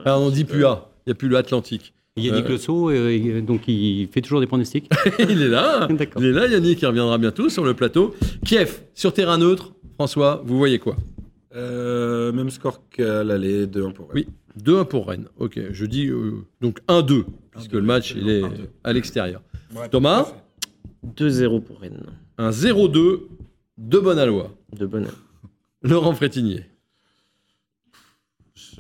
Ah, 0.06 0.18
on 0.18 0.30
dit 0.30 0.46
plus 0.46 0.66
A, 0.66 0.90
il 1.06 1.10
n'y 1.10 1.12
a 1.12 1.16
plus 1.16 1.28
le 1.28 1.38
Atlantique. 1.38 1.94
Yannick 2.18 2.46
Euh. 2.46 2.50
Le 2.50 2.58
Sceau, 2.58 2.90
euh, 2.90 3.42
donc 3.42 3.68
il 3.68 4.08
fait 4.12 4.22
toujours 4.22 4.40
des 4.42 4.48
pronostics. 4.48 4.90
il 5.20 5.42
est 5.42 5.48
là. 5.48 5.88
Il 6.18 6.26
est 6.26 6.32
là, 6.32 6.48
Yannick, 6.48 6.82
il 6.82 6.86
reviendra 6.86 7.18
bientôt 7.18 7.50
sur 7.50 7.64
le 7.64 7.74
plateau. 7.74 8.14
Kiev, 8.46 8.82
sur 8.94 9.14
terrain 9.14 9.38
neutre. 9.38 9.74
François, 9.96 10.42
vous 10.46 10.58
voyez 10.58 10.80
quoi? 10.80 10.96
Euh, 11.56 12.32
même 12.32 12.50
score 12.50 12.82
qu'à 12.90 13.24
l'aller, 13.24 13.66
2-1 13.68 13.94
pour 13.94 14.10
Rennes. 14.10 14.16
Oui, 14.16 14.28
2-1 14.64 14.86
pour 14.86 15.08
Rennes. 15.08 15.26
Ok, 15.38 15.60
je 15.72 15.86
dis 15.86 16.08
euh, 16.08 16.44
donc 16.62 16.80
1-2, 16.88 17.26
puisque 17.52 17.74
le 17.74 17.82
match 17.82 18.14
il 18.16 18.30
est 18.30 18.44
à 18.84 18.94
l'extérieur. 18.94 19.42
Thomas, 19.92 20.32
2-0 21.18 21.62
pour 21.62 21.80
Rennes. 21.80 22.04
un 22.38 22.50
0-2 22.52 23.20
de 23.78 24.00
Bonalois. 24.00 24.52
De 24.78 24.86
bonne 24.86 25.08
Laurent 25.82 26.14
Frétinier. 26.14 26.66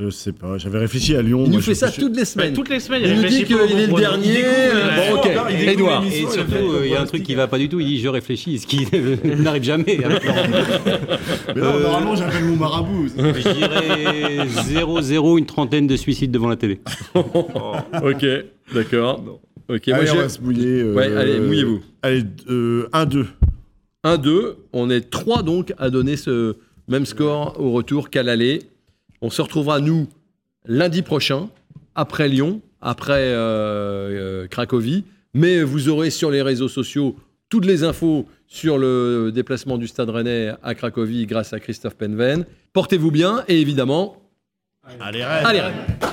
Je 0.02 0.10
sais 0.10 0.32
pas, 0.32 0.58
j'avais 0.58 0.80
réfléchi 0.80 1.14
à 1.16 1.22
Lyon. 1.22 1.42
Il 1.44 1.50
moi, 1.50 1.58
nous 1.58 1.62
fait 1.62 1.74
je- 1.74 1.78
ça 1.80 1.92
je- 1.94 2.00
toutes 2.00 2.16
les 2.16 2.24
semaines. 2.24 2.54
toutes 2.54 2.70
les 2.70 2.80
semaines, 2.80 3.02
Il 3.04 3.10
nous 3.10 3.16
dit 3.18 3.22
réfléchit 3.24 3.44
qu'il 3.46 3.58
pas 3.58 3.64
au 3.64 3.68
est 3.68 3.82
le 3.82 3.88
bon 3.88 3.98
dernier. 3.98 4.44
euh, 4.46 5.12
Bon, 5.12 5.16
ok. 5.18 5.24
Découvre 5.50 5.70
Edouard. 5.70 6.06
Et 6.06 6.12
surtout, 6.22 6.54
euh, 6.72 6.82
il 6.86 6.92
y 6.92 6.96
a 6.96 7.02
un 7.02 7.06
truc 7.06 7.24
qui 7.24 7.36
va 7.36 7.48
pas 7.50 7.58
du 7.58 7.68
tout. 7.68 7.82
Il 7.82 7.86
dit 7.88 8.00
je 8.00 8.08
réfléchis, 8.08 8.60
ce 8.60 8.66
qui 8.68 8.88
n'arrive 9.44 9.64
jamais. 9.64 10.00
hein. 10.06 10.10
Mais 11.56 11.62
non, 11.62 11.80
normalement, 11.82 12.16
j'appelle 12.16 12.46
mon 12.46 12.56
marabout. 12.56 13.10
Je 13.18 13.54
dirais 13.54 14.48
0-0, 14.48 15.38
une 15.38 15.46
trentaine 15.46 15.86
de 15.88 15.98
suicides 15.98 16.32
devant 16.32 16.48
la 16.48 16.56
télé. 16.56 16.80
Ok, 17.16 18.26
d'accord. 18.74 19.40
Ok, 19.68 19.88
moi 19.88 19.98
allez, 19.98 20.12
on 20.12 20.16
va 20.16 20.30
se 20.30 20.40
mouiller. 20.42 20.82
euh, 20.82 20.94
Ouais, 20.96 21.14
allez, 21.16 21.40
mouillez-vous. 21.42 21.82
Allez, 22.02 22.24
euh, 22.50 22.88
1-2. 22.94 23.26
1-2. 24.06 24.56
On 24.72 24.90
est 24.90 25.10
3 25.10 25.44
donc 25.44 25.74
à 25.78 25.90
donner 25.90 26.16
ce 26.16 26.56
même 26.88 27.06
score 27.06 27.58
au 27.60 27.72
retour 27.72 28.10
qu'à 28.10 28.24
l'aller. 28.24 28.62
On 29.22 29.30
se 29.30 29.42
retrouvera, 29.42 29.80
nous, 29.80 30.08
lundi 30.66 31.02
prochain, 31.02 31.50
après 31.96 32.28
Lyon, 32.30 32.62
après 32.82 33.14
euh, 33.34 34.44
euh, 34.44 34.48
Cracovie. 34.48 35.04
Mais 35.34 35.62
vous 35.62 35.90
aurez 35.90 36.10
sur 36.10 36.32
les 36.32 36.42
réseaux 36.42 36.70
sociaux 36.70 37.16
toutes 37.50 37.66
les 37.66 37.84
infos 37.84 38.28
sur 38.48 38.78
le 38.78 39.32
déplacement 39.34 39.78
du 39.78 39.88
Stade 39.88 40.10
Rennais 40.10 40.52
à 40.64 40.74
Cracovie 40.76 41.26
grâce 41.26 41.54
à 41.54 41.60
Christophe 41.60 41.96
Penven. 41.96 42.46
Portez-vous 42.74 43.12
bien 43.12 43.44
et 43.48 43.60
évidemment, 43.62 44.18
Allez, 45.00 45.24
Rennes. 45.24 45.46
allez 45.46 45.60
Rennes 45.62 46.09